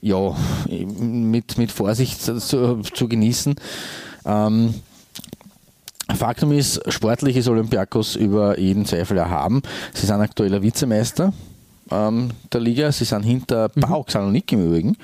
ja, 0.00 0.34
mit, 0.98 1.58
mit 1.58 1.72
Vorsicht 1.72 2.22
zu, 2.22 2.80
zu 2.80 3.08
genießen. 3.08 3.54
Ähm, 4.24 4.74
Faktum 6.14 6.52
ist, 6.52 6.80
sportlich 6.90 7.36
ist 7.36 7.48
Olympiakos 7.48 8.16
über 8.16 8.58
jeden 8.58 8.86
Zweifel 8.86 9.18
erhaben. 9.18 9.60
Sie 9.92 10.06
sind 10.06 10.20
aktueller 10.20 10.62
Vizemeister 10.62 11.34
ähm, 11.90 12.30
der 12.52 12.60
Liga. 12.60 12.92
Sie 12.92 13.04
sind 13.04 13.22
hinter 13.22 13.70
mhm. 13.74 13.80
PAOK 13.80 14.10
Salonik 14.10 14.52
im 14.52 14.66
Übrigen. 14.66 14.96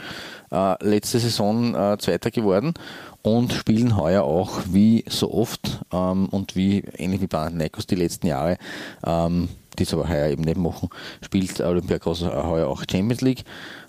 Äh, 0.51 0.85
letzte 0.85 1.19
Saison 1.19 1.75
äh, 1.75 1.97
Zweiter 1.99 2.31
geworden 2.31 2.75
und 3.23 3.53
spielen 3.53 3.97
heuer 3.97 4.25
auch 4.25 4.61
wie 4.71 5.05
so 5.09 5.33
oft 5.33 5.81
ähm, 5.93 6.29
und 6.29 6.57
wie 6.57 6.85
ähnlich 6.99 7.23
wie 7.23 7.27
Panathinaikos 7.27 7.87
die 7.87 7.95
letzten 7.95 8.27
Jahre, 8.27 8.59
ähm, 9.07 9.49
die 9.79 9.85
es 9.85 9.95
aber 9.95 10.09
heuer 10.09 10.29
eben 10.29 10.43
nicht 10.43 10.59
machen, 10.59 10.91
spielt 11.23 11.61
Olympiakos 11.61 12.23
heuer 12.23 12.69
auch 12.69 12.83
Champions 12.91 13.23
League. 13.23 13.45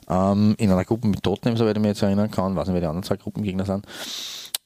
Ähm, 0.09 0.55
in 0.57 0.71
einer 0.71 0.85
Gruppe 0.85 1.07
mit 1.07 1.23
Tottenham, 1.23 1.57
soweit 1.57 1.75
ich 1.75 1.81
mich 1.81 1.89
jetzt 1.89 2.01
erinnern 2.01 2.31
kann, 2.31 2.55
weiß 2.55 2.67
nicht, 2.67 2.75
wer 2.75 2.81
die 2.81 2.87
anderen 2.87 3.03
zwei 3.03 3.17
Gruppengegner 3.17 3.65
sind. 3.65 3.85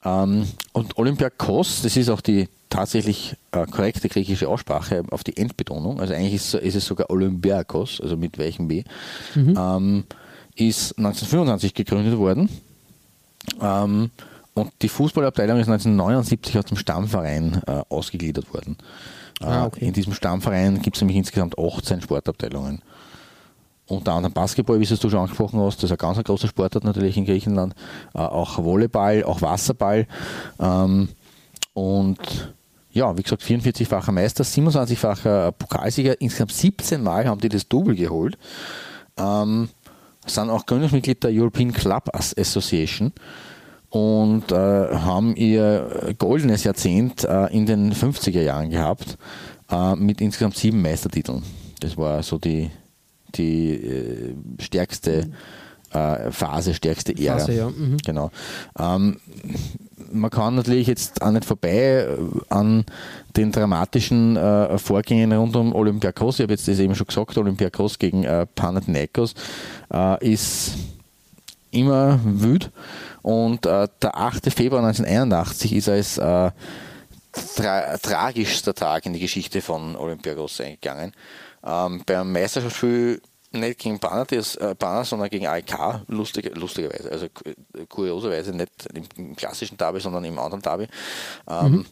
Ähm, 0.08 0.48
und 0.74 0.98
Olympiakos, 0.98 1.82
das 1.82 1.98
ist 1.98 2.10
auch 2.10 2.22
die 2.22 2.48
tatsächlich 2.70 3.36
äh, 3.52 3.66
korrekte 3.66 4.08
griechische 4.10 4.48
Aussprache 4.48 5.04
auf 5.12 5.24
die 5.24 5.36
Endbetonung, 5.36 6.00
also 6.00 6.14
eigentlich 6.14 6.36
ist, 6.36 6.54
ist 6.54 6.76
es 6.76 6.86
sogar 6.86 7.10
Olympiakos, 7.10 8.00
also 8.02 8.16
mit 8.16 8.38
welchem 8.38 8.68
B, 8.68 8.84
mhm. 9.36 9.56
ähm, 9.58 10.04
ist 10.56 10.98
1925 10.98 11.74
gegründet 11.74 12.18
worden. 12.18 12.50
Ähm, 13.62 14.12
und 14.54 14.72
die 14.82 14.90
Fußballabteilung 14.90 15.60
ist 15.60 15.68
1979 15.68 16.58
aus 16.58 16.66
dem 16.66 16.78
Stammverein 16.78 17.62
äh, 17.68 17.84
ausgegliedert 17.90 18.52
worden. 18.54 18.78
Ah, 19.40 19.64
äh, 19.64 19.66
okay. 19.68 19.86
In 19.86 19.94
diesem 19.94 20.14
Stammverein 20.14 20.82
gibt 20.82 20.98
es 20.98 21.02
nämlich 21.02 21.18
insgesamt 21.18 21.60
18 21.60 22.02
Sportabteilungen 22.02 22.82
unter 23.88 24.14
anderem 24.14 24.34
Basketball, 24.34 24.80
wie 24.80 24.84
es 24.84 25.00
du 25.00 25.10
schon 25.10 25.20
angesprochen 25.20 25.60
hast, 25.60 25.78
das 25.78 25.86
ist 25.86 25.92
ein 25.92 25.98
ganz 25.98 26.24
großer 26.24 26.48
Sportart 26.48 26.84
natürlich 26.84 27.18
in 27.18 27.26
Griechenland, 27.26 27.74
äh, 28.14 28.20
auch 28.20 28.64
Volleyball, 28.64 29.24
auch 29.24 29.42
Wasserball 29.42 30.08
ähm, 30.60 31.10
und 31.74 32.54
ja, 32.92 33.16
wie 33.16 33.22
gesagt, 33.22 33.44
44-facher 33.44 34.12
Meister, 34.12 34.44
27-facher 34.44 35.52
Pokalsieger, 35.52 36.20
insgesamt 36.20 36.52
17 36.52 37.02
Mal 37.02 37.28
haben 37.28 37.40
die 37.40 37.50
das 37.50 37.68
Double 37.68 37.96
geholt. 37.96 38.38
Ähm, 39.18 39.70
sind 40.26 40.50
auch 40.50 40.66
Gründungsmitglied 40.66 41.24
der 41.24 41.32
European 41.32 41.72
Club 41.72 42.10
Association 42.14 43.14
und 43.90 44.52
äh, 44.52 44.56
haben 44.56 45.36
ihr 45.36 46.16
goldenes 46.18 46.64
Jahrzehnt 46.64 47.24
äh, 47.24 47.46
in 47.56 47.68
den 47.68 47.94
50er 47.94 48.42
Jahren 48.42 48.70
gehabt 48.70 49.18
mit 49.98 50.22
insgesamt 50.22 50.56
sieben 50.56 50.82
Meistertiteln. 50.82 51.44
Das 51.82 51.98
war 51.98 52.24
so 52.24 52.38
die, 52.38 52.72
die 53.36 53.74
äh, 53.74 54.36
stärkste 54.60 55.30
äh, 55.92 56.32
Phase, 56.32 56.74
stärkste 56.74 57.14
Ära. 57.18 57.40
Phase, 57.40 57.54
ja. 57.54 57.70
mhm. 57.70 57.98
Genau. 58.06 58.32
Ähm, 58.78 59.18
man 60.12 60.30
kann 60.30 60.56
natürlich 60.56 60.88
jetzt 60.88 61.22
auch 61.22 61.32
nicht 61.32 61.46
vorbei 61.46 62.08
äh, 62.08 62.18
an 62.50 62.86
den 63.36 63.52
dramatischen 63.52 64.38
äh, 64.38 64.78
Vorgängen 64.78 65.32
rund 65.34 65.56
um 65.56 65.74
Olympiakos. 65.74 66.40
Ich 66.40 66.44
habe 66.44 66.54
jetzt 66.54 66.68
das 66.68 66.80
eben 66.80 66.96
schon 66.96 67.08
gesagt, 67.08 67.38
Olympiakos 67.38 68.00
gegen 68.00 68.24
äh, 68.24 68.46
Panathinaikos 68.46 69.34
äh, 69.94 70.32
ist 70.32 70.74
immer 71.72 72.20
wüt. 72.24 72.72
Und 73.22 73.66
äh, 73.66 73.88
der 74.02 74.18
8. 74.18 74.52
Februar 74.54 74.84
1981 74.84 75.74
ist 75.74 75.90
als 75.90 76.18
äh, 76.18 76.52
tra 77.56 77.98
tragischster 77.98 78.74
Tag 78.74 79.06
in 79.06 79.14
die 79.14 79.20
Geschichte 79.20 79.62
von 79.62 79.96
Olympiakos 79.96 80.62
eingegangen. 80.62 81.14
Ähm, 81.64 82.04
beim 82.06 82.32
Meisterschaftsspiel 82.32 83.22
nicht 83.52 83.80
gegen 83.80 84.00
Banner, 84.00 84.26
äh, 84.32 84.76
Banner, 84.76 85.06
sondern 85.06 85.30
gegen 85.30 85.48
AEK, 85.48 86.02
lustig, 86.08 86.56
lustigerweise, 86.56 87.12
also 87.12 87.28
kurioserweise 87.88 88.52
nicht 88.54 88.72
im 88.94 89.36
klassischen 89.36 89.78
Derby, 89.78 90.00
sondern 90.00 90.26
im 90.26 90.38
anderen 90.38 90.62
Derby, 90.62 90.88
ähm, 91.50 91.72
mhm. 91.72 91.86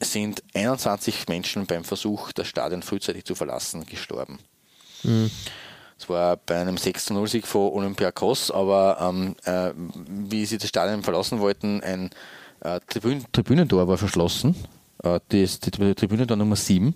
sind 0.00 0.42
21 0.54 1.28
Menschen 1.28 1.66
beim 1.66 1.84
Versuch, 1.84 2.32
das 2.32 2.48
Stadion 2.48 2.82
frühzeitig 2.82 3.24
zu 3.24 3.34
verlassen, 3.34 3.86
gestorben. 3.86 4.38
Mhm. 5.02 5.30
Es 5.98 6.08
war 6.08 6.36
bei 6.36 6.60
einem 6.60 6.76
6-0-Sieg 6.76 7.46
von 7.46 7.72
Olympiakos, 7.72 8.50
aber 8.50 8.98
ähm, 9.00 9.36
äh, 9.44 9.72
wie 10.08 10.44
sie 10.44 10.58
das 10.58 10.68
Stadion 10.68 11.02
verlassen 11.02 11.38
wollten, 11.38 11.82
ein 11.82 12.10
äh, 12.60 12.80
Tribün 12.88 13.24
Tribünentor 13.32 13.86
war 13.86 13.98
verschlossen, 13.98 14.56
äh, 15.04 15.20
das, 15.28 15.60
die 15.60 15.70
Tribünentor 15.70 16.36
Nummer 16.36 16.56
7 16.56 16.94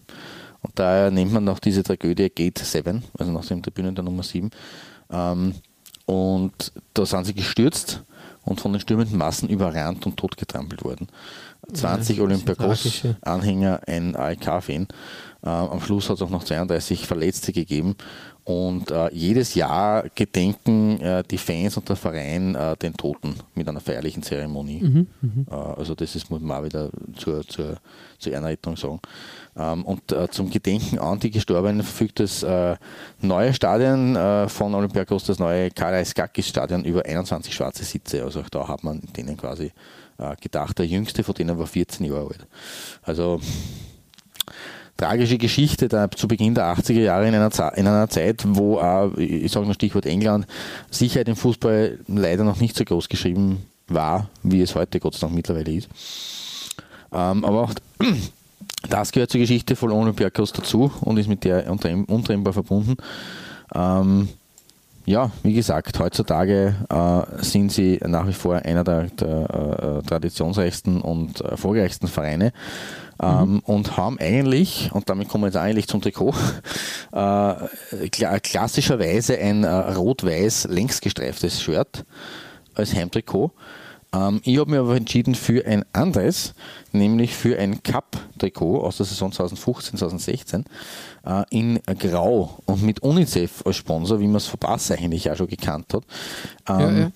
und 0.60 0.78
daher 0.78 1.10
nennt 1.10 1.32
man 1.32 1.44
noch 1.44 1.58
diese 1.58 1.82
Tragödie 1.82 2.30
Gate 2.30 2.58
7, 2.58 3.04
also 3.18 3.32
nach 3.32 3.44
dem 3.44 3.62
Tribünen 3.62 3.94
der 3.94 4.04
Nummer 4.04 4.22
7. 4.22 4.50
Ähm, 5.10 5.54
und 6.06 6.72
da 6.94 7.06
sind 7.06 7.26
sie 7.26 7.34
gestürzt 7.34 8.02
und 8.44 8.60
von 8.60 8.72
den 8.72 8.80
stürmenden 8.80 9.18
Massen 9.18 9.48
überrannt 9.48 10.06
und 10.06 10.16
totgetrampelt 10.16 10.82
worden. 10.82 11.08
20 11.72 12.16
ja, 12.16 12.22
Olympiakos-Anhänger, 12.22 13.82
ein 13.86 14.16
AEK-Fan. 14.16 14.88
Äh, 15.42 15.48
am 15.48 15.80
Schluss 15.80 16.08
hat 16.08 16.16
es 16.16 16.22
auch 16.22 16.30
noch 16.30 16.44
32 16.44 17.06
Verletzte 17.06 17.52
gegeben 17.52 17.94
und 18.48 18.90
äh, 18.90 19.12
jedes 19.12 19.54
Jahr 19.54 20.04
gedenken 20.14 20.98
äh, 21.02 21.22
die 21.30 21.36
Fans 21.36 21.76
und 21.76 21.86
der 21.86 21.96
Verein 21.96 22.54
äh, 22.54 22.78
den 22.78 22.94
Toten 22.94 23.34
mit 23.54 23.68
einer 23.68 23.80
feierlichen 23.80 24.22
Zeremonie. 24.22 24.80
Mhm, 24.80 25.06
mhm. 25.20 25.46
Äh, 25.50 25.54
also 25.54 25.94
das 25.94 26.16
ist, 26.16 26.30
muss 26.30 26.40
man 26.40 26.58
auch 26.58 26.64
wieder 26.64 26.88
zur, 27.14 27.46
zur, 27.46 27.76
zur 28.18 28.32
Ehrenrettung 28.32 28.74
sagen. 28.78 29.00
Ähm, 29.54 29.84
und 29.84 30.12
äh, 30.12 30.30
zum 30.30 30.48
Gedenken 30.48 30.98
an 30.98 31.20
die 31.20 31.30
Gestorbenen 31.30 31.82
verfügt 31.82 32.20
das 32.20 32.42
äh, 32.42 32.76
neue 33.20 33.52
Stadion 33.52 34.16
von 34.48 34.74
Olympiakos, 34.74 35.24
das 35.24 35.38
neue 35.38 35.70
Karaiskakis 35.70 36.48
Stadion, 36.48 36.86
über 36.86 37.04
21 37.04 37.54
schwarze 37.54 37.84
Sitze. 37.84 38.24
Also 38.24 38.40
auch 38.40 38.48
da 38.48 38.66
hat 38.66 38.82
man 38.82 39.02
denen 39.14 39.36
quasi 39.36 39.72
gedacht. 40.40 40.78
Der 40.78 40.86
jüngste 40.86 41.22
von 41.22 41.34
denen 41.34 41.58
war 41.58 41.66
14 41.66 42.06
Jahre 42.06 42.28
alt. 42.28 42.46
Also 43.02 43.40
tragische 44.98 45.38
Geschichte 45.38 45.88
da 45.88 46.10
zu 46.10 46.28
Beginn 46.28 46.54
der 46.54 46.76
80er 46.76 47.00
Jahre 47.00 47.28
in 47.28 47.34
einer, 47.34 47.78
in 47.78 47.86
einer 47.86 48.08
Zeit, 48.10 48.44
wo, 48.46 48.78
äh, 48.80 49.22
ich 49.22 49.50
sage 49.50 49.64
nur 49.64 49.74
Stichwort 49.74 50.04
England, 50.04 50.46
Sicherheit 50.90 51.28
im 51.28 51.36
Fußball 51.36 52.00
leider 52.08 52.44
noch 52.44 52.60
nicht 52.60 52.76
so 52.76 52.84
groß 52.84 53.08
geschrieben 53.08 53.64
war, 53.86 54.28
wie 54.42 54.60
es 54.60 54.74
heute 54.74 55.00
Gott 55.00 55.14
sei 55.14 55.20
Dank 55.20 55.34
mittlerweile 55.34 55.72
ist. 55.72 55.88
Ähm, 57.12 57.44
aber 57.44 57.62
auch 57.62 57.74
das 58.90 59.12
gehört 59.12 59.30
zur 59.30 59.40
Geschichte 59.40 59.76
von 59.76 59.92
Olympiakos 59.92 60.52
dazu 60.52 60.92
und 61.00 61.16
ist 61.16 61.28
mit 61.28 61.44
der 61.44 61.70
untrennbar 61.70 62.52
verbunden. 62.52 62.96
Ähm, 63.74 64.28
ja, 65.06 65.30
wie 65.42 65.54
gesagt, 65.54 65.98
heutzutage 66.00 66.74
äh, 66.90 67.42
sind 67.42 67.72
sie 67.72 67.98
nach 68.04 68.26
wie 68.26 68.34
vor 68.34 68.56
einer 68.56 68.84
der, 68.84 69.04
der 69.04 70.00
äh, 70.02 70.06
traditionsreichsten 70.06 71.00
und 71.00 71.40
erfolgreichsten 71.40 72.08
Vereine 72.08 72.52
mhm. 73.20 73.60
und 73.60 73.96
haben 73.96 74.18
eigentlich, 74.18 74.90
und 74.92 75.08
damit 75.08 75.28
kommen 75.28 75.44
wir 75.44 75.48
jetzt 75.48 75.56
eigentlich 75.56 75.88
zum 75.88 76.00
Trikot, 76.00 76.34
äh, 77.12 78.08
klassischerweise 78.08 79.38
ein 79.38 79.64
äh, 79.64 79.68
rot-weiß 79.68 80.68
längsgestreiftes 80.70 81.62
Shirt 81.62 82.04
als 82.74 82.94
Heimtrikot. 82.94 83.52
Ähm, 84.12 84.40
ich 84.44 84.58
habe 84.58 84.70
mich 84.70 84.80
aber 84.80 84.96
entschieden 84.96 85.34
für 85.34 85.66
ein 85.66 85.84
anderes, 85.92 86.54
nämlich 86.92 87.34
für 87.34 87.58
ein 87.58 87.82
Cup-Trikot 87.82 88.82
aus 88.82 88.96
der 88.96 89.06
Saison 89.06 89.30
2015-2016 89.32 90.64
äh, 91.26 91.44
in 91.50 91.80
Grau 91.98 92.58
und 92.64 92.82
mit 92.82 93.02
UNICEF 93.02 93.66
als 93.66 93.76
Sponsor, 93.76 94.20
wie 94.20 94.26
man 94.26 94.36
es 94.36 94.46
von 94.46 94.60
Bass 94.60 94.90
eigentlich 94.90 95.30
auch 95.30 95.36
schon 95.36 95.48
gekannt 95.48 95.92
hat. 95.92 96.04
Ähm, 96.68 96.80
ja, 96.80 96.98
ja 97.00 97.10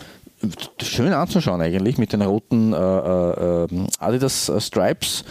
schön 0.82 1.12
anzuschauen 1.12 1.60
eigentlich 1.60 1.98
mit 1.98 2.12
den 2.12 2.22
roten 2.22 2.72
äh, 2.72 2.76
äh, 2.76 3.64
ähm, 3.64 3.86
Adidas 3.98 4.52
Stripes, 4.58 5.24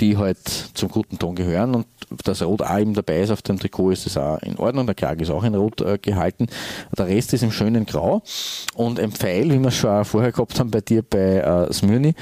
die 0.00 0.16
halt 0.16 0.38
zum 0.74 0.88
guten 0.88 1.18
Ton 1.18 1.34
gehören 1.34 1.74
und 1.74 1.86
das 2.24 2.42
Rot 2.42 2.62
auch 2.62 2.78
eben 2.78 2.94
dabei 2.94 3.20
ist 3.20 3.30
auf 3.30 3.42
dem 3.42 3.58
Trikot, 3.58 3.90
ist 3.90 4.06
das 4.06 4.16
auch 4.16 4.38
in 4.38 4.56
Ordnung. 4.56 4.86
Der 4.86 4.94
Kragen 4.94 5.20
ist 5.20 5.30
auch 5.30 5.44
in 5.44 5.54
Rot 5.54 5.80
äh, 5.80 5.98
gehalten. 5.98 6.46
Der 6.96 7.06
Rest 7.06 7.32
ist 7.34 7.42
im 7.42 7.52
schönen 7.52 7.86
Grau 7.86 8.22
und 8.74 8.98
ein 8.98 9.12
Pfeil, 9.12 9.50
wie 9.50 9.58
wir 9.58 9.70
schon 9.70 10.04
vorher 10.04 10.32
gehabt 10.32 10.58
haben 10.58 10.70
bei 10.70 10.80
dir 10.80 11.02
bei 11.02 11.38
äh, 11.38 11.72
Smyrni, 11.72 12.14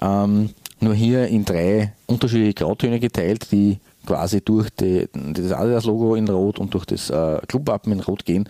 ähm, 0.00 0.50
nur 0.80 0.94
hier 0.94 1.26
in 1.28 1.44
drei 1.44 1.92
unterschiedliche 2.06 2.54
Grautöne 2.54 3.00
geteilt, 3.00 3.50
die 3.52 3.78
quasi 4.06 4.40
durch 4.40 4.70
die, 4.70 5.08
das 5.12 5.52
Adidas-Logo 5.52 6.14
in 6.14 6.28
Rot 6.28 6.58
und 6.58 6.74
durch 6.74 6.84
das 6.84 7.10
äh, 7.10 7.40
Clubwappen 7.46 7.92
in 7.92 8.00
Rot 8.00 8.24
gehen. 8.24 8.48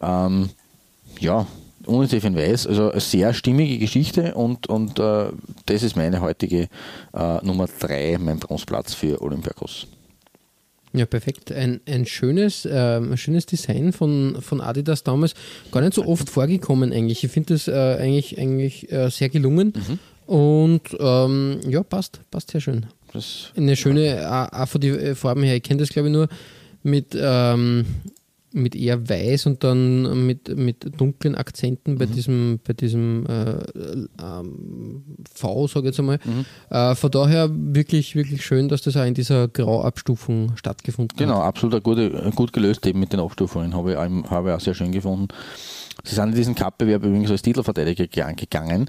Ähm, 0.00 0.50
ja, 1.18 1.46
UNICEF 1.86 2.24
in 2.24 2.36
Weiß. 2.36 2.66
Also 2.66 2.90
eine 2.90 3.00
sehr 3.00 3.34
stimmige 3.34 3.78
Geschichte 3.78 4.34
und, 4.34 4.68
und 4.68 4.98
äh, 4.98 5.26
das 5.66 5.82
ist 5.82 5.96
meine 5.96 6.20
heutige 6.20 6.68
äh, 7.12 7.44
Nummer 7.44 7.66
3, 7.78 8.18
mein 8.18 8.38
Bronzeplatz 8.38 8.94
für 8.94 9.20
Olympiakos. 9.22 9.86
Ja, 10.92 11.06
perfekt. 11.06 11.50
Ein, 11.50 11.80
ein 11.88 12.06
schönes, 12.06 12.64
äh, 12.64 13.16
schönes 13.16 13.46
Design 13.46 13.92
von, 13.92 14.38
von 14.40 14.60
Adidas 14.60 15.02
damals. 15.02 15.34
Gar 15.72 15.80
nicht 15.80 15.94
so 15.94 16.06
oft 16.06 16.30
vorgekommen 16.30 16.92
eigentlich. 16.92 17.24
Ich 17.24 17.30
finde 17.32 17.54
das 17.54 17.66
äh, 17.66 17.72
eigentlich, 17.72 18.38
eigentlich 18.38 18.92
äh, 18.92 19.10
sehr 19.10 19.28
gelungen. 19.28 19.72
Und 20.26 20.82
ähm, 21.00 21.60
ja, 21.68 21.82
passt. 21.82 22.20
Passt 22.30 22.52
sehr 22.52 22.60
schön. 22.60 22.86
Das, 23.12 23.50
Eine 23.56 23.76
schöne, 23.76 24.28
auch 24.30 24.56
auch 24.56 24.68
von 24.68 24.80
den 24.80 25.16
Farben 25.16 25.42
her. 25.42 25.56
Ich 25.56 25.64
kenne 25.64 25.80
das, 25.80 25.88
glaube 25.88 26.08
ich, 26.08 26.12
nur 26.12 26.28
mit, 26.84 27.16
ähm, 27.18 27.86
mit 28.56 28.76
eher 28.76 29.08
weiß 29.08 29.46
und 29.46 29.64
dann 29.64 30.26
mit, 30.26 30.56
mit 30.56 30.98
dunklen 30.98 31.34
Akzenten 31.34 31.98
bei 31.98 32.06
diesem, 32.06 32.60
bei 32.66 32.72
diesem 32.72 33.26
äh, 33.26 33.58
ähm, 34.22 35.02
V, 35.34 35.66
sage 35.66 35.80
ich 35.80 35.96
jetzt 35.96 35.98
einmal. 35.98 36.20
Äh, 36.70 36.94
von 36.94 37.10
daher 37.10 37.50
wirklich, 37.52 38.14
wirklich 38.14 38.44
schön, 38.46 38.68
dass 38.68 38.82
das 38.82 38.96
auch 38.96 39.04
in 39.04 39.14
dieser 39.14 39.48
Grauabstufung 39.48 40.56
stattgefunden 40.56 41.16
genau, 41.18 41.38
hat. 41.38 41.46
absolut 41.46 41.74
eine 41.74 41.82
gute, 41.82 42.30
gut 42.36 42.52
gelöst 42.52 42.86
eben 42.86 43.00
mit 43.00 43.12
den 43.12 43.20
Abstufungen. 43.20 43.74
Habe 43.74 43.92
ich, 43.92 43.96
auch- 43.98 44.30
habe 44.30 44.48
ich 44.50 44.54
auch 44.54 44.60
sehr 44.60 44.74
schön 44.74 44.92
gefunden. 44.92 45.28
Sie 46.04 46.14
sind 46.14 46.30
in 46.30 46.34
diesen 46.34 46.54
Cup-Bewerb 46.54 47.04
übrigens 47.04 47.30
als 47.30 47.42
Titelverteidiger 47.42 48.06
ge- 48.06 48.34
gegangen, 48.34 48.88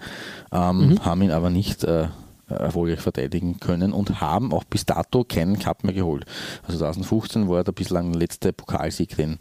ähm, 0.52 1.00
haben 1.02 1.22
ihn 1.22 1.32
aber 1.32 1.50
nicht 1.50 1.84
äh, 1.84 2.08
erfolgreich 2.48 3.00
verteidigen 3.00 3.60
können 3.60 3.92
und 3.94 4.22
haben 4.22 4.54
auch 4.54 4.64
bis 4.64 4.86
dato 4.86 5.24
keinen 5.24 5.58
Cup 5.60 5.84
mehr 5.84 5.94
geholt. 5.94 6.26
Also 6.64 6.80
2015 6.80 7.48
war 7.50 7.64
der 7.64 7.72
bislang 7.72 8.14
letzte 8.14 8.54
Pokalsieg, 8.54 9.16
den 9.18 9.38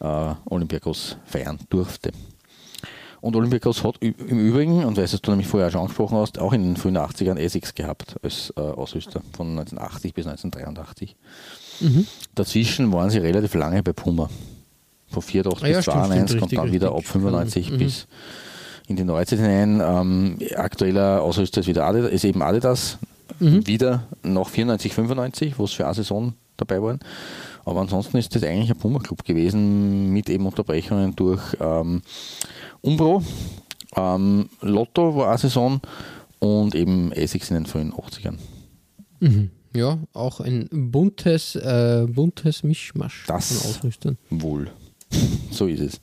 äh, 0.00 0.34
Olympiakos 0.46 1.16
feiern 1.24 1.58
durfte. 1.70 2.12
Und 3.20 3.36
Olympiakos 3.36 3.84
hat 3.84 3.98
im 4.00 4.14
Übrigen, 4.16 4.84
und 4.84 4.96
weil 4.96 5.06
du 5.06 5.30
nämlich 5.30 5.46
vorher 5.46 5.70
schon 5.70 5.82
angesprochen 5.82 6.18
hast, 6.18 6.40
auch 6.40 6.52
in 6.52 6.64
den 6.64 6.76
frühen 6.76 6.98
80ern 6.98 7.38
Essex 7.38 7.72
gehabt 7.72 8.16
als 8.22 8.52
äh, 8.56 8.60
Ausrüster 8.60 9.22
von 9.36 9.50
1980 9.50 10.12
bis 10.12 10.26
1983. 10.26 11.14
Dazwischen 12.34 12.92
waren 12.92 13.10
sie 13.10 13.18
relativ 13.18 13.54
lange 13.54 13.82
bei 13.82 13.92
Puma. 13.92 14.28
Von 15.08 15.22
84 15.22 15.64
Ah 15.64 15.68
ja, 15.68 15.76
bis 15.76 15.84
stimmt, 15.84 15.96
92 15.98 16.30
stimmt, 16.30 16.42
und 16.42 16.52
dann 16.52 16.60
richtig, 16.64 16.80
wieder 16.80 16.92
ab 16.94 17.04
95 17.04 17.70
Mhm. 17.70 17.78
bis 17.78 18.06
in 18.88 18.96
die 18.96 19.04
Neuzeit 19.04 19.38
hinein. 19.38 19.80
Ähm, 19.84 20.38
aktueller 20.56 21.22
Ausrüster 21.22 21.60
ist, 21.60 21.66
wieder 21.66 21.84
Adidas, 21.86 22.10
ist 22.12 22.24
eben 22.24 22.42
Adidas. 22.42 22.98
Mhm. 23.40 23.66
Wieder 23.66 24.04
nach 24.22 24.48
94, 24.48 24.92
95, 24.94 25.58
wo 25.58 25.64
es 25.64 25.72
für 25.72 25.84
eine 25.86 25.94
Saison 25.94 26.34
dabei 26.56 26.82
waren. 26.82 27.00
Aber 27.64 27.80
ansonsten 27.80 28.16
ist 28.18 28.34
das 28.34 28.42
eigentlich 28.42 28.70
ein 28.70 28.76
Puma-Club 28.78 29.24
gewesen, 29.24 30.12
mit 30.12 30.28
eben 30.28 30.46
Unterbrechungen 30.46 31.14
durch 31.16 31.40
ähm, 31.60 32.02
Umbro, 32.82 33.22
ähm, 33.96 34.48
Lotto 34.60 35.14
war 35.16 35.28
eine 35.28 35.38
Saison 35.38 35.80
und 36.40 36.74
eben 36.74 37.12
Essex 37.12 37.50
in 37.50 37.54
den 37.54 37.66
frühen 37.66 37.92
80ern. 37.92 38.36
Ja, 39.74 39.98
auch 40.12 40.40
ein 40.40 40.68
buntes, 40.72 41.54
äh, 41.54 42.06
buntes 42.08 42.62
Mischmasch 42.64 43.24
Das- 43.26 43.52
von 43.52 43.70
Ausrüstern. 43.70 44.18
Wohl. 44.30 44.70
so 45.50 45.66
ist 45.66 45.80
es. 45.80 46.00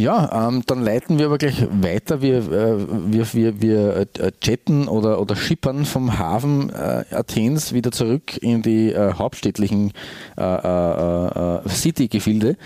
Ja, 0.00 0.48
ähm, 0.48 0.62
dann 0.66 0.82
leiten 0.82 1.18
wir 1.18 1.26
aber 1.26 1.36
gleich 1.36 1.66
weiter. 1.70 2.22
Wir, 2.22 2.38
äh, 2.38 2.86
wir, 3.12 3.32
wir, 3.34 3.60
wir 3.60 3.96
äh, 4.18 4.32
jetten 4.42 4.88
oder, 4.88 5.20
oder 5.20 5.36
schippern 5.36 5.84
vom 5.84 6.18
Hafen 6.18 6.70
äh, 6.70 7.04
Athens 7.10 7.74
wieder 7.74 7.92
zurück 7.92 8.38
in 8.38 8.62
die 8.62 8.92
äh, 8.92 9.12
hauptstädtlichen 9.12 9.92
äh, 10.38 10.42
äh, 10.42 11.66
äh, 11.66 11.68
City-Gefilde 11.68 12.56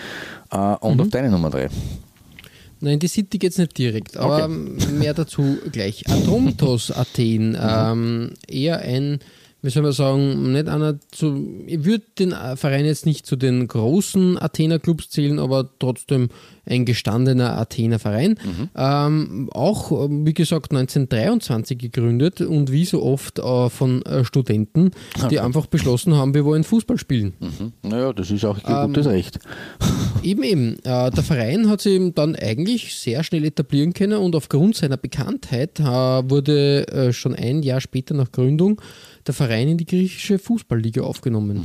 äh, 0.52 0.56
und 0.56 1.00
auf 1.00 1.08
deine 1.08 1.28
Nummer 1.28 1.50
3. 1.50 1.70
Nein, 2.78 3.00
die 3.00 3.08
City 3.08 3.38
geht 3.38 3.50
es 3.50 3.58
nicht 3.58 3.76
direkt, 3.78 4.16
aber 4.16 4.46
mehr 4.46 5.14
dazu 5.14 5.58
gleich. 5.72 6.04
Atromitos 6.08 6.92
Athen, 6.92 7.58
ähm, 7.60 8.34
eher 8.46 8.78
ein, 8.78 9.18
wie 9.64 9.70
soll 9.70 9.82
man 9.82 9.92
sagen, 9.92 10.52
nicht 10.52 10.68
einer 10.68 11.00
zu, 11.10 11.64
ich 11.66 11.84
würde 11.84 12.04
den 12.18 12.34
Verein 12.56 12.84
jetzt 12.84 13.06
nicht 13.06 13.24
zu 13.24 13.34
den 13.34 13.66
großen 13.66 14.38
Athener 14.38 14.78
Clubs 14.78 15.08
zählen, 15.08 15.38
aber 15.38 15.70
trotzdem 15.78 16.28
ein 16.66 16.84
gestandener 16.84 17.58
Athener 17.58 17.98
Verein. 17.98 18.38
Ähm, 18.76 19.48
auch, 19.52 19.90
ähm, 19.90 20.26
wie 20.26 20.34
gesagt, 20.34 20.72
1923 20.72 21.78
gegründet 21.78 22.42
und 22.42 22.70
wie 22.70 22.84
so 22.84 23.02
oft 23.02 23.38
äh, 23.38 23.70
von 23.70 24.02
äh, 24.02 24.24
Studenten, 24.24 24.90
die 25.30 25.40
einfach 25.40 25.66
beschlossen 25.66 26.14
haben, 26.14 26.34
wir 26.34 26.44
wollen 26.44 26.64
Fußball 26.64 26.98
spielen. 26.98 27.32
Mhm. 27.40 27.72
Naja, 27.82 28.12
das 28.12 28.30
ist 28.30 28.44
auch 28.44 28.62
ein 28.64 28.88
gutes 28.88 29.06
Recht. 29.06 29.38
Eben, 30.22 30.42
eben. 30.42 30.76
Äh, 30.84 31.10
der 31.10 31.22
Verein 31.22 31.68
hat 31.68 31.82
sich 31.82 32.00
dann 32.14 32.34
eigentlich 32.34 32.94
sehr 32.94 33.22
schnell 33.24 33.44
etablieren 33.44 33.92
können 33.92 34.18
und 34.18 34.34
aufgrund 34.34 34.74
seiner 34.74 34.96
Bekanntheit 34.96 35.80
äh, 35.80 35.84
wurde 35.84 36.88
äh, 36.88 37.12
schon 37.12 37.34
ein 37.34 37.62
Jahr 37.62 37.82
später 37.82 38.14
nach 38.14 38.32
Gründung 38.32 38.80
der 39.26 39.34
Verein 39.34 39.68
in 39.68 39.78
die 39.78 39.86
griechische 39.86 40.38
Fußballliga 40.38 41.02
aufgenommen. 41.02 41.64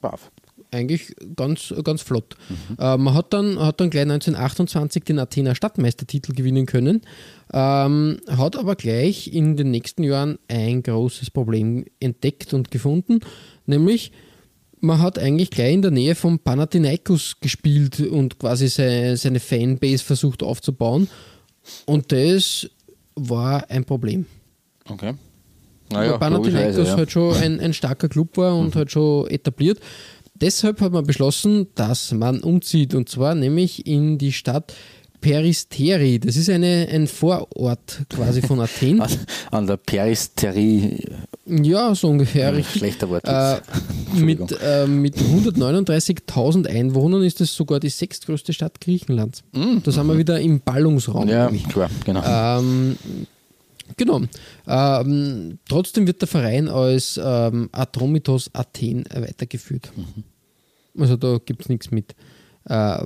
Brav. 0.00 0.30
Eigentlich 0.70 1.14
ganz, 1.36 1.72
ganz 1.84 2.02
flott. 2.02 2.36
Äh, 2.78 2.96
man 2.96 3.14
hat 3.14 3.32
dann, 3.32 3.60
hat 3.60 3.80
dann 3.80 3.90
gleich 3.90 4.02
1928 4.02 5.04
den 5.04 5.20
Athener 5.20 5.54
Stadtmeistertitel 5.54 6.32
gewinnen 6.32 6.66
können, 6.66 7.02
ähm, 7.52 8.18
hat 8.28 8.56
aber 8.56 8.74
gleich 8.74 9.32
in 9.32 9.56
den 9.56 9.70
nächsten 9.70 10.02
Jahren 10.02 10.38
ein 10.48 10.82
großes 10.82 11.30
Problem 11.30 11.84
entdeckt 12.00 12.54
und 12.54 12.72
gefunden, 12.72 13.20
nämlich 13.66 14.10
man 14.80 15.00
hat 15.00 15.18
eigentlich 15.18 15.50
gleich 15.50 15.72
in 15.72 15.82
der 15.82 15.90
Nähe 15.90 16.14
von 16.14 16.38
Panathinaikos 16.38 17.36
gespielt 17.40 18.00
und 18.00 18.38
quasi 18.38 18.68
seine, 18.68 19.16
seine 19.16 19.40
Fanbase 19.40 20.04
versucht 20.04 20.42
aufzubauen. 20.42 21.08
Und 21.86 22.12
das 22.12 22.68
war 23.14 23.70
ein 23.70 23.84
Problem. 23.84 24.26
Okay. 24.88 25.14
Naja, 25.94 26.18
Panathinaikos 26.18 26.76
logischerweise, 26.76 26.90
ja. 26.90 26.96
halt 26.96 27.10
schon 27.10 27.36
ein, 27.36 27.60
ein 27.60 27.72
starker 27.74 28.08
Club 28.08 28.36
war 28.36 28.56
und 28.56 28.76
halt 28.76 28.90
schon 28.90 29.28
etabliert. 29.28 29.80
Deshalb 30.34 30.80
hat 30.80 30.92
man 30.92 31.06
beschlossen, 31.06 31.68
dass 31.74 32.12
man 32.12 32.40
umzieht 32.40 32.94
und 32.94 33.08
zwar 33.08 33.34
nämlich 33.34 33.86
in 33.86 34.18
die 34.18 34.32
Stadt 34.32 34.74
Peristeri. 35.24 36.18
Das 36.18 36.36
ist 36.36 36.50
eine, 36.50 36.86
ein 36.92 37.06
Vorort 37.06 38.02
quasi 38.10 38.42
von 38.42 38.60
Athen. 38.60 39.02
An 39.50 39.66
der 39.66 39.78
Peristerie, 39.78 40.98
Ja, 41.46 41.94
so 41.94 42.10
ungefähr. 42.10 42.50
Ja, 42.50 42.50
richtig. 42.50 42.80
schlechter 42.80 43.08
Wortwitz. 43.08 43.32
Äh, 43.32 44.20
mit, 44.20 44.58
äh, 44.62 44.86
mit 44.86 45.16
139.000 45.16 46.66
Einwohnern 46.66 47.22
ist 47.22 47.40
es 47.40 47.54
sogar 47.54 47.80
die 47.80 47.88
sechstgrößte 47.88 48.52
Stadt 48.52 48.82
Griechenlands. 48.82 49.44
Da 49.52 49.90
sind 49.90 50.06
wir 50.06 50.18
wieder 50.18 50.38
im 50.40 50.60
Ballungsraum. 50.60 51.26
Ja, 51.26 51.50
klar, 51.70 51.88
genau. 52.04 52.22
Ähm, 52.58 52.98
genau. 53.96 54.22
Ähm, 54.66 55.58
trotzdem 55.68 56.06
wird 56.06 56.20
der 56.20 56.28
Verein 56.28 56.68
als 56.68 57.20
ähm, 57.22 57.68
Atromitos 57.72 58.50
Athen 58.52 59.04
weitergeführt. 59.14 59.90
Mhm. 59.96 61.00
Also 61.02 61.16
da 61.16 61.38
gibt 61.44 61.62
es 61.62 61.68
nichts 61.68 61.90
mit 61.90 62.14
äh, 62.66 62.98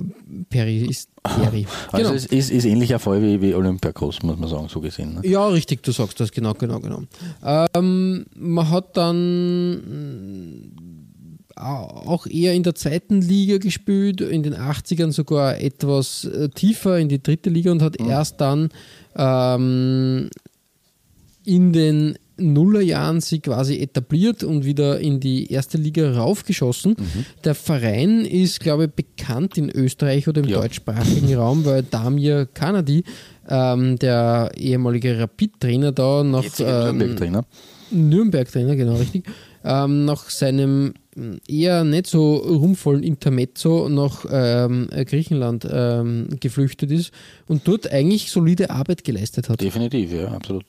Peristeri. 0.49 1.65
Also 1.91 2.03
Genau. 2.05 2.13
es 2.15 2.25
ist, 2.27 2.49
ist 2.49 2.65
ähnlicher 2.65 2.97
Fall 2.99 3.21
wie, 3.21 3.41
wie 3.41 3.53
Olympiakos, 3.53 4.23
muss 4.23 4.37
man 4.37 4.49
sagen, 4.49 4.69
so 4.69 4.79
gesehen. 4.79 5.15
Ne? 5.15 5.21
Ja, 5.27 5.47
richtig, 5.47 5.83
du 5.83 5.91
sagst 5.91 6.19
das, 6.19 6.31
genau, 6.31 6.53
genau, 6.53 6.79
genau. 6.79 7.03
Ähm, 7.43 8.25
man 8.35 8.69
hat 8.69 8.95
dann 8.95 9.73
mh, 11.55 11.61
auch 11.61 12.25
eher 12.25 12.53
in 12.53 12.63
der 12.63 12.73
zweiten 12.75 13.21
Liga 13.21 13.57
gespielt, 13.57 14.21
in 14.21 14.43
den 14.43 14.55
80ern 14.55 15.11
sogar 15.11 15.59
etwas 15.59 16.23
äh, 16.23 16.47
tiefer 16.49 16.97
in 16.99 17.09
die 17.09 17.21
dritte 17.21 17.49
Liga 17.49 17.71
und 17.71 17.81
hat 17.81 17.99
erst 17.99 18.39
dann 18.39 18.69
ähm, 19.15 20.29
in 21.49 21.73
den 21.73 22.15
Nullerjahren 22.37 23.19
sie 23.19 23.39
quasi 23.39 23.79
etabliert 23.79 24.43
und 24.43 24.63
wieder 24.63 24.99
in 24.99 25.19
die 25.19 25.51
erste 25.51 25.77
Liga 25.77 26.13
raufgeschossen. 26.13 26.95
Der 27.43 27.53
Verein 27.53 28.23
ist, 28.23 28.59
glaube 28.61 28.85
ich, 28.85 28.91
bekannt 28.91 29.57
in 29.57 29.69
Österreich 29.69 30.27
oder 30.27 30.41
im 30.41 30.47
Ja. 30.47 30.61
deutschsprachigen 30.61 31.35
Raum, 31.35 31.65
weil 31.65 31.83
Damir 31.83 32.47
Kanadi, 32.53 33.03
ähm, 33.49 33.97
der 33.99 34.51
ehemalige 34.55 35.19
Rapid-Trainer 35.19 35.91
da 35.91 36.23
nach 36.23 36.45
ähm, 36.59 36.97
Nürnberg-Trainer. 36.97 37.45
Nürnberg-Trainer, 37.91 38.75
genau 38.75 38.95
richtig, 38.95 39.25
ähm, 39.65 40.05
nach 40.05 40.29
seinem 40.29 40.93
eher 41.47 41.83
nicht 41.83 42.07
so 42.07 42.35
ruhmvollen 42.37 43.03
Intermezzo 43.03 43.89
nach 43.89 44.23
ähm, 44.31 44.87
Griechenland 45.05 45.67
ähm, 45.69 46.27
geflüchtet 46.39 46.91
ist 46.91 47.11
und 47.47 47.67
dort 47.67 47.91
eigentlich 47.91 48.31
solide 48.31 48.69
Arbeit 48.69 49.03
geleistet 49.03 49.49
hat. 49.49 49.59
Definitiv, 49.59 50.13
ja, 50.13 50.29
absolut. 50.29 50.63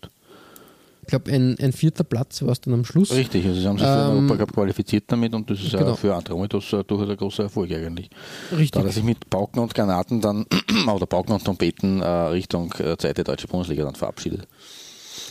Ich 1.11 1.13
glaube, 1.13 1.33
ein, 1.33 1.59
ein 1.59 1.73
vierter 1.73 2.05
Platz 2.05 2.41
war 2.43 2.53
es 2.53 2.61
dann 2.61 2.73
am 2.73 2.85
Schluss. 2.85 3.11
Richtig, 3.13 3.45
also 3.45 3.61
sie 3.61 3.67
haben 3.67 3.79
sich 3.79 3.85
für 3.89 3.97
den 3.97 4.17
Ähm, 4.19 4.31
Europacup 4.31 4.53
qualifiziert 4.55 5.05
damit 5.09 5.35
und 5.35 5.51
das 5.51 5.59
ist 5.61 5.73
genau. 5.73 5.91
auch 5.91 5.99
für 5.99 6.15
Andromitos 6.15 6.73
äh, 6.73 6.85
durchaus 6.85 7.09
ein 7.11 7.17
großer 7.17 7.43
Erfolg 7.43 7.73
eigentlich. 7.73 8.11
Da 8.53 8.57
Richtig. 8.57 8.79
hat 8.81 8.87
er 8.87 8.93
sich 8.93 9.03
mit 9.03 9.29
Pauken 9.29 9.59
und 9.59 9.75
Granaten 9.75 10.21
dann, 10.21 10.47
oder 10.95 11.07
Pauken 11.07 11.35
und 11.35 11.45
Trompeten 11.45 12.01
äh, 12.01 12.07
Richtung 12.07 12.73
äh, 12.79 12.97
zweite 12.97 13.25
deutsche 13.25 13.49
Bundesliga 13.49 13.83
dann 13.83 13.97
verabschiedet. 13.97 14.47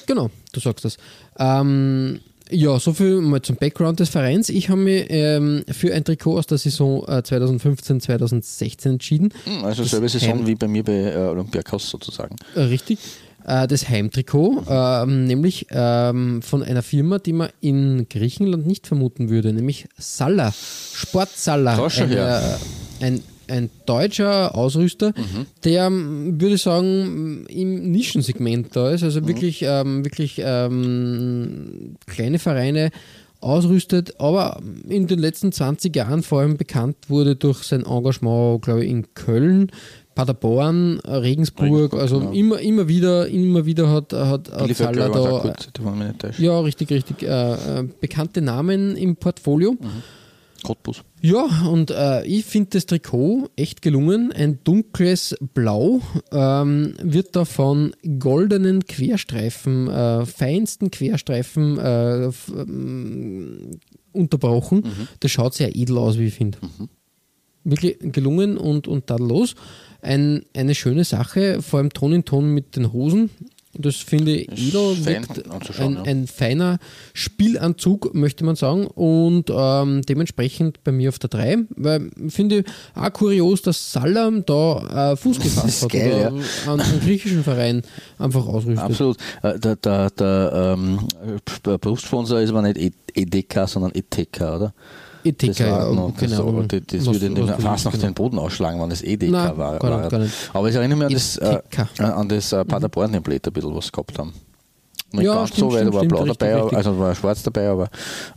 Genau, 0.06 0.30
du 0.52 0.60
sagst 0.60 0.84
das. 0.84 0.98
Ähm, 1.38 2.20
Ja, 2.52 2.78
so 2.80 2.92
viel 2.94 3.22
mal 3.22 3.42
zum 3.42 3.56
Background 3.56 4.02
des 4.02 4.10
Vereins. 4.10 4.50
Ich 4.50 4.68
habe 4.70 4.82
mich 4.82 5.06
ähm, 5.10 5.64
für 5.72 5.94
ein 5.94 6.04
Trikot 6.04 6.40
aus 6.40 6.48
der 6.48 6.58
Saison 6.58 7.06
äh, 7.08 7.22
2015-2016 7.22 8.90
entschieden. 8.90 9.30
Hm, 9.46 9.64
Also 9.64 9.84
selbe 9.84 10.10
Saison 10.10 10.46
wie 10.46 10.56
bei 10.56 10.68
mir 10.68 10.84
bei 10.84 11.14
äh, 11.14 11.16
Olympiakos 11.16 11.90
sozusagen. 11.90 12.36
Äh, 12.56 12.62
richtig. 12.62 13.00
Äh, 13.50 13.68
das 13.68 13.90
Heimtrikot, 13.90 14.64
ähm, 14.70 15.26
nämlich 15.26 15.66
ähm, 15.72 16.44
von 16.44 16.62
einer 16.62 16.84
Firma, 16.84 17.18
die 17.18 17.34
man 17.34 17.50
in 17.62 18.08
Griechenland 18.08 18.68
nicht 18.68 18.86
vermuten 18.86 19.30
würde, 19.30 19.52
nämlich 19.54 19.88
Salla, 19.98 20.54
Sport 20.94 21.30
Salla. 21.36 21.76
Ein, 21.84 22.12
äh, 22.12 23.06
ein, 23.06 23.24
ein 23.48 23.70
deutscher 23.88 24.54
Ausrüster, 24.54 25.14
der, 25.64 25.88
ähm, 25.88 26.40
würde 26.40 26.56
ich 26.56 26.62
sagen, 26.62 27.48
im 27.48 27.92
Nischensegment 27.92 28.76
da 28.76 28.92
ist, 28.92 29.02
also 29.04 29.28
wirklich, 29.28 29.64
ähm, 29.64 30.06
wirklich 30.06 30.40
ähm, 30.44 31.96
kleine 32.06 32.38
Vereine 32.38 32.92
ausrüstet, 33.42 34.20
aber 34.20 34.60
in 34.88 35.08
den 35.08 35.20
letzten 35.20 35.52
20 35.52 35.96
Jahren 35.96 36.24
vor 36.24 36.42
allem 36.42 36.58
bekannt 36.58 36.98
wurde 37.08 37.36
durch 37.36 37.64
sein 37.64 37.86
Engagement, 37.86 38.62
glaube 38.62 38.84
ich, 38.84 38.92
in 38.92 39.14
Köln, 39.14 39.72
Paderborn, 40.16 41.00
Regensburg, 41.00 41.70
Regensburg, 41.72 42.02
also 42.02 42.20
genau. 42.20 42.32
immer, 42.34 42.60
immer 42.60 42.88
wieder, 42.90 43.28
immer 43.30 43.66
wieder 43.66 43.90
hat, 43.90 44.12
hat, 44.12 44.52
hat 44.52 44.80
war 44.80 44.92
da 44.92 45.08
gut, 45.40 45.70
ja, 46.40 46.60
richtig, 46.60 46.90
richtig. 46.90 47.24
Äh, 47.24 47.54
äh, 47.54 47.88
bekannte 48.02 48.42
Namen 48.42 48.98
im 48.98 49.16
Portfolio. 49.16 49.78
Cottbus. 50.64 51.04
Ja, 51.22 51.68
und 51.68 51.92
äh, 51.92 52.26
ich 52.26 52.46
finde 52.46 52.70
das 52.72 52.86
Trikot 52.86 53.50
echt 53.56 53.82
gelungen. 53.82 54.32
Ein 54.32 54.60
dunkles 54.64 55.36
Blau 55.54 56.02
ähm, 56.32 56.94
wird 57.02 57.36
da 57.36 57.46
von 57.46 57.94
goldenen 58.20 58.86
Querstreifen, 58.86 59.88
äh, 59.88 60.26
feinsten 60.26 60.92
Querstreifen 60.92 61.78
äh, 61.78 62.26
ähm, 62.26 63.72
unterbrochen. 64.12 64.84
Das 65.20 65.32
schaut 65.32 65.54
sehr 65.54 65.76
edel 65.76 65.98
aus, 65.98 66.18
wie 66.18 66.28
ich 66.28 66.36
finde. 66.36 66.58
Wirklich 67.64 67.98
gelungen 68.00 68.58
und, 68.58 68.88
und 68.88 69.08
tadellos. 69.08 69.56
Ein, 70.02 70.44
eine 70.56 70.76
schöne 70.76 71.04
Sache, 71.04 71.62
vor 71.62 71.80
allem 71.80 71.92
Ton 71.92 72.14
in 72.14 72.26
Ton 72.26 72.54
mit 72.54 72.76
den 72.76 72.94
Hosen. 72.94 73.30
Das 73.78 73.98
finde 73.98 74.32
ich 74.36 74.52
edel, 74.70 74.96
fein 74.96 75.28
ein, 75.80 75.94
ja. 75.94 76.02
ein 76.02 76.28
feiner 76.28 76.80
Spielanzug, 77.14 78.16
möchte 78.16 78.44
man 78.44 78.56
sagen, 78.56 78.88
und 78.88 79.52
ähm, 79.54 80.02
dementsprechend 80.02 80.84
bei 80.84 80.92
mir 80.92 81.10
auf 81.10 81.20
der 81.20 81.30
3, 81.30 81.58
weil 81.76 82.10
ich 82.26 82.34
finde 82.34 82.64
auch 82.96 83.14
kurios, 83.14 83.62
dass 83.62 83.92
Salam 83.92 84.44
da 84.46 85.12
äh, 85.12 85.16
Fuß 85.16 85.40
gefasst 85.40 85.84
hat 85.84 85.92
geil, 85.92 86.32
oder 86.66 86.72
an 86.74 86.82
einen 86.82 87.00
griechischen 87.00 87.44
Verein 87.44 87.84
einfach 88.18 88.48
ausrüstet. 88.48 88.80
Absolut. 88.80 89.18
Äh, 89.44 89.60
Der, 89.60 89.76
der, 89.76 90.10
der 90.12 90.76
ähm, 90.78 91.00
äh, 91.68 91.78
Brustsponsor 91.78 92.40
ist 92.40 92.50
aber 92.50 92.64
nicht 92.64 92.78
E- 92.78 92.92
EDK, 93.14 93.68
sondern 93.68 93.92
ETK, 93.94 94.42
oder? 94.42 94.74
Ethika, 95.24 95.64
war 95.72 95.90
ja, 95.90 95.94
noch- 95.94 96.16
keine 96.16 96.32
das, 96.32 96.40
Ahnung, 96.40 96.68
das, 96.68 96.82
das 96.88 97.06
was- 97.06 97.14
würde 97.22 97.30
den 97.36 97.48
was 97.48 97.62
fast 97.64 97.86
noch 97.86 97.92
genau. 97.94 98.04
den 98.06 98.14
Boden 98.14 98.40
ausschlagen, 98.40 98.82
wenn 98.82 98.92
es 98.92 99.02
EDK 99.04 99.32
Nein, 99.32 99.58
war. 99.58 99.80
gar 99.80 99.92
war. 99.92 100.00
nicht, 100.02 100.10
gar 100.12 100.20
nicht. 100.20 100.34
Aber 100.54 100.70
es 100.70 100.76
erinnert 100.76 100.98
mich 101.00 101.08
an 101.08 101.14
das, 101.14 101.38
äh, 101.38 101.60
an 102.04 102.30
das 102.30 102.52
äh, 102.54 102.64
Paderborn-Template 102.66 103.50
ein 103.50 103.54
bisschen, 103.54 103.76
was 103.76 103.92
gehabt 103.92 104.18
haben. 104.18 104.34
Nicht 105.12 105.24
Ja, 105.26 105.34
ganz 105.36 105.50
stimmt, 105.50 105.72
so, 105.72 105.78
weil 105.78 105.86
da 105.86 105.94
war 105.94 106.06
blau 106.06 106.20
richtig, 106.20 106.38
dabei, 106.38 106.56
richtig. 106.62 106.78
also 106.78 107.00
war 107.00 107.16
schwarz 107.16 107.42
dabei, 107.42 107.68
aber 107.70 107.86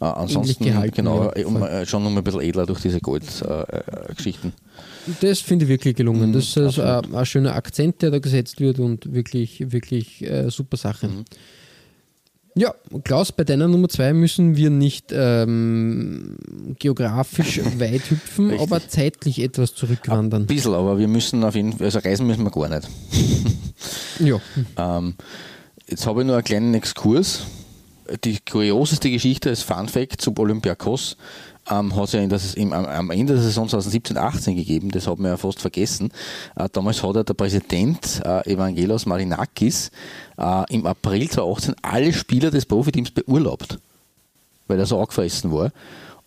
äh, 0.01 0.05
ansonsten 0.07 0.65
gehalten, 0.65 0.95
genau, 0.97 1.31
ja, 1.37 1.47
um, 1.47 1.59
voll. 1.59 1.69
äh, 1.69 1.85
schon 1.87 2.07
um 2.07 2.17
ein 2.17 2.25
bisschen 2.25 2.41
edler 2.41 2.65
durch 2.65 2.81
diese 2.81 2.99
Gold-Geschichten. 3.01 4.53
Das 5.21 5.41
finde 5.41 5.65
ich 5.65 5.69
wirklich 5.69 5.97
gelungen. 5.97 6.31
Mhm, 6.31 6.33
das 6.33 6.57
ist 6.57 6.79
äh, 6.79 7.03
ein 7.13 7.27
schöner 7.27 7.55
Akzent, 7.57 8.01
der 8.03 8.11
da 8.11 8.19
gesetzt 8.21 8.61
wird 8.61 8.79
und 8.79 9.13
wirklich, 9.13 9.71
wirklich 9.73 10.23
äh, 10.23 10.49
super 10.51 10.77
Sache. 10.77 11.09
Mhm. 11.09 11.25
Ja, 12.55 12.75
Klaus, 13.05 13.33
bei 13.33 13.45
deiner 13.45 13.67
Nummer 13.67 13.89
zwei 13.89 14.13
müssen 14.13 14.57
wir 14.57 14.69
nicht 14.69 15.07
ähm, 15.11 16.37
geografisch 16.79 17.61
weit 17.79 18.11
hüpfen, 18.11 18.59
aber 18.59 18.87
zeitlich 18.87 19.41
etwas 19.41 19.75
zurückwandern. 19.75 20.43
Ein 20.43 20.47
bisschen, 20.47 20.75
aber 20.75 20.99
wir 20.99 21.09
müssen 21.09 21.43
auf 21.45 21.55
jeden 21.55 21.73
Fall, 21.73 21.87
also 21.87 21.99
reisen 22.01 22.27
müssen 22.27 22.45
wir 22.45 22.51
gar 22.51 22.69
nicht. 22.69 22.89
Ja, 24.21 24.37
Ähm, 24.77 25.15
jetzt 25.89 26.07
habe 26.07 26.21
ich 26.21 26.27
nur 26.27 26.37
einen 26.37 26.45
kleinen 26.45 26.75
Exkurs. 26.75 27.43
Die 28.25 28.39
kurioseste 28.39 29.11
Geschichte 29.11 29.49
als 29.49 29.63
Fun 29.63 29.89
Fact 29.89 30.21
zu 30.21 30.33
Olympiakos 30.37 31.17
ähm, 31.71 31.95
hat 31.95 32.05
es 32.05 32.13
ja 32.13 32.21
in 32.21 32.29
das, 32.29 32.55
im, 32.55 32.73
am, 32.73 33.11
Ende 33.11 33.35
der 33.35 33.43
Saison 33.43 33.69
2017-18 33.69 34.55
gegeben, 34.55 34.91
das 34.91 35.07
haben 35.07 35.23
wir 35.23 35.31
ja 35.31 35.37
fast 35.37 35.61
vergessen. 35.61 36.11
Äh, 36.57 36.69
damals 36.73 37.03
hat 37.03 37.17
ja 37.17 37.23
der 37.23 37.35
Präsident 37.35 38.21
äh, 38.25 38.53
Evangelos 38.53 39.07
Marinakis 39.07 39.91
äh, 40.39 40.75
im 40.75 40.87
April 40.87 41.29
2018 41.29 41.75
alle 41.83 42.13
Spieler 42.13 42.51
des 42.51 42.67
Profiteams 42.67 43.11
beurlaubt, 43.11 43.79
weil 44.67 44.79
er 44.79 44.87
so 44.87 44.99
angefressen 44.99 45.53
war 45.53 45.71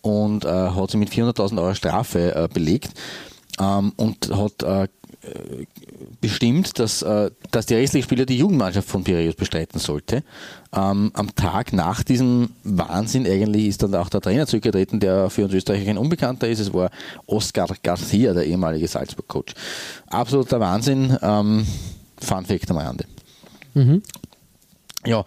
und 0.01 0.45
äh, 0.45 0.47
hat 0.49 0.91
sie 0.91 0.97
mit 0.97 1.09
400.000 1.09 1.61
Euro 1.61 1.73
Strafe 1.73 2.35
äh, 2.35 2.47
belegt 2.47 2.91
ähm, 3.59 3.91
und 3.97 4.29
hat 4.33 4.63
äh, 4.63 4.87
bestimmt, 6.21 6.79
dass, 6.79 7.01
äh, 7.01 7.31
dass 7.51 7.65
die 7.65 7.75
restlichen 7.75 8.05
Spieler 8.05 8.25
die 8.25 8.37
Jugendmannschaft 8.37 8.87
von 8.87 9.03
Piraeus 9.03 9.35
bestreiten 9.35 9.79
sollte. 9.79 10.23
Ähm, 10.73 11.11
am 11.13 11.35
Tag 11.35 11.73
nach 11.73 12.03
diesem 12.03 12.49
Wahnsinn 12.63 13.25
eigentlich 13.25 13.67
ist 13.67 13.83
dann 13.83 13.95
auch 13.95 14.09
der 14.09 14.21
Trainer 14.21 14.47
zurückgetreten, 14.47 14.99
der 14.99 15.29
für 15.29 15.45
uns 15.45 15.53
Österreicher 15.53 15.85
kein 15.85 15.97
Unbekannter 15.97 16.47
ist. 16.47 16.59
Es 16.59 16.73
war 16.73 16.89
Oscar 17.27 17.67
Garcia, 17.81 18.33
der 18.33 18.45
ehemalige 18.45 18.87
Salzburg-Coach. 18.87 19.53
Absoluter 20.07 20.59
Wahnsinn. 20.59 21.17
Ähm, 21.21 21.65
Fun 22.19 22.45
Fact 22.45 22.71
am 22.71 22.77
Rande. 22.77 23.05
Ja, 25.05 25.23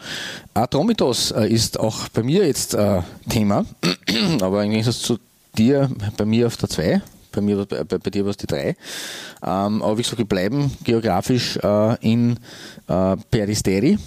Atromitos 0.54 1.30
äh, 1.30 1.46
ist 1.46 1.78
auch 1.78 2.08
bei 2.08 2.22
mir 2.22 2.46
jetzt 2.46 2.74
äh, 2.74 3.02
Thema, 3.28 3.64
aber 4.40 4.64
im 4.64 4.70
Gegensatz 4.70 5.00
zu 5.00 5.18
dir, 5.56 5.88
bei 6.16 6.24
mir 6.24 6.48
auf 6.48 6.56
der 6.56 6.68
2, 6.68 7.02
bei, 7.32 7.40
mir, 7.40 7.64
bei, 7.66 7.84
bei 7.84 8.10
dir 8.10 8.24
war 8.24 8.30
es 8.30 8.36
die 8.36 8.46
3. 8.46 8.68
Ähm, 8.68 9.82
aber 9.82 9.98
wie 9.98 10.02
gesagt, 10.02 10.18
wir 10.18 10.26
bleiben 10.26 10.70
geografisch 10.84 11.56
äh, 11.58 11.96
in 12.00 12.38
äh, 12.88 13.16
Peristeri 13.30 13.98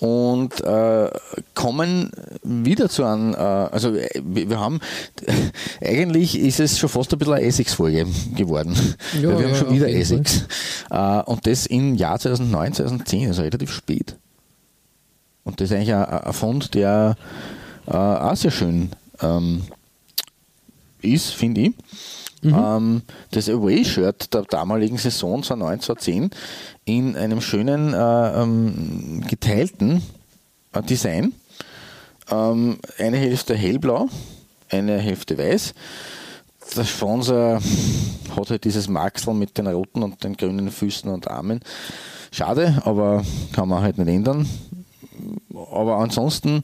und 0.00 0.62
äh, 0.62 1.10
kommen 1.54 2.10
wieder 2.42 2.88
zu 2.88 3.04
einem, 3.04 3.34
äh, 3.34 3.36
also 3.36 3.94
äh, 3.94 4.08
wir 4.24 4.58
haben, 4.58 4.80
eigentlich 5.82 6.38
ist 6.38 6.58
es 6.58 6.78
schon 6.78 6.88
fast 6.88 7.12
ein 7.12 7.18
bisschen 7.18 7.34
eine 7.34 7.44
Essex-Folge 7.44 8.06
geworden. 8.34 8.74
Ja, 9.14 9.22
wir 9.22 9.32
haben 9.32 9.48
ja, 9.48 9.54
schon 9.54 9.74
wieder. 9.74 9.88
Essex. 9.88 10.44
Äh, 10.90 11.22
und 11.24 11.46
das 11.46 11.66
im 11.66 11.94
Jahr 11.96 12.18
2009, 12.18 12.72
2010, 12.74 13.28
also 13.28 13.42
relativ 13.42 13.72
spät. 13.72 14.16
Und 15.44 15.60
das 15.60 15.70
ist 15.70 15.76
eigentlich 15.76 15.94
ein, 15.94 16.04
ein 16.04 16.32
Fund, 16.32 16.74
der 16.74 17.16
äh, 17.86 17.92
auch 17.92 18.36
sehr 18.36 18.50
schön 18.50 18.90
ähm, 19.20 19.64
ist, 21.02 21.30
finde 21.34 21.60
ich. 21.60 21.72
Ähm, 22.42 23.02
das 23.30 23.48
Away-Shirt 23.48 24.32
der 24.32 24.42
damaligen 24.42 24.96
Saison 24.96 25.42
2009, 25.42 25.80
2010 25.80 26.30
in 26.84 27.16
einem 27.16 27.40
schönen 27.40 27.92
äh, 27.92 28.42
ähm, 28.42 29.22
geteilten 29.28 30.02
äh, 30.72 30.82
Design. 30.82 31.34
Ähm, 32.30 32.78
eine 32.98 33.18
Hälfte 33.18 33.54
hellblau, 33.54 34.08
eine 34.70 34.98
Hälfte 34.98 35.36
weiß. 35.36 35.74
Der 36.76 36.84
Sponsor 36.84 37.60
hat 38.36 38.50
halt 38.50 38.64
dieses 38.64 38.88
Maxel 38.88 39.34
mit 39.34 39.58
den 39.58 39.66
roten 39.66 40.02
und 40.02 40.22
den 40.22 40.36
grünen 40.36 40.70
Füßen 40.70 41.10
und 41.10 41.28
Armen. 41.28 41.60
Schade, 42.30 42.80
aber 42.84 43.24
kann 43.52 43.68
man 43.68 43.82
halt 43.82 43.98
nicht 43.98 44.08
ändern. 44.08 44.48
Aber 45.72 45.96
ansonsten 45.96 46.62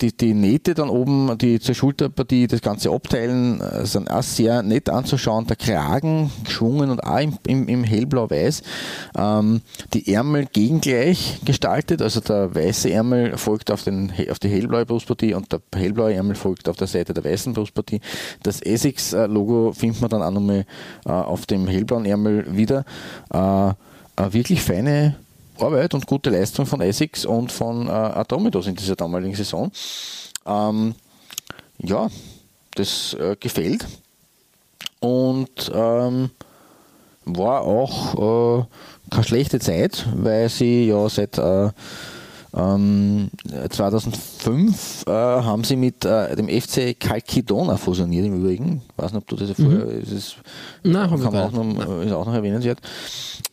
die, 0.00 0.16
die 0.16 0.34
Nähte 0.34 0.74
dann 0.74 0.88
oben, 0.88 1.36
die 1.38 1.60
zur 1.60 1.74
Schulterpartie, 1.74 2.46
das 2.46 2.60
ganze 2.60 2.90
Abteilen 2.90 3.60
äh, 3.60 3.86
sind 3.86 4.10
auch 4.10 4.22
sehr 4.22 4.62
nett 4.62 4.88
anzuschauen. 4.88 5.46
Der 5.46 5.56
Kragen 5.56 6.30
geschwungen 6.44 6.90
und 6.90 7.00
auch 7.04 7.20
im, 7.20 7.38
im, 7.46 7.68
im 7.68 7.84
hellblau-weiß. 7.84 8.62
Ähm, 9.16 9.60
die 9.92 10.12
Ärmel 10.12 10.46
gegengleich 10.52 11.40
gestaltet, 11.44 12.02
also 12.02 12.20
der 12.20 12.54
weiße 12.54 12.90
Ärmel 12.90 13.36
folgt 13.36 13.70
auf, 13.70 13.82
den, 13.82 14.12
auf 14.30 14.38
die 14.38 14.48
hellblaue 14.48 14.86
Brustpartie 14.86 15.34
und 15.34 15.52
der 15.52 15.60
hellblaue 15.74 16.14
Ärmel 16.14 16.36
folgt 16.36 16.68
auf 16.68 16.76
der 16.76 16.86
Seite 16.86 17.14
der 17.14 17.24
weißen 17.24 17.52
Brustpartie. 17.52 18.00
Das 18.42 18.60
Essex-Logo 18.60 19.72
findet 19.72 20.00
man 20.00 20.10
dann 20.10 20.22
auch 20.22 20.30
nochmal 20.30 20.64
äh, 21.04 21.10
auf 21.10 21.46
dem 21.46 21.66
hellblauen 21.66 22.04
Ärmel 22.04 22.56
wieder. 22.56 22.84
Äh, 23.32 23.72
wirklich 24.32 24.62
feine 24.62 25.16
Arbeit 25.58 25.94
und 25.94 26.06
gute 26.06 26.30
Leistung 26.30 26.66
von 26.66 26.80
Essex 26.80 27.24
und 27.24 27.52
von 27.52 27.86
äh, 27.86 27.90
Atomidos 27.90 28.66
in 28.66 28.74
dieser 28.74 28.96
damaligen 28.96 29.34
Saison. 29.34 29.70
Ähm, 30.46 30.94
ja, 31.78 32.08
das 32.74 33.14
äh, 33.14 33.36
gefällt 33.38 33.86
und 35.00 35.70
ähm, 35.74 36.30
war 37.24 37.62
auch 37.62 38.60
äh, 38.60 38.64
keine 39.10 39.24
schlechte 39.24 39.60
Zeit, 39.60 40.06
weil 40.14 40.48
sie 40.48 40.88
ja 40.88 41.08
seit 41.08 41.38
äh, 41.38 41.70
ähm, 42.56 43.30
2005 43.68 45.06
äh, 45.06 45.10
haben 45.10 45.64
sie 45.64 45.76
mit 45.76 46.04
äh, 46.04 46.36
dem 46.36 46.48
FC 46.48 46.98
Calcidona 46.98 47.76
fusioniert 47.76 48.26
im 48.26 48.40
Übrigen. 48.40 48.82
Ich 48.90 49.02
weiß 49.02 49.12
nicht, 49.12 49.22
ob 49.22 49.26
du 49.26 49.36
das 49.36 49.48
ja 49.48 49.54
vorher, 49.54 49.86
ist 49.86 50.12
es, 50.12 50.36
Nein, 50.82 51.10
kann 51.10 51.20
man 51.20 51.36
auch 51.36 51.52
noch, 51.52 52.02
ist 52.02 52.12
auch 52.12 52.26
noch 52.26 52.34
erwähnenswert. 52.34 52.78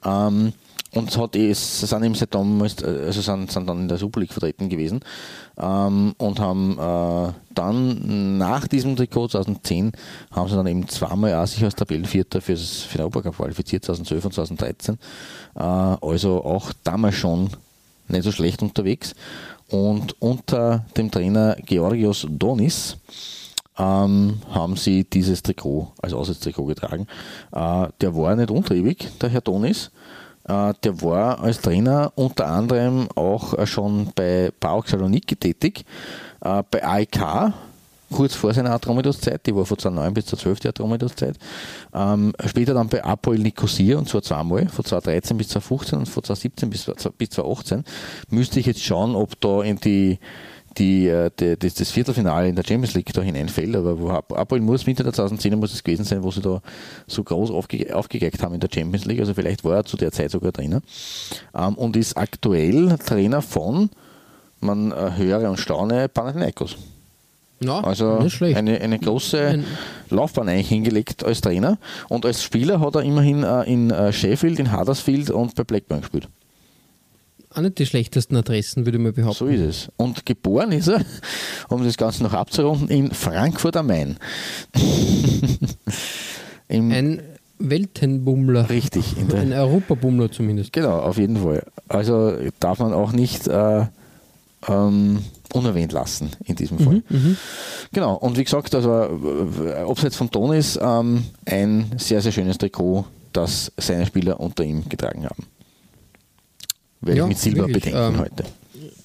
Ähm, 0.05 0.53
und 0.93 1.17
hat 1.17 1.35
eh, 1.35 1.49
es 1.49 1.81
sind 1.81 2.03
eben 2.03 2.15
damals, 2.29 2.83
also 2.83 3.21
sind, 3.21 3.51
sind 3.51 3.67
dann 3.67 3.81
in 3.81 3.87
der 3.87 3.97
Super 3.97 4.19
League 4.19 4.33
vertreten 4.33 4.69
gewesen 4.69 4.99
ähm, 5.57 6.13
und 6.17 6.39
haben 6.39 6.77
äh, 6.77 7.33
dann 7.53 8.37
nach 8.37 8.67
diesem 8.67 8.95
Trikot 8.95 9.29
2010 9.29 9.93
haben 10.31 10.49
sie 10.49 10.55
dann 10.55 10.67
eben 10.67 10.87
zweimal 10.87 11.35
auch 11.35 11.47
sich 11.47 11.63
als 11.63 11.75
Tabellenvierter 11.75 12.41
für 12.41 12.55
den 12.55 13.05
Obercup 13.05 13.37
qualifiziert, 13.37 13.85
2012 13.85 14.25
und 14.25 14.33
2013. 14.33 14.97
Äh, 15.55 15.59
also 15.61 16.43
auch 16.43 16.73
damals 16.83 17.15
schon 17.15 17.49
nicht 18.07 18.23
so 18.23 18.31
schlecht 18.31 18.61
unterwegs. 18.61 19.15
Und 19.69 20.21
unter 20.21 20.85
dem 20.97 21.09
Trainer 21.09 21.55
Georgios 21.65 22.27
Donis 22.29 22.97
ähm, 23.77 24.41
haben 24.49 24.75
sie 24.75 25.05
dieses 25.05 25.41
Trikot 25.41 25.93
als 26.01 26.13
Auswärtstrikot 26.13 26.65
getragen. 26.65 27.07
Äh, 27.53 27.87
der 28.01 28.15
war 28.15 28.35
nicht 28.35 28.51
untriebig, 28.51 29.07
der 29.21 29.29
Herr 29.29 29.41
Donis. 29.41 29.91
Äh, 30.47 30.73
der 30.83 31.01
war 31.01 31.39
als 31.41 31.61
Trainer 31.61 32.11
unter 32.15 32.47
anderem 32.47 33.07
auch 33.15 33.57
äh, 33.57 33.65
schon 33.65 34.11
bei 34.15 34.51
PAOK 34.59 34.87
Saloniki 34.87 35.35
tätig, 35.35 35.85
äh, 36.41 36.63
bei 36.69 36.83
AIK 36.83 37.53
kurz 38.11 38.35
vor 38.35 38.53
seiner 38.53 38.71
Atromidos-Zeit, 38.71 39.45
die 39.45 39.55
war 39.55 39.65
von 39.65 39.77
2009 39.77 40.13
bis 40.13 40.25
2012 40.25 40.59
die 40.59 40.67
Atromidos-Zeit. 40.67 41.37
Ähm, 41.93 42.33
später 42.45 42.73
dann 42.73 42.89
bei 42.89 43.03
Apoel 43.03 43.39
Nicosia 43.39 43.97
und 43.97 44.07
zwar 44.07 44.21
zweimal, 44.21 44.67
von 44.67 44.85
2013 44.85 45.37
bis 45.37 45.47
2015 45.49 45.99
und 45.99 46.09
von 46.09 46.23
2017 46.23 46.69
bis, 46.69 46.91
bis 47.17 47.29
2018. 47.29 47.83
Müsste 48.29 48.59
ich 48.59 48.65
jetzt 48.65 48.83
schauen, 48.83 49.15
ob 49.15 49.39
da 49.39 49.63
in 49.63 49.77
die 49.77 50.19
die, 50.77 51.07
äh, 51.07 51.29
die, 51.37 51.57
das, 51.57 51.73
das 51.73 51.91
Viertelfinale 51.91 52.47
in 52.49 52.55
der 52.55 52.63
Champions 52.63 52.93
League 52.93 53.11
da 53.13 53.21
hineinfällt, 53.21 53.75
aber 53.75 53.99
wo 53.99 54.09
Apoel 54.09 54.61
muss 54.61 54.85
Mitte 54.85 55.03
der 55.03 55.13
2010er 55.13 55.55
muss 55.55 55.73
es 55.73 55.83
gewesen 55.83 56.05
sein, 56.05 56.23
wo 56.23 56.31
sie 56.31 56.41
da 56.41 56.61
so 57.07 57.23
groß 57.23 57.51
aufge, 57.51 57.95
aufgegeigt 57.95 58.41
haben 58.41 58.53
in 58.53 58.59
der 58.59 58.69
Champions 58.73 59.05
League, 59.05 59.19
also 59.19 59.33
vielleicht 59.33 59.63
war 59.63 59.77
er 59.77 59.85
zu 59.85 59.97
der 59.97 60.11
Zeit 60.11 60.31
sogar 60.31 60.53
Trainer 60.53 60.81
ähm, 61.55 61.75
und 61.75 61.95
ist 61.95 62.17
aktuell 62.17 62.97
Trainer 63.05 63.41
von, 63.41 63.89
man 64.59 64.91
äh, 64.91 65.11
höre 65.17 65.49
und 65.49 65.57
staune, 65.59 66.07
Panathinaikos. 66.07 66.77
Ja, 67.63 67.79
also 67.81 68.27
eine, 68.41 68.81
eine 68.81 68.97
große 68.97 69.39
Ein 69.39 69.65
Laufbahn 70.09 70.49
eigentlich 70.49 70.69
hingelegt 70.69 71.23
als 71.23 71.41
Trainer. 71.41 71.77
Und 72.09 72.25
als 72.25 72.43
Spieler 72.43 72.79
hat 72.79 72.95
er 72.95 73.03
immerhin 73.03 73.43
äh, 73.43 73.71
in 73.71 73.91
äh, 73.91 74.11
Sheffield, 74.11 74.57
in 74.57 74.75
Huddersfield 74.75 75.29
und 75.29 75.53
bei 75.53 75.63
Blackburn 75.63 76.01
gespielt 76.01 76.27
auch 77.53 77.61
nicht 77.61 77.79
die 77.79 77.85
schlechtesten 77.85 78.35
Adressen, 78.35 78.85
würde 78.85 78.97
ich 78.97 79.03
mal 79.03 79.13
behaupten. 79.13 79.37
So 79.37 79.47
ist 79.47 79.61
es. 79.61 79.91
Und 79.97 80.25
geboren 80.25 80.71
ist 80.71 80.87
er, 80.87 81.03
um 81.69 81.83
das 81.83 81.97
Ganze 81.97 82.23
noch 82.23 82.33
abzurunden, 82.33 82.87
in 82.89 83.11
Frankfurt 83.11 83.77
am 83.77 83.87
Main. 83.87 84.17
Ein 86.69 87.21
Weltenbummler. 87.59 88.69
Richtig. 88.69 89.15
Ein 89.17 89.53
Europabummler 89.53 90.31
zumindest. 90.31 90.73
Genau, 90.73 90.99
auf 90.99 91.17
jeden 91.17 91.37
Fall. 91.37 91.63
Also 91.87 92.33
darf 92.59 92.79
man 92.79 92.93
auch 92.93 93.11
nicht 93.11 93.47
äh, 93.47 93.85
ähm, 94.67 95.19
unerwähnt 95.53 95.91
lassen 95.91 96.31
in 96.45 96.55
diesem 96.55 96.79
Fall. 96.79 97.03
Mhm, 97.09 97.17
mhm. 97.17 97.37
genau, 97.91 98.15
und 98.15 98.37
wie 98.37 98.43
gesagt, 98.43 98.73
also 98.73 98.89
äh, 99.65 99.73
abseits 99.81 100.15
von 100.15 100.31
Tonis 100.31 100.79
ähm, 100.81 101.25
ein 101.45 101.91
sehr, 101.97 102.21
sehr 102.21 102.31
schönes 102.31 102.57
Trikot, 102.57 103.05
das 103.33 103.71
seine 103.77 104.05
Spieler 104.05 104.39
unter 104.39 104.63
ihm 104.63 104.87
getragen 104.87 105.25
haben 105.25 105.45
werde 107.01 107.17
ja, 107.17 107.23
ich 107.25 107.29
mit 107.29 107.37
Silber 107.37 107.67
wirklich, 107.67 107.85
bedenken 107.85 108.15
ähm, 108.15 108.19
heute. 108.19 108.43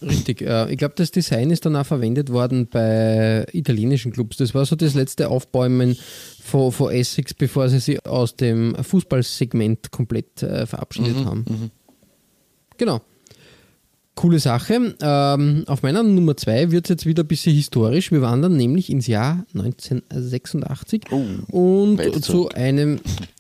Richtig. 0.03 0.43
Äh, 0.43 0.71
ich 0.71 0.79
glaube, 0.79 0.95
das 0.97 1.11
Design 1.11 1.51
ist 1.51 1.65
dann 1.67 1.77
auch 1.77 1.87
verwendet 1.87 2.31
worden 2.31 2.69
bei 2.69 3.47
italienischen 3.53 4.13
Clubs. 4.13 4.37
Das 4.37 4.55
war 4.55 4.65
so 4.67 4.77
das 4.77 4.95
letzte 4.95 5.29
Aufbäumen 5.29 5.97
von, 6.43 6.73
von 6.73 6.93
Essex, 6.93 7.35
bevor 7.35 7.69
sie 7.69 7.81
sich 7.81 8.05
aus 8.07 8.37
dem 8.37 8.75
Fußballsegment 8.75 9.91
komplett 9.91 10.43
äh, 10.43 10.67
verabschiedet 10.67 11.17
mhm, 11.17 11.25
haben. 11.25 11.45
Mhm. 11.49 11.71
Genau. 12.77 13.01
Coole 14.15 14.39
Sache. 14.39 14.95
Ähm, 15.01 15.65
auf 15.67 15.83
meiner 15.83 16.03
Nummer 16.03 16.37
2 16.37 16.71
wird 16.71 16.87
es 16.87 16.91
jetzt 16.91 17.07
wieder 17.07 17.23
ein 17.23 17.27
bisschen 17.29 17.55
historisch. 17.55 18.11
Wir 18.11 18.23
wandern 18.23 18.57
nämlich 18.57 18.89
ins 18.89 19.07
Jahr 19.07 19.45
1986 19.55 21.03
oh, 21.11 21.23
und 21.51 22.25
zu 22.25 22.49
einem 22.49 23.01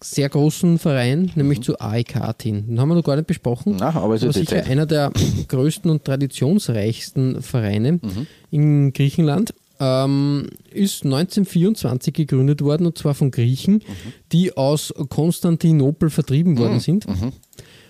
sehr 0.00 0.28
großen 0.28 0.78
Verein, 0.78 1.32
nämlich 1.34 1.60
mhm. 1.60 1.62
zu 1.62 1.80
AEK 1.80 2.16
Athen. 2.16 2.66
Den 2.66 2.80
haben 2.80 2.88
wir 2.88 2.96
noch 2.96 3.04
gar 3.04 3.16
nicht 3.16 3.26
besprochen. 3.26 3.76
Na, 3.78 3.94
aber 3.94 4.14
es 4.14 4.22
sicher 4.22 4.64
einer 4.64 4.86
der 4.86 5.10
größten 5.48 5.90
und 5.90 6.04
traditionsreichsten 6.04 7.42
Vereine 7.42 7.92
mhm. 7.92 8.26
in 8.50 8.92
Griechenland. 8.92 9.54
Ähm, 9.78 10.48
ist 10.72 11.04
1924 11.04 12.14
gegründet 12.14 12.62
worden 12.62 12.86
und 12.86 12.96
zwar 12.96 13.14
von 13.14 13.30
Griechen, 13.30 13.74
mhm. 13.74 14.12
die 14.32 14.56
aus 14.56 14.92
Konstantinopel 15.10 16.08
vertrieben 16.08 16.56
worden 16.56 16.74
mhm. 16.74 16.80
sind. 16.80 17.08
Mhm. 17.08 17.32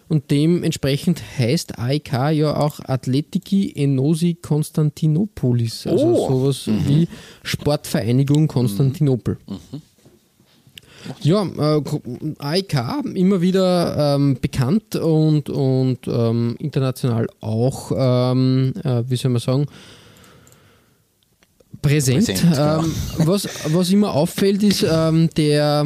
Und 0.09 0.31
dementsprechend 0.31 1.21
heißt 1.39 1.79
AEK 1.79 2.31
ja 2.31 2.57
auch 2.57 2.81
Athletiki 2.81 3.73
Enosi 3.75 4.35
Konstantinopolis. 4.35 5.87
Also 5.87 6.07
oh. 6.07 6.29
sowas 6.29 6.67
mhm. 6.67 6.89
wie 6.89 7.09
Sportvereinigung 7.43 8.47
Konstantinopel. 8.47 9.39
Mhm. 9.47 9.83
Ja, 11.21 11.43
äh, 11.45 11.83
AIK 12.39 13.05
immer 13.15 13.41
wieder 13.41 14.17
ähm, 14.17 14.39
bekannt 14.41 14.97
und, 14.97 15.49
und 15.49 16.07
ähm, 16.07 16.57
international 16.59 17.27
auch, 17.41 17.93
ähm, 17.97 18.73
äh, 18.85 19.03
wie 19.09 19.17
soll 19.17 19.31
man 19.31 19.41
sagen, 19.41 19.67
präsent. 21.83 22.27
präsent 22.27 22.43
genau. 22.43 22.79
Ähm, 22.81 22.95
was, 23.27 23.49
was 23.73 23.91
immer 23.91 24.15
auffällt, 24.15 24.63
ist 24.63 24.85
ähm, 24.89 25.31
der, 25.37 25.85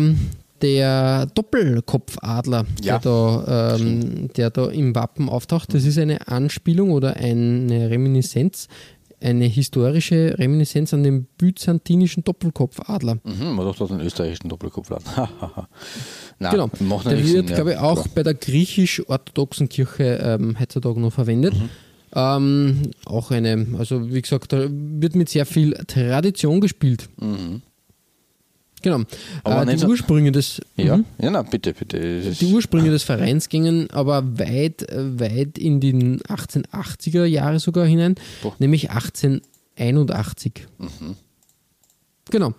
der 0.63 1.27
Doppelkopfadler, 1.35 2.67
ja. 2.83 2.99
der, 2.99 3.11
da, 3.11 3.77
ähm, 3.77 4.33
der 4.37 4.51
da 4.51 4.67
im 4.67 4.95
Wappen 4.95 5.29
auftaucht. 5.29 5.75
Das 5.75 5.85
ist 5.85 5.99
eine 5.99 6.29
Anspielung 6.29 6.91
oder 6.91 7.17
eine 7.17 7.91
Reminiszenz 7.91 8.69
eine 9.21 9.45
historische 9.45 10.37
Reminiszenz 10.39 10.95
an 10.95 11.03
den 11.03 11.27
byzantinischen 11.39 12.25
Doppelkopfadler. 12.25 13.19
Mhm, 13.25 13.55
man 13.55 13.67
dachte, 13.67 13.87
den 13.87 14.01
österreichischen 14.01 14.49
Doppelkopfadler. 14.49 15.31
Nein, 16.39 16.51
genau. 16.51 16.71
Der 17.05 17.19
wird, 17.19 17.27
Sinn, 17.27 17.47
glaube 17.47 17.73
ich, 17.73 17.79
auch 17.79 18.03
klar. 18.03 18.15
bei 18.15 18.23
der 18.23 18.35
griechisch-orthodoxen 18.35 19.69
Kirche 19.69 20.21
ähm, 20.23 20.59
heutzutage 20.59 21.01
noch 21.01 21.13
verwendet. 21.13 21.55
Mhm. 21.55 21.69
Ähm, 22.13 22.83
auch 23.05 23.31
eine, 23.31 23.67
also 23.79 24.13
wie 24.13 24.21
gesagt, 24.21 24.53
da 24.53 24.67
wird 24.69 25.15
mit 25.15 25.29
sehr 25.29 25.47
viel 25.47 25.75
Tradition 25.87 26.61
gespielt. 26.61 27.09
Mhm. 27.21 27.63
Genau. 28.83 29.01
Aber 29.45 29.71
äh, 29.71 29.77
die 29.77 29.85
Ursprünge 29.85 30.33
des 30.33 30.61
ja, 30.77 30.97
mhm. 30.97 31.05
ja 31.21 31.31
na, 31.31 31.43
bitte, 31.43 31.75
bitte. 31.75 32.21
Die 32.21 32.53
Ursprünge 32.53 32.91
des 32.91 33.03
Vereins 33.03 33.49
gingen 33.49 33.91
aber 33.91 34.39
weit, 34.39 34.87
weit 34.91 35.59
in 35.59 35.81
die 35.81 35.93
1880er 35.93 37.25
Jahre 37.25 37.61
sogar 37.61 37.87
hinein, 37.87 38.15
Boah. 38.43 38.55
nämlich 38.59 38.91
1881. 38.91 40.67
Mhm. 40.79 41.17
Genau. 42.31 42.55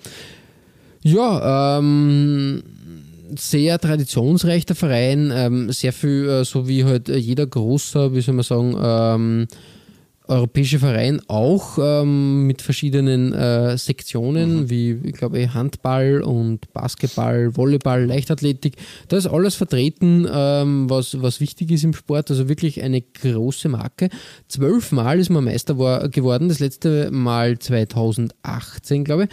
Ja, 1.03 1.80
ähm, 1.80 2.61
sehr 3.36 3.80
traditionsreicher 3.80 4.76
Verein, 4.76 5.32
ähm, 5.34 5.72
sehr 5.72 5.93
viel, 5.93 6.28
äh, 6.28 6.45
so 6.45 6.67
wie 6.67 6.84
halt 6.84 7.07
jeder 7.07 7.47
großer, 7.47 8.13
wie 8.13 8.22
soll 8.22 8.36
man 8.36 8.43
sagen, 8.43 8.78
ähm, 8.80 9.47
europäische 10.28 10.80
Verein 10.80 11.22
auch 11.28 11.78
ähm, 11.82 12.47
mit 12.47 12.61
verschiedenen 12.61 13.34
äh, 13.34 13.78
Sektionen, 13.78 14.61
mhm. 14.61 14.69
wie 14.69 14.99
ich 15.03 15.13
glaube 15.13 15.53
Handball 15.53 16.22
und 16.22 16.72
Basketball, 16.74 17.55
Volleyball, 17.55 18.05
Leichtathletik. 18.05 18.76
Da 19.07 19.17
ist 19.17 19.28
alles 19.28 19.55
vertreten, 19.55 20.28
ähm, 20.32 20.89
was, 20.89 21.22
was 21.22 21.39
wichtig 21.39 21.72
ist 21.72 21.84
im 21.84 21.93
Sport. 21.93 22.30
Also 22.30 22.47
wirklich 22.47 22.82
eine 22.82 23.01
große 23.01 23.69
Marke. 23.69 24.09
Zwölfmal 24.47 25.19
ist 25.19 25.30
man 25.30 25.43
Meister 25.43 25.78
war, 25.78 26.07
geworden, 26.09 26.49
das 26.49 26.59
letzte 26.59 27.11
Mal 27.11 27.59
2018, 27.59 29.03
glaube 29.03 29.26
ich. 29.26 29.30